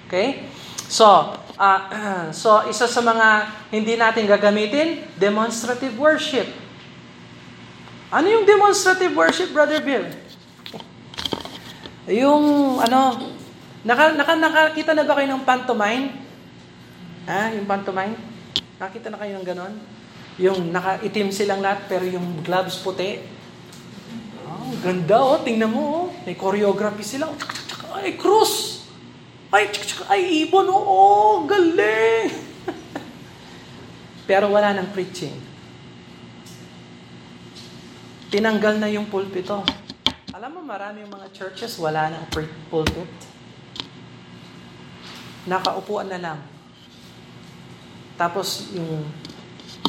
Okay? 0.09 0.49
So, 0.91 1.37
uh, 1.61 2.33
so 2.41 2.65
isa 2.65 2.89
sa 2.89 3.05
mga 3.05 3.29
hindi 3.69 3.95
natin 4.01 4.25
gagamitin, 4.25 5.05
demonstrative 5.21 5.93
worship. 6.01 6.49
Ano 8.11 8.27
yung 8.27 8.49
demonstrative 8.49 9.13
worship, 9.15 9.53
Brother 9.55 9.79
Bill? 9.85 10.09
Yung 12.11 12.81
ano, 12.83 13.31
naka, 13.87 14.17
naka, 14.17 14.35
nakakita 14.35 14.97
na 14.97 15.07
ba 15.07 15.15
kayo 15.21 15.29
ng 15.31 15.45
pantomime? 15.47 16.19
Ha? 17.31 17.55
Yung 17.55 17.69
pantomime? 17.71 18.19
Nakita 18.83 19.15
na 19.15 19.21
kayo 19.21 19.39
ng 19.39 19.47
ganon? 19.47 19.75
Yung 20.41 20.73
nakaitim 20.75 21.31
silang 21.31 21.63
lahat 21.63 21.87
pero 21.87 22.03
yung 22.03 22.43
gloves 22.43 22.83
puti. 22.83 23.23
Oh, 24.43 24.75
ganda 24.83 25.21
oh, 25.21 25.39
tingnan 25.47 25.71
mo 25.71 25.83
oh. 25.85 26.05
May 26.27 26.35
choreography 26.35 27.07
sila. 27.07 27.31
Ay, 27.95 28.19
cross! 28.19 28.80
Ay, 29.51 29.67
ay, 30.07 30.47
ibon, 30.47 30.71
oo, 30.71 31.43
galing. 31.43 32.31
Pero 34.31 34.47
wala 34.47 34.71
nang 34.71 34.95
preaching. 34.95 35.35
Tinanggal 38.31 38.79
na 38.79 38.87
yung 38.87 39.11
pulpito. 39.11 39.67
Alam 40.31 40.55
mo, 40.55 40.61
marami 40.63 41.03
yung 41.03 41.11
mga 41.11 41.35
churches, 41.35 41.75
wala 41.83 42.15
nang 42.15 42.31
pulpit. 42.71 43.11
Nakaupuan 45.51 46.15
na 46.15 46.23
lang. 46.23 46.39
Tapos 48.15 48.71
yung 48.71 49.03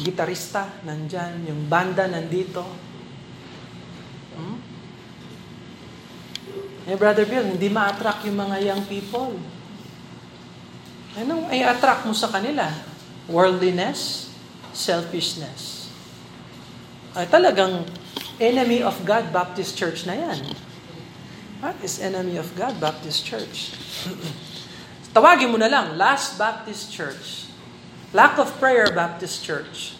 gitarista 0.02 0.66
nandyan, 0.82 1.46
yung 1.46 1.70
banda 1.70 2.10
nandito. 2.10 2.66
Hmm? 4.34 4.71
Eh, 6.82 6.98
Brother 6.98 7.22
Bill, 7.22 7.46
hindi 7.46 7.70
ma-attract 7.70 8.26
yung 8.26 8.42
mga 8.42 8.56
young 8.58 8.82
people. 8.90 9.38
Anong 11.14 11.46
ay 11.46 11.62
attract 11.62 12.02
mo 12.02 12.14
sa 12.16 12.26
kanila? 12.26 12.66
Worldliness, 13.30 14.32
selfishness. 14.74 15.92
Ay 17.14 17.28
talagang 17.30 17.86
enemy 18.42 18.82
of 18.82 18.98
God 19.06 19.30
Baptist 19.30 19.78
Church 19.78 20.08
na 20.10 20.18
yan. 20.18 20.42
What 21.62 21.78
is 21.86 22.02
enemy 22.02 22.34
of 22.42 22.50
God 22.58 22.82
Baptist 22.82 23.22
Church? 23.22 23.78
Tawagin 25.14 25.54
mo 25.54 25.60
na 25.60 25.70
lang, 25.70 25.94
Last 25.94 26.34
Baptist 26.34 26.90
Church. 26.90 27.46
Lack 28.10 28.42
of 28.42 28.50
Prayer 28.58 28.90
Baptist 28.90 29.46
Church. 29.46 29.94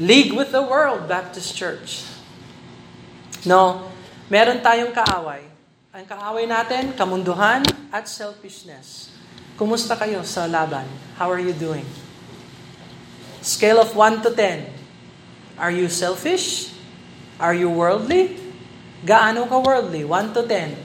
League 0.00 0.32
with 0.32 0.48
the 0.48 0.64
World 0.64 1.04
Baptist 1.04 1.52
Church. 1.52 2.08
No, 3.44 3.92
meron 4.32 4.64
tayong 4.64 4.96
kaaway 4.96 5.45
ang 5.96 6.04
kaaway 6.04 6.44
natin, 6.44 6.92
kamunduhan 6.92 7.64
at 7.88 8.04
selfishness. 8.04 9.08
Kumusta 9.56 9.96
kayo 9.96 10.20
sa 10.28 10.44
laban? 10.44 10.84
How 11.16 11.32
are 11.32 11.40
you 11.40 11.56
doing? 11.56 11.88
Scale 13.40 13.80
of 13.80 13.96
1 13.96 14.20
to 14.20 14.28
10. 14.28 15.56
Are 15.56 15.72
you 15.72 15.88
selfish? 15.88 16.76
Are 17.40 17.56
you 17.56 17.72
worldly? 17.72 18.36
Gaano 19.08 19.48
ka 19.48 19.56
worldly? 19.56 20.04
1 20.04 20.36
to 20.36 20.44
10. 20.44 20.76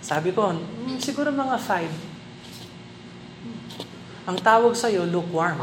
Sabi 0.00 0.32
ko, 0.32 0.56
hmm, 0.56 0.96
siguro 0.96 1.28
mga 1.28 1.60
5. 4.24 4.32
Ang 4.32 4.40
tawag 4.40 4.72
sa'yo, 4.72 5.04
lukewarm. 5.04 5.60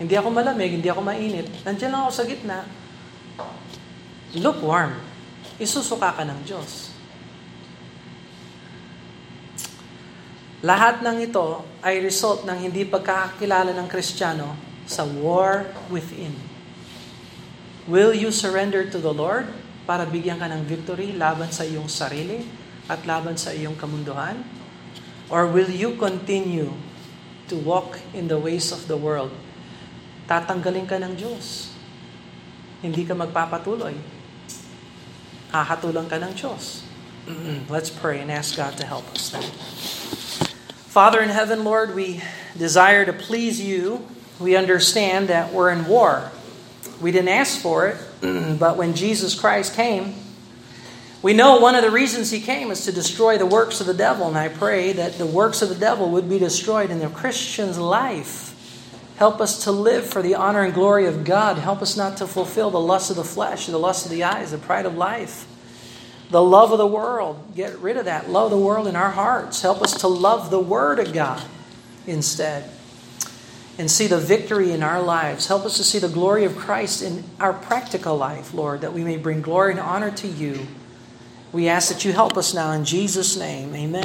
Hindi 0.00 0.16
ako 0.16 0.32
malamig, 0.32 0.80
hindi 0.80 0.88
ako 0.88 1.04
mainit. 1.04 1.52
Nandiyan 1.68 1.92
lang 1.92 2.08
ako 2.08 2.12
sa 2.16 2.24
gitna 2.24 2.85
lukewarm. 4.36 5.00
Isusuka 5.56 6.12
ka 6.12 6.22
ng 6.24 6.40
Diyos. 6.44 6.92
Lahat 10.64 11.04
ng 11.04 11.22
ito 11.22 11.62
ay 11.84 12.00
result 12.02 12.42
ng 12.48 12.58
hindi 12.58 12.82
pagkakakilala 12.88 13.76
ng 13.76 13.86
Kristiyano 13.86 14.56
sa 14.88 15.04
war 15.04 15.68
within. 15.92 16.32
Will 17.86 18.10
you 18.10 18.34
surrender 18.34 18.82
to 18.88 18.98
the 18.98 19.12
Lord 19.12 19.46
para 19.86 20.02
bigyan 20.02 20.42
ka 20.42 20.50
ng 20.50 20.66
victory 20.66 21.14
laban 21.14 21.54
sa 21.54 21.62
iyong 21.62 21.86
sarili 21.86 22.42
at 22.90 23.06
laban 23.06 23.38
sa 23.38 23.54
iyong 23.54 23.78
kamunduhan? 23.78 24.42
Or 25.30 25.46
will 25.46 25.70
you 25.70 25.94
continue 25.94 26.74
to 27.46 27.54
walk 27.62 28.02
in 28.10 28.26
the 28.26 28.38
ways 28.38 28.74
of 28.74 28.90
the 28.90 28.98
world? 28.98 29.30
Tatanggalin 30.26 30.90
ka 30.90 30.98
ng 30.98 31.14
Diyos. 31.14 31.75
Hindi 32.86 33.02
ka 33.02 33.18
magpapatuloy 33.18 33.98
hahatulan 35.50 36.06
ka 36.06 36.22
ng 36.22 36.34
Diyos. 36.38 36.86
Let's 37.66 37.90
pray 37.90 38.22
and 38.22 38.30
ask 38.30 38.54
God 38.54 38.78
to 38.78 38.86
help 38.86 39.10
us 39.10 39.34
then. 39.34 39.42
Father 40.86 41.18
in 41.20 41.28
heaven, 41.28 41.64
Lord, 41.64 41.98
we 41.98 42.22
desire 42.56 43.04
to 43.04 43.12
please 43.12 43.58
you. 43.58 44.06
We 44.38 44.54
understand 44.54 45.28
that 45.28 45.52
we're 45.52 45.74
in 45.74 45.90
war. 45.90 46.30
We 47.00 47.10
didn't 47.10 47.34
ask 47.34 47.58
for 47.58 47.88
it, 47.88 47.98
but 48.58 48.76
when 48.76 48.94
Jesus 48.94 49.34
Christ 49.34 49.74
came, 49.74 50.14
we 51.20 51.34
know 51.34 51.58
one 51.58 51.74
of 51.74 51.82
the 51.82 51.90
reasons 51.90 52.30
he 52.30 52.40
came 52.40 52.70
is 52.70 52.84
to 52.84 52.92
destroy 52.92 53.36
the 53.36 53.46
works 53.48 53.80
of 53.80 53.86
the 53.90 53.96
devil, 53.96 54.28
and 54.28 54.38
I 54.38 54.48
pray 54.48 54.92
that 54.92 55.18
the 55.18 55.26
works 55.26 55.60
of 55.60 55.68
the 55.68 55.74
devil 55.74 56.08
would 56.14 56.30
be 56.30 56.38
destroyed 56.38 56.90
in 56.90 57.00
the 57.00 57.08
Christian's 57.10 57.78
life. 57.78 58.45
Help 59.16 59.40
us 59.40 59.64
to 59.64 59.72
live 59.72 60.06
for 60.06 60.20
the 60.20 60.34
honor 60.34 60.62
and 60.62 60.74
glory 60.74 61.06
of 61.06 61.24
God. 61.24 61.56
Help 61.56 61.80
us 61.80 61.96
not 61.96 62.18
to 62.18 62.26
fulfill 62.26 62.70
the 62.70 62.80
lust 62.80 63.10
of 63.10 63.16
the 63.16 63.24
flesh, 63.24 63.66
the 63.66 63.78
lust 63.78 64.04
of 64.04 64.10
the 64.10 64.24
eyes, 64.24 64.50
the 64.50 64.58
pride 64.58 64.84
of 64.84 64.94
life, 64.94 65.46
the 66.30 66.42
love 66.42 66.70
of 66.70 66.78
the 66.78 66.86
world. 66.86 67.54
Get 67.54 67.78
rid 67.78 67.96
of 67.96 68.04
that. 68.04 68.28
Love 68.28 68.50
the 68.50 68.58
world 68.58 68.86
in 68.86 68.94
our 68.94 69.10
hearts. 69.10 69.62
Help 69.62 69.80
us 69.80 69.94
to 70.00 70.08
love 70.08 70.50
the 70.50 70.60
Word 70.60 70.98
of 70.98 71.14
God 71.14 71.42
instead 72.06 72.70
and 73.78 73.90
see 73.90 74.06
the 74.06 74.18
victory 74.18 74.72
in 74.72 74.82
our 74.82 75.02
lives. 75.02 75.48
Help 75.48 75.64
us 75.64 75.76
to 75.76 75.84
see 75.84 75.98
the 75.98 76.08
glory 76.08 76.44
of 76.44 76.56
Christ 76.56 77.02
in 77.02 77.24
our 77.40 77.52
practical 77.52 78.16
life, 78.16 78.54
Lord, 78.54 78.82
that 78.82 78.92
we 78.92 79.02
may 79.02 79.16
bring 79.16 79.42
glory 79.42 79.72
and 79.72 79.80
honor 79.80 80.10
to 80.10 80.28
you. 80.28 80.66
We 81.52 81.68
ask 81.68 81.88
that 81.88 82.04
you 82.04 82.12
help 82.12 82.36
us 82.36 82.52
now 82.54 82.72
in 82.72 82.84
Jesus' 82.84 83.36
name. 83.36 83.74
Amen. 83.74 84.04